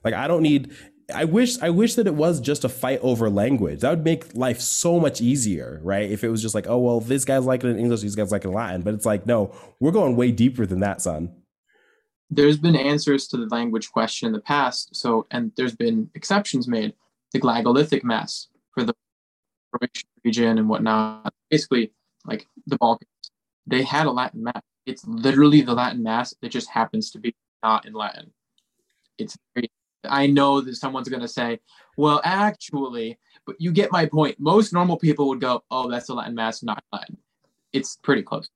Like 0.04 0.14
I 0.14 0.28
don't 0.28 0.42
need 0.42 0.74
I 1.14 1.26
wish 1.26 1.62
I 1.62 1.70
wish 1.70 1.96
that 1.96 2.08
it 2.08 2.16
was 2.16 2.40
just 2.40 2.64
a 2.64 2.70
fight 2.70 3.00
over 3.02 3.30
language. 3.30 3.82
That 3.82 3.90
would 3.90 4.06
make 4.06 4.34
life 4.36 4.62
so 4.62 5.00
much 5.00 5.22
easier, 5.22 5.80
right? 5.84 6.10
If 6.10 6.24
it 6.24 6.30
was 6.30 6.42
just 6.42 6.56
like, 6.56 6.68
oh 6.68 6.78
well, 6.78 7.00
this 7.00 7.26
guy's 7.26 7.46
like 7.46 7.64
it 7.64 7.70
in 7.70 7.80
English, 7.80 8.02
these 8.02 8.16
guys 8.16 8.32
like 8.32 8.46
it 8.46 8.50
in 8.50 8.54
Latin. 8.54 8.82
But 8.82 8.94
it's 8.94 9.06
like, 9.06 9.26
no, 9.26 9.54
we're 9.80 9.92
going 9.92 10.16
way 10.16 10.32
deeper 10.32 10.66
than 10.66 10.80
that, 10.80 11.02
son. 11.02 11.34
There's 12.30 12.58
been 12.58 12.76
answers 12.76 13.28
to 13.28 13.38
the 13.38 13.48
language 13.48 13.92
question 13.92 14.28
in 14.28 14.34
the 14.34 14.40
past. 14.40 14.96
So 14.96 15.28
and 15.32 15.52
there's 15.58 15.76
been 15.76 16.10
exceptions 16.16 16.68
made. 16.68 16.94
The 17.34 17.40
Glagolitic 17.40 18.04
Mass 18.04 18.48
for 18.74 18.84
the 18.84 18.94
region 20.24 20.58
and 20.58 20.70
whatnot. 20.70 21.34
Basically, 21.50 21.92
like 22.26 22.48
the 22.68 22.78
Balkans, 22.78 23.10
they 23.68 23.84
had 23.84 24.08
a 24.08 24.12
Latin 24.12 24.44
Mass. 24.44 24.62
It's 24.86 25.06
literally 25.08 25.62
the 25.62 25.74
Latin 25.74 26.04
Mass. 26.04 26.34
It 26.42 26.50
just 26.50 26.70
happens 26.70 27.12
to 27.12 27.20
be 27.20 27.36
not 27.64 27.86
in 27.86 27.94
Latin. 27.94 28.32
It's 29.18 29.38
very 29.56 29.70
I 30.06 30.28
know 30.28 30.62
that 30.62 30.76
someone's 30.76 31.10
going 31.10 31.22
to 31.22 31.28
say, 31.28 31.60
well, 31.98 32.22
actually, 32.24 33.18
but 33.46 33.56
you 33.60 33.72
get 33.72 33.92
my 33.92 34.06
point. 34.06 34.38
Most 34.40 34.74
normal 34.74 34.98
people 34.98 35.28
would 35.30 35.42
go, 35.42 35.64
oh, 35.72 35.90
that's 35.90 36.10
a 36.10 36.14
Latin 36.14 36.36
Mass, 36.36 36.64
not 36.64 36.84
Latin. 36.92 37.18
It's 37.72 37.98
pretty 38.04 38.22
close. 38.22 38.50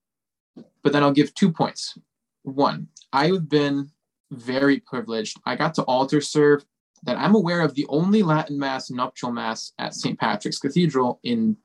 But 0.84 0.94
then 0.94 1.04
I'll 1.04 1.12
give 1.12 1.34
two 1.34 1.52
points. 1.52 1.98
One, 2.44 2.88
I've 3.14 3.50
been 3.50 3.92
very 4.32 4.80
privileged. 4.80 5.40
I 5.46 5.56
got 5.56 5.74
to 5.76 5.84
altar 5.84 6.22
serve 6.22 6.66
that 7.04 7.18
I'm 7.18 7.36
aware 7.36 7.62
of 7.62 7.76
the 7.76 7.86
only 7.90 8.24
Latin 8.24 8.58
Mass 8.58 8.90
nuptial 8.90 9.32
Mass 9.32 9.72
at 9.78 9.94
St. 9.94 10.20
Patrick's 10.20 10.60
Cathedral 10.60 11.20
in 11.24 11.58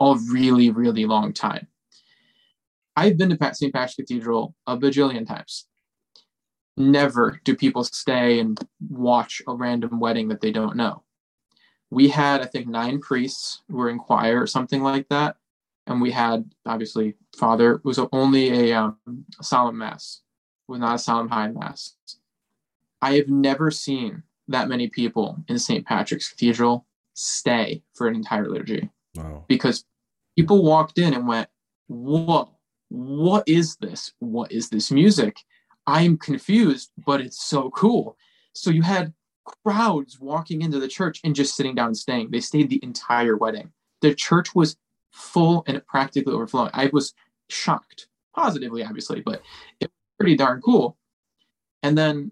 a 0.00 0.16
really, 0.30 0.70
really 0.70 1.04
long 1.04 1.32
time. 1.32 1.66
I've 2.96 3.16
been 3.16 3.30
to 3.30 3.54
St. 3.54 3.72
Patrick's 3.72 3.94
Cathedral 3.94 4.54
a 4.66 4.76
bajillion 4.76 5.26
times 5.26 5.68
never 6.78 7.40
do 7.44 7.54
people 7.54 7.84
stay 7.84 8.38
and 8.38 8.58
watch 8.88 9.42
a 9.46 9.54
random 9.54 10.00
wedding 10.00 10.28
that 10.28 10.40
they 10.40 10.52
don't 10.52 10.76
know. 10.76 11.02
We 11.90 12.08
had, 12.08 12.40
I 12.40 12.46
think, 12.46 12.68
nine 12.68 13.00
priests 13.00 13.62
who 13.68 13.76
were 13.76 13.90
in 13.90 13.98
choir 13.98 14.40
or 14.40 14.46
something 14.46 14.82
like 14.82 15.08
that. 15.08 15.36
And 15.86 16.00
we 16.00 16.10
had, 16.10 16.50
obviously, 16.66 17.14
Father 17.36 17.76
it 17.76 17.84
was 17.84 17.98
only 18.12 18.70
a, 18.70 18.78
um, 18.78 18.98
a 19.40 19.44
solemn 19.44 19.78
mass, 19.78 20.22
it 20.68 20.72
was 20.72 20.80
not 20.80 20.96
a 20.96 20.98
solemn 20.98 21.28
high 21.28 21.48
mass. 21.48 21.96
I 23.00 23.14
have 23.14 23.28
never 23.28 23.70
seen 23.70 24.22
that 24.48 24.68
many 24.68 24.88
people 24.88 25.38
in 25.48 25.58
St. 25.58 25.86
Patrick's 25.86 26.28
Cathedral 26.28 26.86
stay 27.14 27.82
for 27.94 28.06
an 28.06 28.14
entire 28.14 28.48
liturgy. 28.48 28.90
Wow. 29.14 29.44
Because 29.48 29.84
people 30.38 30.62
walked 30.62 30.98
in 30.98 31.14
and 31.14 31.26
went, 31.26 31.48
Whoa, 31.88 32.48
what 32.90 33.42
is 33.48 33.74
this? 33.76 34.12
What 34.20 34.52
is 34.52 34.68
this 34.68 34.92
music? 34.92 35.36
I'm 35.84 36.16
confused, 36.16 36.92
but 37.04 37.20
it's 37.20 37.44
so 37.44 37.70
cool. 37.70 38.16
So 38.52 38.70
you 38.70 38.82
had 38.82 39.12
crowds 39.64 40.20
walking 40.20 40.62
into 40.62 40.78
the 40.78 40.86
church 40.86 41.20
and 41.24 41.34
just 41.34 41.56
sitting 41.56 41.74
down 41.74 41.88
and 41.88 41.96
staying. 41.96 42.30
They 42.30 42.38
stayed 42.38 42.70
the 42.70 42.78
entire 42.84 43.36
wedding. 43.36 43.72
The 44.00 44.14
church 44.14 44.54
was 44.54 44.76
full 45.10 45.64
and 45.66 45.84
practically 45.88 46.32
overflowing. 46.32 46.70
I 46.72 46.88
was 46.92 47.14
shocked, 47.48 48.06
positively, 48.36 48.84
obviously, 48.84 49.20
but 49.20 49.42
it 49.80 49.86
was 49.86 49.90
pretty 50.20 50.36
darn 50.36 50.60
cool. 50.60 50.96
And 51.82 51.98
then 51.98 52.30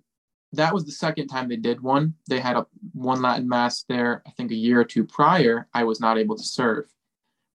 that 0.52 0.72
was 0.72 0.84
the 0.84 0.92
second 0.92 1.26
time 1.26 1.48
they 1.48 1.56
did 1.56 1.80
one. 1.80 2.14
They 2.28 2.38
had 2.38 2.56
a 2.56 2.66
one 2.92 3.20
Latin 3.20 3.48
mass 3.48 3.84
there, 3.88 4.22
I 4.28 4.30
think 4.30 4.52
a 4.52 4.54
year 4.54 4.80
or 4.80 4.84
two 4.84 5.04
prior. 5.04 5.66
I 5.74 5.82
was 5.82 5.98
not 5.98 6.18
able 6.18 6.36
to 6.36 6.44
serve. 6.44 6.86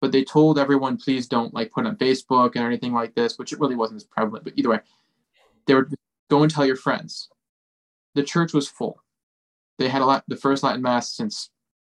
But 0.01 0.12
they 0.12 0.24
told 0.24 0.59
everyone, 0.59 0.96
please 0.96 1.26
don't 1.26 1.53
like 1.53 1.72
put 1.72 1.86
on 1.86 1.96
Facebook 1.96 2.53
and 2.55 2.64
anything 2.64 2.92
like 2.92 3.14
this, 3.14 3.38
which 3.38 3.53
it 3.53 3.61
really 3.61 3.76
wasn't 3.76 3.98
as 3.98 4.05
prevalent. 4.05 4.44
But 4.44 4.55
either 4.57 4.70
way, 4.70 4.80
they 5.66 5.74
were 5.74 5.88
go 6.30 6.42
and 6.42 6.51
tell 6.51 6.64
your 6.64 6.76
friends. 6.76 7.28
The 8.14 8.22
church 8.22 8.53
was 8.55 8.68
full. 8.68 9.03
They 9.78 9.88
had 9.88 10.03
a 10.03 10.07
lot, 10.07 10.24
the 10.26 10.36
first 10.36 10.62
Latin 10.62 10.82
mass 10.82 11.12
since 11.12 11.51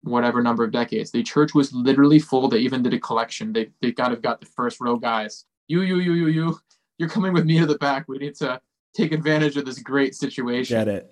whatever 0.02 0.42
number 0.42 0.64
of 0.64 0.72
decades. 0.72 1.10
The 1.10 1.22
church 1.22 1.54
was 1.54 1.72
literally 1.72 2.18
full. 2.18 2.48
They 2.48 2.58
even 2.58 2.82
did 2.82 2.94
a 2.94 2.98
collection. 2.98 3.52
They 3.52 3.70
they 3.80 3.92
kind 3.92 4.12
of 4.12 4.22
got 4.22 4.40
the 4.40 4.46
first 4.46 4.80
row 4.80 4.96
guys. 4.96 5.44
You 5.68 5.82
you 5.82 5.98
you 5.98 6.12
you 6.14 6.26
you. 6.28 6.58
You're 6.98 7.08
coming 7.08 7.32
with 7.32 7.44
me 7.44 7.58
to 7.60 7.66
the 7.66 7.78
back. 7.78 8.06
We 8.08 8.18
need 8.18 8.34
to 8.36 8.60
take 8.94 9.12
advantage 9.12 9.56
of 9.56 9.64
this 9.64 9.78
great 9.78 10.14
situation. 10.14 10.76
Get 10.76 10.88
it. 10.88 11.10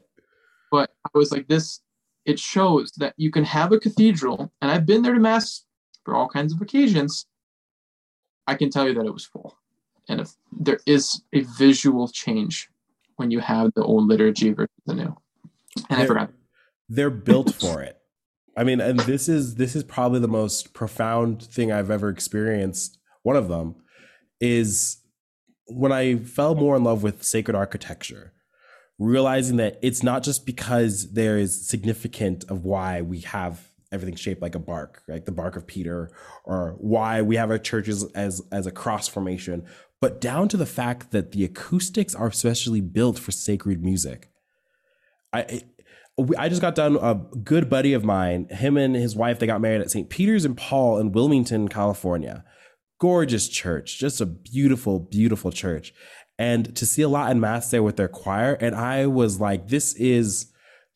But 0.70 0.91
I 1.05 1.18
was 1.18 1.32
like, 1.32 1.49
this. 1.49 1.80
It 2.26 2.38
shows 2.38 2.93
that 2.99 3.14
you 3.16 3.30
can 3.30 3.45
have 3.45 3.72
a 3.72 3.80
cathedral, 3.80 4.53
and 4.61 4.70
I've 4.70 4.84
been 4.84 5.03
there 5.03 5.14
to 5.14 5.20
mass 5.20 5.64
for 6.05 6.15
all 6.15 6.29
kinds 6.29 6.53
of 6.53 6.61
occasions. 6.61 7.27
I 8.47 8.55
can 8.55 8.71
tell 8.71 8.89
you 8.89 8.95
that 8.95 9.07
it 9.07 9.13
was 9.13 9.25
full 9.25 9.57
and 10.11 10.21
if 10.21 10.35
there 10.53 10.81
is 10.87 11.23
a 11.33 11.43
visual 11.43 12.09
change 12.09 12.69
when 13.17 13.31
you 13.31 13.39
have 13.39 13.73
the 13.75 13.83
old 13.83 14.09
liturgy 14.09 14.53
versus 14.53 14.71
the 14.87 14.95
new. 14.95 15.17
And 15.89 15.99
they're, 15.99 15.99
I 15.99 16.07
forgot. 16.07 16.31
They're 16.89 17.11
built 17.11 17.55
for 17.61 17.81
it. 17.81 17.97
I 18.57 18.65
mean, 18.65 18.81
and 18.81 18.99
this 19.01 19.29
is 19.29 19.55
this 19.55 19.77
is 19.77 19.85
probably 19.85 20.19
the 20.19 20.29
most 20.29 20.75
profound 20.75 21.43
thing 21.43 21.71
I've 21.71 21.91
ever 21.91 22.09
experienced. 22.09 22.99
One 23.23 23.37
of 23.37 23.49
them 23.49 23.77
is 24.41 24.99
when 25.67 25.93
I 25.93 26.17
fell 26.17 26.57
more 26.57 26.77
in 26.77 26.83
love 26.83 27.03
with 27.05 27.23
sacred 27.23 27.55
architecture, 27.55 28.33
realizing 28.99 29.59
that 29.59 29.79
it's 29.81 30.03
not 30.03 30.25
just 30.25 30.45
because 30.45 31.13
there 31.13 31.39
is 31.39 31.69
significant 31.69 32.45
of 32.49 32.65
why 32.65 33.01
we 33.03 33.21
have 33.21 33.70
everything 33.93 34.14
shaped 34.14 34.43
like 34.43 34.55
a 34.55 34.61
bark, 34.61 35.03
like 35.09 35.24
the 35.24 35.32
bark 35.32 35.57
of 35.57 35.66
Peter, 35.66 36.11
or 36.45 36.76
why 36.78 37.22
we 37.22 37.36
have 37.36 37.51
our 37.51 37.59
churches 37.59 38.05
as 38.12 38.43
as 38.53 38.66
a 38.66 38.72
cross 38.72 39.09
formation, 39.09 39.64
but 40.01 40.20
down 40.20 40.49
to 40.49 40.57
the 40.57 40.66
fact 40.66 41.11
that 41.11 41.32
the 41.32 41.45
acoustics 41.45 42.14
are 42.14 42.28
especially 42.28 42.80
built 42.80 43.18
for 43.18 43.32
sacred 43.32 43.82
music. 43.82 44.30
I 45.32 45.62
I 46.36 46.49
just 46.49 46.61
got 46.61 46.74
done 46.74 46.99
a 47.01 47.14
good 47.14 47.70
buddy 47.70 47.93
of 47.93 48.05
mine, 48.05 48.49
him 48.51 48.76
and 48.76 48.95
his 48.95 49.16
wife, 49.16 49.38
they 49.38 49.47
got 49.47 49.61
married 49.61 49.80
at 49.80 49.91
St. 49.91 50.11
Peter's 50.11 50.45
and 50.45 50.57
Paul 50.57 50.99
in 50.99 51.12
Wilmington, 51.12 51.68
California. 51.68 52.45
Gorgeous 52.99 53.49
church, 53.49 53.99
just 53.99 54.20
a 54.20 54.26
beautiful, 54.26 54.99
beautiful 54.99 55.51
church. 55.51 55.95
And 56.38 56.74
to 56.76 56.84
see 56.84 57.03
a 57.03 57.09
Latin 57.09 57.41
mass 57.41 57.70
there 57.70 57.82
with 57.82 57.97
their 57.97 58.09
choir, 58.09 58.55
and 58.55 58.74
I 58.74 59.07
was 59.07 59.41
like, 59.41 59.68
this 59.68 59.95
is 59.95 60.50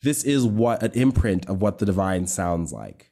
this 0.05 0.23
is 0.23 0.45
what 0.45 0.83
an 0.83 0.91
imprint 0.93 1.47
of 1.47 1.61
what 1.61 1.79
the 1.79 1.85
divine 1.85 2.27
sounds 2.27 2.71
like. 2.71 3.11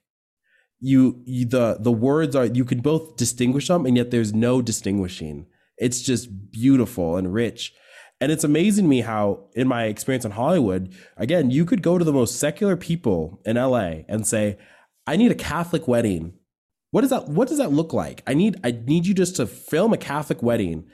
You, 0.80 1.22
you 1.26 1.46
the 1.46 1.78
the 1.80 1.92
words 1.92 2.36
are 2.36 2.46
you 2.46 2.64
can 2.64 2.82
both 2.82 3.18
distinguish 3.18 3.68
them, 3.68 3.86
and 3.86 3.98
yet 3.98 4.12
there's 4.12 4.34
no 4.34 4.62
distinguishing. 4.62 5.48
It's 5.78 6.02
just 6.02 6.52
beautiful 6.52 7.18
and 7.18 7.34
rich. 7.34 7.74
And 8.22 8.32
it's 8.32 8.44
amazing 8.44 8.86
to 8.86 8.90
me 8.90 9.02
how, 9.02 9.48
in 9.54 9.68
my 9.68 9.86
experience 9.86 10.24
in 10.24 10.32
Hollywood, 10.32 10.94
again, 11.18 11.52
you 11.52 11.66
could 11.66 11.82
go 11.82 11.98
to 11.98 12.06
the 12.06 12.14
most 12.14 12.40
secular 12.40 12.78
people 12.78 13.42
in 13.44 13.58
LA 13.58 14.04
and 14.08 14.26
say, 14.26 14.58
I 15.08 15.18
need 15.18 15.32
a 15.32 15.36
Catholic 15.36 15.88
wedding. 15.88 16.34
What 16.92 17.02
does 17.02 17.10
that 17.10 17.28
what 17.28 17.48
does 17.48 17.58
that 17.58 17.72
look 17.72 17.92
like? 17.92 18.22
I 18.28 18.36
need 18.36 18.60
I 18.64 18.72
need 18.72 19.08
you 19.08 19.16
just 19.16 19.36
to 19.38 19.48
film 19.48 19.94
a 19.94 19.98
Catholic 19.98 20.44
wedding. 20.44 20.86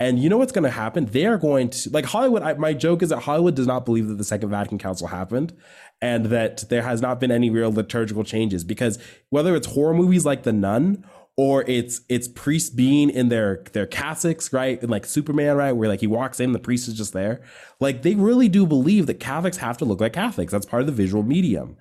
And 0.00 0.20
you 0.20 0.28
know 0.28 0.38
what's 0.38 0.52
going 0.52 0.64
to 0.64 0.70
happen? 0.70 1.06
They 1.06 1.26
are 1.26 1.38
going 1.38 1.70
to 1.70 1.90
like 1.90 2.04
Hollywood. 2.04 2.42
I, 2.42 2.54
my 2.54 2.72
joke 2.72 3.02
is 3.02 3.08
that 3.08 3.20
Hollywood 3.20 3.56
does 3.56 3.66
not 3.66 3.84
believe 3.84 4.06
that 4.08 4.18
the 4.18 4.24
Second 4.24 4.50
Vatican 4.50 4.78
Council 4.78 5.08
happened, 5.08 5.52
and 6.00 6.26
that 6.26 6.68
there 6.68 6.82
has 6.82 7.02
not 7.02 7.18
been 7.18 7.32
any 7.32 7.50
real 7.50 7.72
liturgical 7.72 8.22
changes. 8.22 8.62
Because 8.62 8.98
whether 9.30 9.56
it's 9.56 9.66
horror 9.66 9.94
movies 9.94 10.24
like 10.24 10.44
The 10.44 10.52
Nun 10.52 11.04
or 11.36 11.64
it's 11.68 12.00
it's 12.08 12.28
priests 12.28 12.70
being 12.70 13.10
in 13.10 13.28
their 13.28 13.64
their 13.72 13.86
cassocks, 13.86 14.52
right? 14.52 14.80
And 14.80 14.90
like 14.90 15.04
Superman, 15.04 15.56
right, 15.56 15.72
where 15.72 15.88
like 15.88 16.00
he 16.00 16.06
walks 16.06 16.38
in, 16.38 16.52
the 16.52 16.58
priest 16.60 16.86
is 16.86 16.94
just 16.94 17.12
there. 17.12 17.40
Like 17.80 18.02
they 18.02 18.14
really 18.14 18.48
do 18.48 18.66
believe 18.66 19.06
that 19.06 19.18
Catholics 19.18 19.56
have 19.56 19.78
to 19.78 19.84
look 19.84 20.00
like 20.00 20.12
Catholics. 20.12 20.52
That's 20.52 20.66
part 20.66 20.82
of 20.82 20.86
the 20.86 20.92
visual 20.92 21.24
medium. 21.24 21.76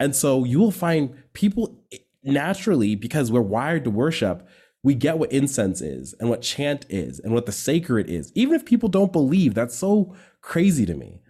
And 0.00 0.16
so 0.16 0.44
you 0.44 0.58
will 0.58 0.72
find 0.72 1.14
people 1.34 1.78
naturally, 2.22 2.94
because 2.94 3.30
we're 3.30 3.40
wired 3.40 3.84
to 3.84 3.90
worship, 3.90 4.46
we 4.82 4.94
get 4.94 5.18
what 5.18 5.32
incense 5.32 5.80
is 5.80 6.14
and 6.20 6.30
what 6.30 6.42
chant 6.42 6.86
is 6.88 7.20
and 7.20 7.34
what 7.34 7.46
the 7.46 7.52
sacred 7.52 8.08
is. 8.08 8.32
Even 8.34 8.54
if 8.54 8.64
people 8.64 8.88
don't 8.88 9.12
believe, 9.12 9.54
that's 9.54 9.76
so 9.76 10.14
crazy 10.40 10.86
to 10.86 10.94
me. 10.94 11.20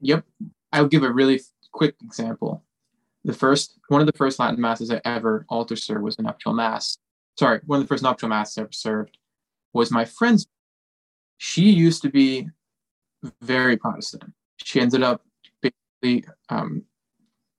Yep. 0.00 0.24
I'll 0.72 0.88
give 0.88 1.02
a 1.02 1.12
really 1.12 1.40
quick 1.72 1.94
example 2.02 2.64
the 3.26 3.32
first 3.32 3.76
one 3.88 4.00
of 4.00 4.06
the 4.06 4.16
first 4.16 4.38
Latin 4.38 4.60
masses 4.60 4.90
I 4.90 5.00
ever 5.04 5.44
altar 5.48 5.74
served 5.74 6.02
was 6.02 6.16
a 6.18 6.22
nuptial 6.22 6.54
mass. 6.54 6.96
Sorry, 7.36 7.60
one 7.66 7.80
of 7.80 7.84
the 7.84 7.88
first 7.88 8.04
nuptial 8.04 8.28
masses 8.28 8.56
I 8.56 8.60
ever 8.62 8.72
served 8.72 9.18
was 9.74 9.90
my 9.90 10.04
friend's. 10.04 10.46
She 11.38 11.68
used 11.68 12.02
to 12.02 12.08
be 12.08 12.48
very 13.42 13.76
Protestant. 13.76 14.32
She 14.58 14.80
ended 14.80 15.02
up 15.02 15.22
basically 15.60 16.24
um, 16.48 16.84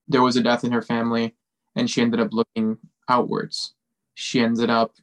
there 0.08 0.22
was 0.22 0.38
a 0.38 0.42
death 0.42 0.64
in 0.64 0.72
her 0.72 0.82
family, 0.82 1.36
and 1.76 1.90
she 1.90 2.02
ended 2.02 2.22
up 2.22 2.30
looking 2.32 2.78
outwards. 3.10 3.74
She 4.20 4.40
ended 4.40 4.72
up 4.72 4.96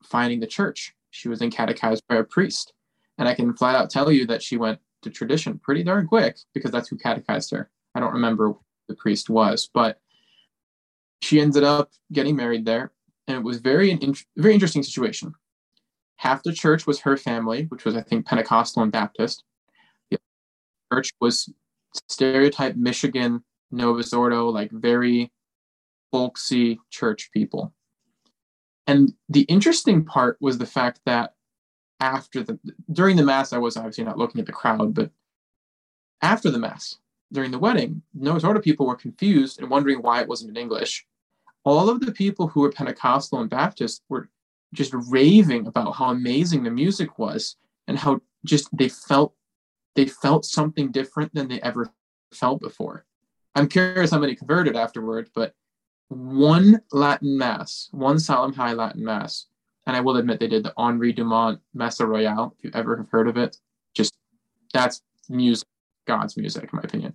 finding 0.00 0.38
the 0.38 0.46
church. 0.46 0.94
She 1.10 1.28
was 1.28 1.40
then 1.40 1.50
catechized 1.50 2.06
by 2.06 2.14
a 2.14 2.22
priest, 2.22 2.72
and 3.18 3.26
I 3.26 3.34
can 3.34 3.52
flat 3.52 3.74
out 3.74 3.90
tell 3.90 4.12
you 4.12 4.28
that 4.28 4.44
she 4.44 4.56
went 4.56 4.78
to 5.02 5.10
tradition 5.10 5.58
pretty 5.58 5.82
darn 5.82 6.06
quick 6.06 6.38
because 6.54 6.70
that's 6.70 6.88
who 6.88 6.96
catechized 6.96 7.50
her. 7.50 7.68
I 7.96 8.00
don't 8.00 8.12
remember 8.12 8.54
the 8.86 8.94
priest 8.94 9.28
was, 9.28 9.68
but 9.74 9.98
she 11.20 11.40
ended 11.40 11.64
up 11.64 11.90
getting 12.12 12.36
married 12.36 12.64
there, 12.64 12.92
and 13.26 13.36
it 13.36 13.42
was 13.42 13.58
very 13.58 13.90
an 13.90 14.14
very 14.36 14.54
interesting 14.54 14.84
situation. 14.84 15.34
Half 16.18 16.44
the 16.44 16.52
church 16.52 16.86
was 16.86 17.00
her 17.00 17.16
family, 17.16 17.64
which 17.70 17.84
was 17.84 17.96
I 17.96 18.02
think 18.02 18.24
Pentecostal 18.24 18.84
and 18.84 18.92
Baptist. 18.92 19.42
The 20.12 20.18
church 20.92 21.12
was 21.20 21.52
stereotype 22.08 22.76
Michigan 22.76 23.42
Novus 23.72 24.12
Ordo, 24.12 24.48
like 24.48 24.70
very 24.70 25.32
folksy 26.12 26.78
church 26.90 27.30
people. 27.32 27.74
And 28.90 29.14
the 29.28 29.42
interesting 29.42 30.04
part 30.04 30.36
was 30.40 30.58
the 30.58 30.66
fact 30.66 31.00
that 31.06 31.34
after 32.00 32.42
the 32.42 32.58
during 32.90 33.16
the 33.16 33.22
mass, 33.22 33.52
I 33.52 33.58
was 33.58 33.76
obviously 33.76 34.04
not 34.04 34.18
looking 34.18 34.40
at 34.40 34.46
the 34.46 34.52
crowd, 34.52 34.94
but 34.94 35.10
after 36.22 36.50
the 36.50 36.58
mass, 36.58 36.96
during 37.32 37.50
the 37.50 37.58
wedding, 37.58 38.02
Novus 38.14 38.44
Ordo 38.44 38.60
people 38.60 38.86
were 38.86 38.96
confused 38.96 39.60
and 39.60 39.70
wondering 39.70 40.02
why 40.02 40.20
it 40.20 40.28
wasn't 40.28 40.50
in 40.50 40.56
English 40.56 41.06
all 41.64 41.90
of 41.90 42.00
the 42.00 42.12
people 42.12 42.48
who 42.48 42.60
were 42.60 42.72
Pentecostal 42.72 43.40
and 43.40 43.50
Baptist 43.50 44.02
were 44.08 44.28
just 44.72 44.94
raving 45.08 45.66
about 45.66 45.92
how 45.92 46.10
amazing 46.10 46.62
the 46.62 46.70
music 46.70 47.18
was 47.18 47.56
and 47.86 47.98
how 47.98 48.20
just 48.44 48.68
they 48.76 48.88
felt 48.88 49.34
they 49.96 50.06
felt 50.06 50.44
something 50.44 50.92
different 50.92 51.34
than 51.34 51.48
they 51.48 51.60
ever 51.62 51.92
felt 52.32 52.60
before. 52.60 53.04
I'm 53.56 53.68
curious 53.68 54.12
how 54.12 54.20
many 54.20 54.36
converted 54.36 54.76
afterward, 54.76 55.28
but 55.34 55.52
one 56.10 56.82
Latin 56.92 57.38
Mass, 57.38 57.88
one 57.92 58.18
Solemn 58.18 58.52
High 58.52 58.74
Latin 58.74 59.04
Mass, 59.04 59.46
and 59.86 59.96
I 59.96 60.00
will 60.00 60.18
admit 60.18 60.38
they 60.38 60.48
did 60.48 60.64
the 60.64 60.74
Henri 60.76 61.12
Dumont 61.12 61.60
Messa 61.74 62.06
Royale, 62.06 62.54
if 62.58 62.64
you 62.64 62.70
ever 62.74 62.96
have 62.96 63.08
heard 63.10 63.28
of 63.28 63.36
it. 63.36 63.56
Just 63.94 64.14
that's 64.74 65.02
music, 65.28 65.66
God's 66.06 66.36
music, 66.36 66.64
in 66.64 66.70
my 66.72 66.82
opinion 66.82 67.14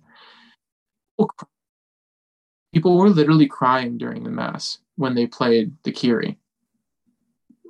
people 2.76 2.98
were 2.98 3.08
literally 3.08 3.46
crying 3.46 3.96
during 3.96 4.22
the 4.22 4.28
mass 4.28 4.80
when 4.96 5.14
they 5.14 5.26
played 5.26 5.72
the 5.82 5.90
Kyrie. 5.90 6.38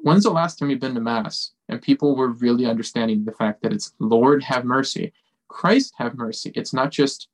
When's 0.03 0.25
the 0.25 0.31
last 0.31 0.59
time 0.59 0.69
you've 0.69 0.81
been 0.81 0.97
to 0.97 1.01
mass 1.01 1.53
and 1.69 1.81
people 1.81 2.17
were 2.17 2.31
really 2.31 2.67
understanding 2.67 3.25
the 3.25 3.31
fact 3.31 3.63
that 3.63 3.73
it's 3.73 3.93
Lord 4.01 4.43
have 4.43 4.65
mercy, 4.65 5.13
Christ 5.47 5.95
have 5.99 6.17
mercy? 6.17 6.51
It's 6.57 6.73
not 6.73 6.91
just 6.91 7.29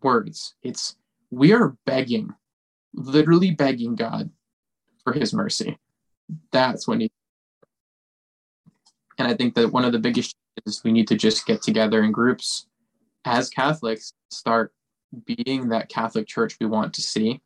words. 0.00 0.54
It's 0.62 0.94
we 1.32 1.52
are 1.52 1.76
begging, 1.86 2.32
literally 2.98 3.50
begging 3.50 3.94
God 3.94 4.30
for 5.04 5.12
his 5.12 5.32
mercy. 5.32 5.78
That's 6.52 6.86
when 6.86 7.00
he 7.00 7.10
and 9.18 9.26
I 9.26 9.34
think 9.34 9.54
that 9.54 9.72
one 9.72 9.84
of 9.84 9.92
the 9.92 9.98
biggest 9.98 10.36
is 10.64 10.82
we 10.84 10.92
need 10.92 11.08
to 11.08 11.16
just 11.16 11.46
get 11.46 11.62
together 11.62 12.02
in 12.02 12.12
groups 12.12 12.66
as 13.24 13.50
Catholics, 13.50 14.12
start 14.30 14.72
being 15.24 15.68
that 15.68 15.88
Catholic 15.88 16.26
Church 16.26 16.56
we 16.60 16.66
want 16.66 16.94
to 16.94 17.02
see. 17.02 17.40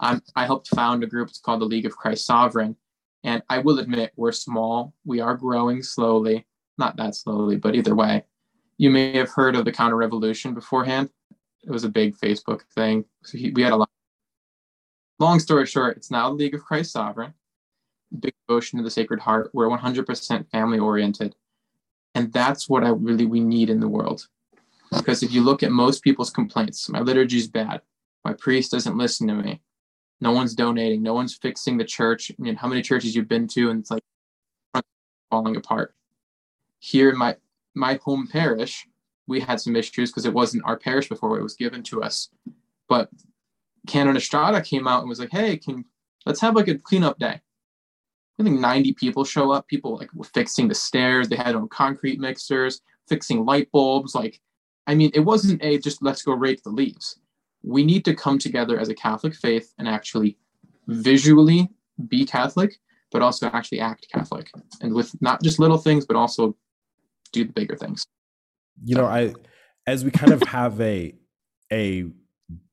Um, 0.00 0.22
I 0.36 0.46
helped 0.46 0.68
found 0.68 1.02
a 1.02 1.06
group. 1.06 1.28
It's 1.28 1.40
called 1.40 1.60
the 1.60 1.66
League 1.66 1.86
of 1.86 1.96
Christ 1.96 2.26
Sovereign. 2.26 2.76
And 3.24 3.42
I 3.48 3.58
will 3.58 3.78
admit, 3.78 4.12
we're 4.16 4.32
small. 4.32 4.94
We 5.04 5.20
are 5.20 5.34
growing 5.34 5.82
slowly. 5.82 6.46
Not 6.78 6.96
that 6.96 7.14
slowly, 7.14 7.56
but 7.56 7.74
either 7.74 7.94
way. 7.94 8.24
You 8.78 8.90
may 8.90 9.16
have 9.16 9.30
heard 9.30 9.56
of 9.56 9.64
the 9.64 9.72
Counter 9.72 9.96
Revolution 9.96 10.54
beforehand. 10.54 11.10
It 11.64 11.70
was 11.70 11.84
a 11.84 11.88
big 11.88 12.16
Facebook 12.16 12.62
thing. 12.74 13.04
So 13.24 13.36
he, 13.36 13.50
we 13.50 13.62
had 13.62 13.72
a 13.72 13.76
lot. 13.76 13.90
Long 15.18 15.40
story 15.40 15.66
short, 15.66 15.96
it's 15.96 16.10
now 16.10 16.28
the 16.28 16.34
League 16.34 16.54
of 16.54 16.62
Christ 16.62 16.92
Sovereign, 16.92 17.34
big 18.20 18.34
devotion 18.46 18.78
to 18.78 18.84
the 18.84 18.90
Sacred 18.90 19.20
Heart. 19.20 19.50
We're 19.52 19.68
100% 19.68 20.50
family 20.50 20.78
oriented. 20.78 21.34
And 22.14 22.32
that's 22.32 22.68
what 22.68 22.84
I 22.84 22.90
really 22.90 23.26
we 23.26 23.40
need 23.40 23.70
in 23.70 23.80
the 23.80 23.88
world. 23.88 24.26
Because 24.90 25.22
if 25.22 25.32
you 25.32 25.42
look 25.42 25.62
at 25.62 25.70
most 25.70 26.02
people's 26.02 26.30
complaints, 26.30 26.88
my 26.88 27.00
liturgy 27.00 27.38
is 27.38 27.48
bad. 27.48 27.82
My 28.24 28.32
priest 28.32 28.70
doesn't 28.70 28.96
listen 28.96 29.26
to 29.28 29.34
me. 29.34 29.60
No 30.20 30.32
one's 30.32 30.54
donating. 30.54 31.02
No 31.02 31.14
one's 31.14 31.36
fixing 31.36 31.76
the 31.76 31.84
church. 31.84 32.30
I 32.30 32.42
mean, 32.42 32.56
how 32.56 32.68
many 32.68 32.82
churches 32.82 33.14
you've 33.14 33.28
been 33.28 33.46
to 33.48 33.70
and 33.70 33.80
it's 33.80 33.90
like 33.90 34.02
falling 35.30 35.56
apart. 35.56 35.94
Here 36.78 37.10
in 37.10 37.18
my 37.18 37.36
my 37.74 37.98
home 38.02 38.26
parish, 38.26 38.86
we 39.26 39.40
had 39.40 39.60
some 39.60 39.76
issues 39.76 40.10
because 40.10 40.24
it 40.24 40.32
wasn't 40.32 40.64
our 40.64 40.76
parish 40.76 41.08
before 41.08 41.38
it 41.38 41.42
was 41.42 41.54
given 41.54 41.82
to 41.84 42.02
us. 42.02 42.28
But 42.88 43.10
Canon 43.88 44.16
Estrada 44.16 44.60
came 44.60 44.86
out 44.86 45.00
and 45.00 45.08
was 45.08 45.18
like, 45.18 45.32
"Hey, 45.32 45.56
can 45.56 45.84
let's 46.26 46.40
have 46.40 46.54
like 46.54 46.68
a 46.68 46.78
cleanup 46.78 47.18
day." 47.18 47.40
I 48.38 48.44
think 48.44 48.60
90 48.60 48.92
people 48.92 49.24
show 49.24 49.50
up. 49.50 49.66
People 49.66 49.96
like 49.96 50.12
were 50.14 50.24
fixing 50.24 50.68
the 50.68 50.74
stairs. 50.74 51.28
They 51.28 51.36
had 51.36 51.56
own 51.56 51.68
concrete 51.68 52.20
mixers, 52.20 52.82
fixing 53.08 53.44
light 53.44 53.68
bulbs. 53.72 54.14
Like 54.14 54.40
I 54.86 54.94
mean, 54.94 55.10
it 55.14 55.20
wasn't 55.20 55.62
a 55.62 55.78
just 55.78 56.02
let's 56.02 56.22
go 56.22 56.32
rake 56.32 56.62
the 56.62 56.70
leaves. 56.70 57.18
We 57.62 57.84
need 57.84 58.04
to 58.04 58.14
come 58.14 58.38
together 58.38 58.78
as 58.78 58.88
a 58.88 58.94
Catholic 58.94 59.34
faith 59.34 59.74
and 59.78 59.88
actually 59.88 60.38
visually 60.86 61.68
be 62.06 62.24
Catholic, 62.24 62.78
but 63.10 63.20
also 63.20 63.48
actually 63.48 63.80
act 63.80 64.06
Catholic, 64.12 64.50
and 64.80 64.94
with 64.94 65.20
not 65.20 65.42
just 65.42 65.58
little 65.58 65.78
things, 65.78 66.06
but 66.06 66.16
also 66.16 66.56
do 67.32 67.44
the 67.44 67.52
bigger 67.52 67.76
things. 67.76 68.06
You 68.84 68.94
know, 68.94 69.06
I 69.06 69.34
as 69.86 70.04
we 70.04 70.10
kind 70.10 70.32
of 70.32 70.42
have 70.44 70.80
a 70.80 71.14
a 71.72 72.06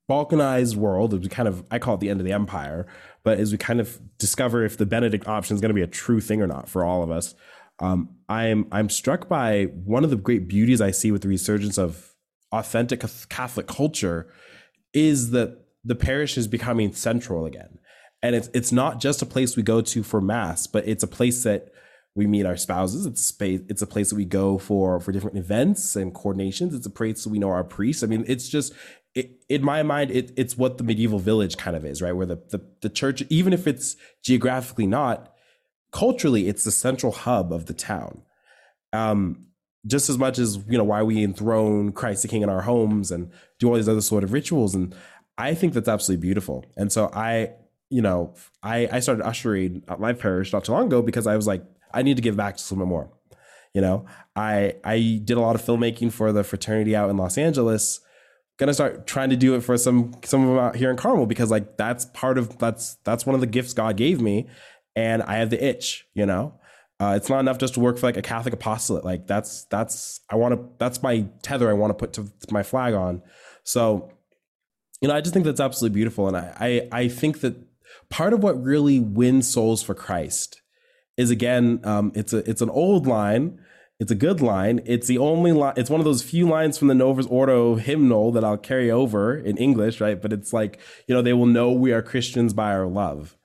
balkanized 0.08 0.76
world 0.76 1.14
as 1.14 1.20
we 1.20 1.28
kind 1.28 1.48
of 1.48 1.64
i 1.70 1.78
call 1.78 1.94
it 1.94 2.00
the 2.00 2.08
end 2.08 2.20
of 2.20 2.26
the 2.26 2.32
empire 2.32 2.86
but 3.24 3.38
as 3.38 3.50
we 3.50 3.58
kind 3.58 3.80
of 3.80 3.98
discover 4.18 4.64
if 4.64 4.76
the 4.76 4.86
benedict 4.86 5.26
option 5.26 5.54
is 5.54 5.60
going 5.60 5.70
to 5.70 5.74
be 5.74 5.82
a 5.82 5.86
true 5.86 6.20
thing 6.20 6.40
or 6.40 6.46
not 6.46 6.68
for 6.68 6.84
all 6.84 7.02
of 7.02 7.10
us 7.10 7.34
um, 7.80 8.08
i'm 8.28 8.66
i'm 8.70 8.88
struck 8.88 9.28
by 9.28 9.64
one 9.84 10.04
of 10.04 10.10
the 10.10 10.16
great 10.16 10.46
beauties 10.46 10.80
i 10.80 10.90
see 10.90 11.10
with 11.10 11.22
the 11.22 11.28
resurgence 11.28 11.76
of 11.76 12.14
authentic 12.52 13.02
catholic 13.28 13.66
culture 13.66 14.32
is 14.94 15.30
that 15.32 15.58
the 15.84 15.96
parish 15.96 16.38
is 16.38 16.46
becoming 16.46 16.92
central 16.92 17.44
again 17.44 17.78
and 18.22 18.36
it's 18.36 18.48
it's 18.54 18.70
not 18.70 19.00
just 19.00 19.22
a 19.22 19.26
place 19.26 19.56
we 19.56 19.62
go 19.62 19.80
to 19.80 20.04
for 20.04 20.20
mass 20.20 20.68
but 20.68 20.86
it's 20.86 21.02
a 21.02 21.08
place 21.08 21.42
that 21.42 21.72
we 22.16 22.26
meet 22.26 22.46
our 22.46 22.56
spouses. 22.56 23.04
It's 23.04 23.22
space. 23.22 23.60
It's 23.68 23.82
a 23.82 23.86
place 23.86 24.08
that 24.08 24.16
we 24.16 24.24
go 24.24 24.58
for 24.58 24.98
for 24.98 25.12
different 25.12 25.36
events 25.36 25.94
and 25.94 26.14
coordinations. 26.14 26.74
It's 26.74 26.86
a 26.86 26.90
place 26.90 27.22
that 27.22 27.30
we 27.30 27.38
know 27.38 27.50
our 27.50 27.62
priests. 27.62 28.02
I 28.02 28.06
mean, 28.06 28.24
it's 28.26 28.48
just 28.48 28.72
in 29.48 29.64
my 29.64 29.82
mind, 29.82 30.10
it, 30.10 30.32
it's 30.36 30.56
what 30.56 30.78
the 30.78 30.84
medieval 30.84 31.18
village 31.18 31.56
kind 31.56 31.76
of 31.76 31.84
is, 31.84 32.02
right? 32.02 32.12
Where 32.12 32.26
the, 32.26 32.36
the 32.50 32.60
the 32.82 32.90
church, 32.90 33.22
even 33.30 33.52
if 33.52 33.66
it's 33.66 33.96
geographically 34.22 34.86
not, 34.86 35.32
culturally, 35.92 36.48
it's 36.48 36.64
the 36.64 36.70
central 36.70 37.12
hub 37.12 37.52
of 37.52 37.66
the 37.66 37.72
town. 37.72 38.22
Um, 38.92 39.46
just 39.86 40.10
as 40.10 40.18
much 40.18 40.38
as 40.38 40.58
you 40.68 40.76
know 40.76 40.84
why 40.84 41.02
we 41.02 41.22
enthrone 41.22 41.92
Christ 41.92 42.22
the 42.22 42.28
King 42.28 42.42
in 42.42 42.48
our 42.48 42.62
homes 42.62 43.10
and 43.10 43.30
do 43.58 43.68
all 43.68 43.76
these 43.76 43.88
other 43.88 44.00
sort 44.00 44.24
of 44.24 44.32
rituals, 44.32 44.74
and 44.74 44.94
I 45.38 45.54
think 45.54 45.72
that's 45.72 45.88
absolutely 45.88 46.22
beautiful. 46.22 46.64
And 46.76 46.92
so 46.92 47.10
I, 47.12 47.52
you 47.88 48.02
know, 48.02 48.34
I 48.62 48.88
I 48.92 49.00
started 49.00 49.24
ushering 49.24 49.82
at 49.88 50.00
my 50.00 50.12
parish 50.12 50.52
not 50.52 50.64
too 50.64 50.72
long 50.72 50.86
ago 50.86 51.02
because 51.02 51.26
I 51.26 51.36
was 51.36 51.46
like, 51.46 51.64
I 51.94 52.02
need 52.02 52.16
to 52.16 52.22
give 52.22 52.36
back 52.36 52.56
to 52.56 52.74
bit 52.74 52.86
more. 52.86 53.10
You 53.72 53.80
know, 53.80 54.06
I 54.34 54.74
I 54.84 55.20
did 55.24 55.36
a 55.36 55.40
lot 55.40 55.54
of 55.54 55.62
filmmaking 55.62 56.12
for 56.12 56.32
the 56.32 56.44
fraternity 56.44 56.94
out 56.94 57.08
in 57.08 57.16
Los 57.16 57.38
Angeles. 57.38 58.00
Gonna 58.58 58.74
start 58.74 59.06
trying 59.06 59.30
to 59.30 59.36
do 59.36 59.54
it 59.54 59.60
for 59.60 59.76
some 59.76 60.14
some 60.24 60.42
of 60.42 60.48
them 60.48 60.58
out 60.58 60.76
here 60.76 60.90
in 60.90 60.96
Carmel 60.96 61.26
because 61.26 61.50
like 61.50 61.76
that's 61.76 62.06
part 62.06 62.38
of 62.38 62.58
that's 62.58 62.94
that's 63.04 63.26
one 63.26 63.34
of 63.34 63.40
the 63.40 63.46
gifts 63.46 63.74
God 63.74 63.96
gave 63.96 64.20
me, 64.20 64.48
and 64.94 65.22
I 65.22 65.36
have 65.36 65.50
the 65.50 65.62
itch. 65.62 66.06
You 66.14 66.24
know, 66.24 66.58
uh, 66.98 67.14
it's 67.16 67.28
not 67.28 67.40
enough 67.40 67.58
just 67.58 67.74
to 67.74 67.80
work 67.80 67.98
for 67.98 68.06
like 68.06 68.16
a 68.16 68.22
Catholic 68.22 68.54
apostolate. 68.54 69.04
Like 69.04 69.26
that's 69.26 69.64
that's 69.64 70.20
I 70.30 70.36
want 70.36 70.54
to 70.54 70.68
that's 70.78 71.02
my 71.02 71.26
tether 71.42 71.68
I 71.68 71.74
want 71.74 71.90
to 71.90 71.94
put 71.94 72.14
to, 72.14 72.32
my 72.50 72.62
flag 72.62 72.94
on. 72.94 73.22
So, 73.64 74.10
you 75.02 75.08
know, 75.08 75.14
I 75.14 75.20
just 75.20 75.34
think 75.34 75.44
that's 75.44 75.60
absolutely 75.60 75.94
beautiful, 75.94 76.26
and 76.26 76.36
I 76.36 76.54
I, 76.58 76.88
I 76.92 77.08
think 77.08 77.40
that 77.40 77.56
part 78.08 78.32
of 78.32 78.42
what 78.42 78.62
really 78.62 79.00
wins 79.00 79.48
souls 79.48 79.82
for 79.82 79.94
Christ 79.94 80.62
is 81.16 81.30
again, 81.30 81.80
um, 81.84 82.12
it's 82.14 82.32
a 82.32 82.38
it's 82.48 82.62
an 82.62 82.70
old 82.70 83.06
line. 83.06 83.60
It's 83.98 84.10
a 84.10 84.16
good 84.16 84.42
line. 84.42 84.82
It's 84.84 85.06
the 85.06 85.18
only 85.18 85.52
line. 85.52 85.72
It's 85.76 85.88
one 85.88 86.00
of 86.00 86.04
those 86.04 86.22
few 86.22 86.46
lines 86.46 86.76
from 86.76 86.88
the 86.88 86.94
Novus 86.94 87.26
Ordo 87.26 87.76
hymnal 87.76 88.30
that 88.32 88.44
I'll 88.44 88.58
carry 88.58 88.90
over 88.90 89.36
in 89.36 89.56
English, 89.56 90.00
right? 90.00 90.20
But 90.20 90.32
it's 90.34 90.52
like 90.52 90.78
you 91.08 91.14
know 91.14 91.22
they 91.22 91.32
will 91.32 91.46
know 91.46 91.72
we 91.72 91.92
are 91.92 92.02
Christians 92.02 92.52
by 92.52 92.72
our 92.72 92.86
love. 92.86 93.36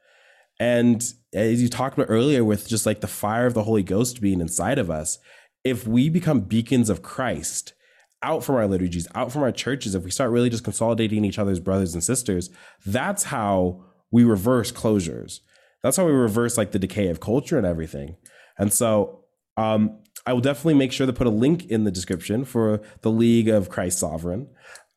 And 0.59 1.03
as 1.33 1.61
you 1.61 1.69
talked 1.69 1.97
about 1.97 2.11
earlier, 2.11 2.43
with 2.43 2.67
just 2.67 2.85
like 2.85 3.01
the 3.01 3.07
fire 3.07 3.45
of 3.45 3.53
the 3.53 3.63
Holy 3.63 3.81
Ghost 3.81 4.21
being 4.21 4.41
inside 4.41 4.77
of 4.77 4.91
us, 4.91 5.17
if 5.63 5.87
we 5.87 6.09
become 6.09 6.41
beacons 6.41 6.89
of 6.89 7.01
Christ 7.01 7.73
out 8.21 8.43
from 8.43 8.55
our 8.55 8.67
liturgies, 8.67 9.07
out 9.15 9.31
from 9.31 9.41
our 9.43 9.51
churches, 9.51 9.95
if 9.95 10.03
we 10.03 10.11
start 10.11 10.31
really 10.31 10.49
just 10.49 10.63
consolidating 10.63 11.25
each 11.25 11.39
other's 11.39 11.59
brothers 11.59 11.93
and 11.93 12.03
sisters, 12.03 12.49
that's 12.85 13.23
how 13.23 13.83
we 14.11 14.23
reverse 14.23 14.71
closures. 14.71 15.39
That's 15.81 15.97
how 15.97 16.05
we 16.05 16.11
reverse 16.11 16.57
like 16.57 16.71
the 16.71 16.79
decay 16.79 17.07
of 17.07 17.19
culture 17.19 17.57
and 17.57 17.65
everything. 17.65 18.17
And 18.57 18.71
so 18.71 19.23
um, 19.57 20.00
I 20.25 20.33
will 20.33 20.41
definitely 20.41 20.75
make 20.75 20.91
sure 20.91 21.07
to 21.07 21.13
put 21.13 21.27
a 21.27 21.31
link 21.31 21.65
in 21.65 21.83
the 21.83 21.91
description 21.91 22.45
for 22.45 22.81
the 23.01 23.11
League 23.11 23.47
of 23.47 23.69
Christ 23.69 23.99
Sovereign. 23.99 24.47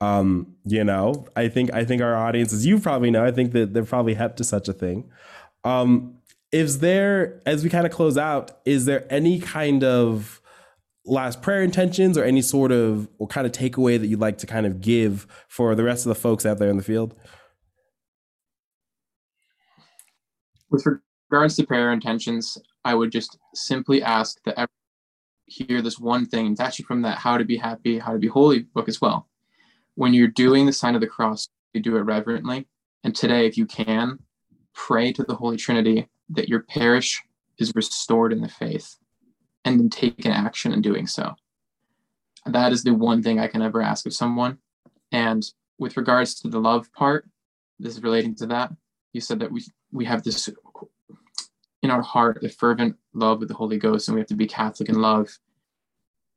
Um, 0.00 0.56
you 0.66 0.84
know, 0.84 1.26
I 1.34 1.48
think 1.48 1.72
I 1.72 1.84
think 1.84 2.02
our 2.02 2.14
audience, 2.14 2.52
as 2.52 2.66
you 2.66 2.78
probably 2.78 3.10
know, 3.10 3.24
I 3.24 3.30
think 3.30 3.52
that 3.52 3.72
they're 3.72 3.84
probably 3.84 4.14
hep 4.14 4.36
to 4.36 4.44
such 4.44 4.68
a 4.68 4.72
thing. 4.72 5.10
Um, 5.64 6.18
is 6.52 6.80
there, 6.80 7.40
as 7.46 7.64
we 7.64 7.70
kind 7.70 7.86
of 7.86 7.92
close 7.92 8.18
out, 8.18 8.58
is 8.64 8.84
there 8.84 9.06
any 9.10 9.40
kind 9.40 9.82
of 9.82 10.40
last 11.06 11.42
prayer 11.42 11.62
intentions 11.62 12.16
or 12.16 12.24
any 12.24 12.42
sort 12.42 12.72
of 12.72 13.08
or 13.18 13.26
kind 13.26 13.46
of 13.46 13.52
takeaway 13.52 13.98
that 13.98 14.06
you'd 14.06 14.20
like 14.20 14.38
to 14.38 14.46
kind 14.46 14.66
of 14.66 14.80
give 14.80 15.26
for 15.48 15.74
the 15.74 15.84
rest 15.84 16.06
of 16.06 16.10
the 16.10 16.14
folks 16.14 16.44
out 16.44 16.58
there 16.58 16.70
in 16.70 16.76
the 16.76 16.82
field? 16.82 17.14
With 20.70 20.84
regards 21.30 21.56
to 21.56 21.66
prayer 21.66 21.92
intentions, 21.92 22.58
I 22.84 22.94
would 22.94 23.12
just 23.12 23.38
simply 23.54 24.02
ask 24.02 24.38
that 24.44 24.52
everyone 24.52 24.68
hear 25.46 25.82
this 25.82 25.98
one 25.98 26.26
thing. 26.26 26.52
It's 26.52 26.60
actually 26.60 26.86
from 26.86 27.02
that 27.02 27.18
How 27.18 27.38
to 27.38 27.44
Be 27.44 27.56
Happy, 27.56 27.98
How 27.98 28.12
to 28.12 28.18
Be 28.18 28.28
Holy 28.28 28.60
book 28.60 28.88
as 28.88 29.00
well. 29.00 29.28
When 29.94 30.14
you're 30.14 30.28
doing 30.28 30.66
the 30.66 30.72
sign 30.72 30.94
of 30.94 31.00
the 31.00 31.06
cross, 31.06 31.48
you 31.72 31.80
do 31.80 31.96
it 31.96 32.02
reverently. 32.02 32.66
And 33.02 33.14
today, 33.14 33.46
if 33.46 33.56
you 33.56 33.66
can, 33.66 34.18
pray 34.72 35.12
to 35.12 35.22
the 35.22 35.34
Holy 35.34 35.56
Trinity 35.56 36.08
that 36.30 36.48
your 36.48 36.60
parish 36.60 37.22
is 37.58 37.72
restored 37.74 38.32
in 38.32 38.40
the 38.40 38.48
faith 38.48 38.96
and 39.64 39.78
then 39.78 39.90
take 39.90 40.24
an 40.24 40.32
action 40.32 40.72
in 40.72 40.82
doing 40.82 41.06
so. 41.06 41.34
That 42.46 42.72
is 42.72 42.82
the 42.82 42.94
one 42.94 43.22
thing 43.22 43.38
I 43.38 43.48
can 43.48 43.62
ever 43.62 43.80
ask 43.80 44.06
of 44.06 44.14
someone. 44.14 44.58
And 45.12 45.42
with 45.78 45.96
regards 45.96 46.34
to 46.40 46.48
the 46.48 46.60
love 46.60 46.92
part, 46.92 47.26
this 47.78 47.96
is 47.96 48.02
relating 48.02 48.34
to 48.36 48.46
that. 48.46 48.72
You 49.12 49.20
said 49.20 49.40
that 49.40 49.52
we 49.52 49.64
we 49.92 50.04
have 50.06 50.22
this 50.22 50.48
in 51.84 51.90
our 51.90 52.02
heart 52.02 52.38
the 52.40 52.48
fervent 52.48 52.96
love 53.12 53.42
of 53.42 53.48
the 53.48 53.54
Holy 53.54 53.78
Ghost, 53.78 54.08
and 54.08 54.14
we 54.14 54.20
have 54.20 54.28
to 54.28 54.34
be 54.34 54.46
Catholic 54.46 54.88
in 54.88 55.00
love. 55.00 55.38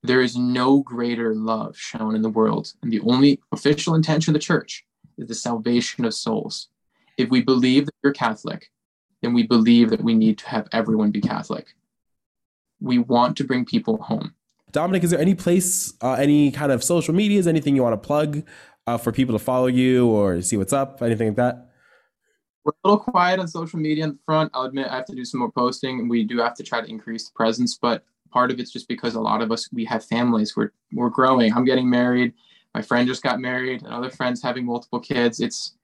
There 0.03 0.21
is 0.21 0.37
no 0.37 0.81
greater 0.81 1.33
love 1.33 1.75
shown 1.77 2.15
in 2.15 2.21
the 2.21 2.29
world, 2.29 2.73
and 2.83 2.91
the 2.91 2.99
only 2.99 3.39
official 3.51 3.95
intention 3.95 4.31
of 4.31 4.33
the 4.33 4.45
church 4.45 4.85
is 5.17 5.27
the 5.27 5.33
salvation 5.33 6.05
of 6.05 6.13
souls. 6.13 6.67
If 7.17 7.29
we 7.29 7.41
believe 7.41 7.85
that 7.85 7.95
you're 8.03 8.13
Catholic, 8.13 8.69
then 9.21 9.33
we 9.33 9.43
believe 9.43 9.89
that 9.89 10.03
we 10.03 10.13
need 10.13 10.37
to 10.39 10.49
have 10.49 10.67
everyone 10.71 11.09
be 11.11 11.21
Catholic. 11.21 11.73
We 12.79 12.99
want 12.99 13.37
to 13.37 13.43
bring 13.43 13.65
people 13.65 13.97
home. 14.03 14.35
Dominic, 14.71 15.03
is 15.03 15.11
there 15.11 15.19
any 15.19 15.33
place, 15.33 15.93
uh, 16.01 16.13
any 16.13 16.51
kind 16.51 16.71
of 16.71 16.83
social 16.83 17.15
medias, 17.15 17.47
anything 17.47 17.75
you 17.75 17.81
want 17.81 17.93
to 17.93 18.05
plug 18.05 18.43
uh, 18.85 18.97
for 18.97 19.11
people 19.11 19.37
to 19.37 19.43
follow 19.43 19.67
you 19.67 20.07
or 20.07 20.41
see 20.41 20.57
what's 20.57 20.73
up, 20.73 21.01
anything 21.01 21.29
like 21.29 21.37
that? 21.37 21.66
We're 22.67 22.73
a 22.83 22.89
little 22.89 23.03
quiet 23.03 23.39
on 23.39 23.47
social 23.47 23.79
media 23.79 24.03
in 24.03 24.11
the 24.11 24.19
front. 24.25 24.51
I'll 24.53 24.63
admit 24.63 24.87
I 24.87 24.97
have 24.97 25.05
to 25.05 25.15
do 25.15 25.23
some 25.23 25.39
more 25.39 25.51
posting 25.51 26.09
we 26.09 26.25
do 26.25 26.39
have 26.39 26.53
to 26.55 26.63
try 26.63 26.81
to 26.81 26.89
increase 26.89 27.27
the 27.27 27.33
presence, 27.33 27.77
but 27.81 28.03
part 28.29 28.51
of 28.51 28.59
it's 28.59 28.71
just 28.71 28.89
because 28.89 29.15
a 29.15 29.21
lot 29.21 29.41
of 29.41 29.53
us 29.53 29.71
we 29.71 29.85
have 29.85 30.03
families. 30.03 30.55
We're 30.55 30.71
we're 30.91 31.09
growing. 31.09 31.53
I'm 31.53 31.63
getting 31.63 31.89
married. 31.89 32.33
My 32.75 32.81
friend 32.81 33.07
just 33.07 33.23
got 33.23 33.39
married, 33.39 33.83
and 33.83 33.93
other 33.93 34.09
friends 34.09 34.43
having 34.43 34.65
multiple 34.65 34.99
kids. 34.99 35.39
It's 35.39 35.77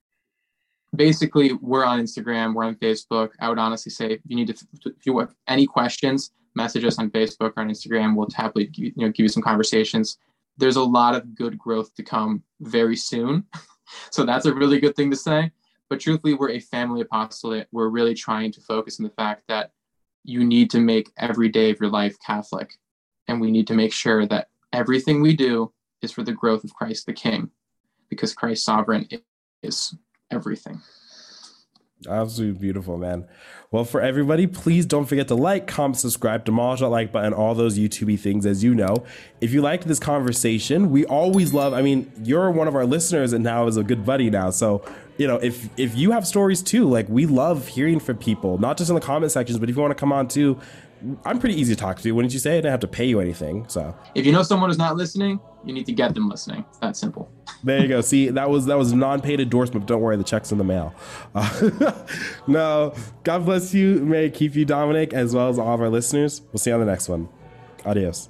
basically 0.94 1.54
we're 1.54 1.86
on 1.86 2.02
Instagram, 2.02 2.54
we're 2.54 2.66
on 2.66 2.76
Facebook. 2.76 3.30
I 3.40 3.48
would 3.48 3.60
honestly 3.60 3.90
say 3.90 4.12
if 4.12 4.20
you 4.28 4.36
need 4.36 4.48
to 4.48 4.68
if 4.86 5.06
you 5.06 5.18
have 5.20 5.34
any 5.48 5.66
questions, 5.66 6.32
message 6.54 6.84
us 6.84 7.00
on 7.00 7.12
Facebook 7.12 7.54
or 7.56 7.62
on 7.62 7.70
Instagram. 7.70 8.14
We'll 8.14 8.28
happily 8.36 8.70
you 8.74 8.92
know 8.98 9.08
give 9.08 9.24
you 9.24 9.30
some 9.30 9.44
conversations. 9.44 10.18
There's 10.58 10.76
a 10.76 10.84
lot 10.84 11.16
of 11.16 11.34
good 11.34 11.58
growth 11.58 11.96
to 11.96 12.04
come 12.04 12.44
very 12.60 12.98
soon. 12.98 13.46
so 14.12 14.26
that's 14.26 14.46
a 14.46 14.54
really 14.54 14.80
good 14.80 14.98
thing 14.98 15.10
to 15.12 15.18
say. 15.18 15.50
But 15.94 16.00
truthfully, 16.00 16.34
we're 16.34 16.50
a 16.50 16.60
family 16.60 17.02
apostolate. 17.02 17.68
We're 17.72 17.90
really 17.90 18.16
trying 18.16 18.52
to 18.54 18.62
focus 18.62 19.00
on 19.00 19.04
the 19.04 19.12
fact 19.12 19.44
that 19.48 19.74
you 20.24 20.44
need 20.44 20.72
to 20.72 20.80
make 20.80 21.12
every 21.18 21.50
day 21.50 21.70
of 21.70 21.80
your 21.80 21.92
life 21.92 22.18
Catholic. 22.26 22.80
And 23.28 23.40
we 23.40 23.52
need 23.52 23.68
to 23.68 23.76
make 23.76 23.94
sure 23.94 24.26
that 24.26 24.48
everything 24.72 25.22
we 25.22 25.36
do 25.36 25.72
is 26.02 26.12
for 26.12 26.24
the 26.24 26.32
growth 26.32 26.64
of 26.64 26.74
Christ 26.74 27.06
the 27.06 27.14
King, 27.14 27.52
because 28.10 28.34
Christ 28.34 28.66
sovereign 28.66 29.08
is 29.62 29.96
everything. 30.32 30.82
Absolutely 32.10 32.60
beautiful, 32.60 32.98
man. 32.98 33.28
Well, 33.72 33.86
for 33.86 34.02
everybody, 34.02 34.48
please 34.48 34.86
don't 34.86 35.06
forget 35.06 35.28
to 35.30 35.36
like, 35.36 35.68
comment, 35.68 35.98
subscribe, 35.98 36.44
demolish 36.44 36.82
that 36.82 36.90
like 36.90 37.12
button, 37.12 37.34
all 37.34 37.56
those 37.56 37.78
YouTubey 37.78 38.20
things, 38.20 38.46
as 38.46 38.64
you 38.64 38.76
know. 38.76 39.06
If 39.42 39.54
you 39.54 39.62
liked 39.62 39.88
this 39.88 40.00
conversation, 40.00 40.90
we 40.90 41.06
always 41.06 41.54
love. 41.54 41.74
I 41.74 41.82
mean, 41.82 42.12
you're 42.24 42.52
one 42.52 42.68
of 42.68 42.76
our 42.76 42.86
listeners, 42.86 43.34
and 43.34 43.44
now 43.44 43.68
is 43.68 43.78
a 43.78 43.84
good 43.84 44.06
buddy 44.06 44.30
now. 44.30 44.50
So, 44.50 44.84
you 45.18 45.28
know, 45.28 45.38
if 45.38 45.70
if 45.78 45.96
you 45.96 46.12
have 46.12 46.26
stories 46.26 46.62
too, 46.62 46.90
like 46.90 47.08
we 47.10 47.26
love 47.26 47.68
hearing 47.68 48.00
from 48.00 48.18
people, 48.18 48.58
not 48.58 48.78
just 48.78 48.90
in 48.90 48.96
the 48.96 49.02
comment 49.02 49.32
sections, 49.32 49.60
but 49.60 49.70
if 49.70 49.76
you 49.76 49.82
want 49.82 49.92
to 49.92 50.00
come 50.00 50.12
on 50.12 50.28
too, 50.28 50.60
I'm 51.26 51.40
pretty 51.40 51.60
easy 51.60 51.76
to 51.76 51.80
talk 51.80 52.00
to. 52.02 52.12
Wouldn't 52.12 52.34
you 52.34 52.40
say? 52.40 52.54
I 52.54 52.56
didn't 52.58 52.72
have 52.72 52.80
to 52.82 52.88
pay 52.88 53.06
you 53.06 53.20
anything. 53.20 53.68
So 53.68 53.96
if 54.16 54.26
you 54.26 54.32
know 54.32 54.44
someone 54.44 54.70
who's 54.70 54.78
not 54.78 54.96
listening, 54.96 55.40
you 55.66 55.74
need 55.74 55.86
to 55.86 55.92
get 55.92 56.14
them 56.14 56.30
listening. 56.30 56.66
It's 56.70 56.80
that 56.80 56.96
simple. 56.96 57.30
there 57.64 57.82
you 57.82 57.88
go. 57.88 58.02
See, 58.02 58.30
that 58.30 58.50
was 58.50 58.66
that 58.68 58.78
was 58.78 58.92
a 58.92 58.96
non-paid 58.96 59.40
endorsement. 59.40 59.86
Don't 59.86 60.02
worry, 60.02 60.18
the 60.18 60.24
check's 60.24 60.52
in 60.52 60.58
the 60.58 60.64
mail. 60.64 60.96
Uh, 61.36 61.92
no, 62.48 62.94
God 63.24 63.46
bless 63.46 63.74
you. 63.74 64.00
May 64.00 64.30
keep 64.30 64.56
you, 64.56 64.66
Dominic, 64.66 65.14
as 65.14 65.36
well 65.36 65.50
as 65.50 65.60
all 65.60 65.74
of 65.74 65.82
our 65.82 65.90
listeners. 65.90 66.42
We'll 66.52 66.60
see 66.60 66.70
you 66.70 66.76
on 66.76 66.80
the 66.80 66.86
next 66.86 67.10
one. 67.10 67.30
Adios. 67.86 68.30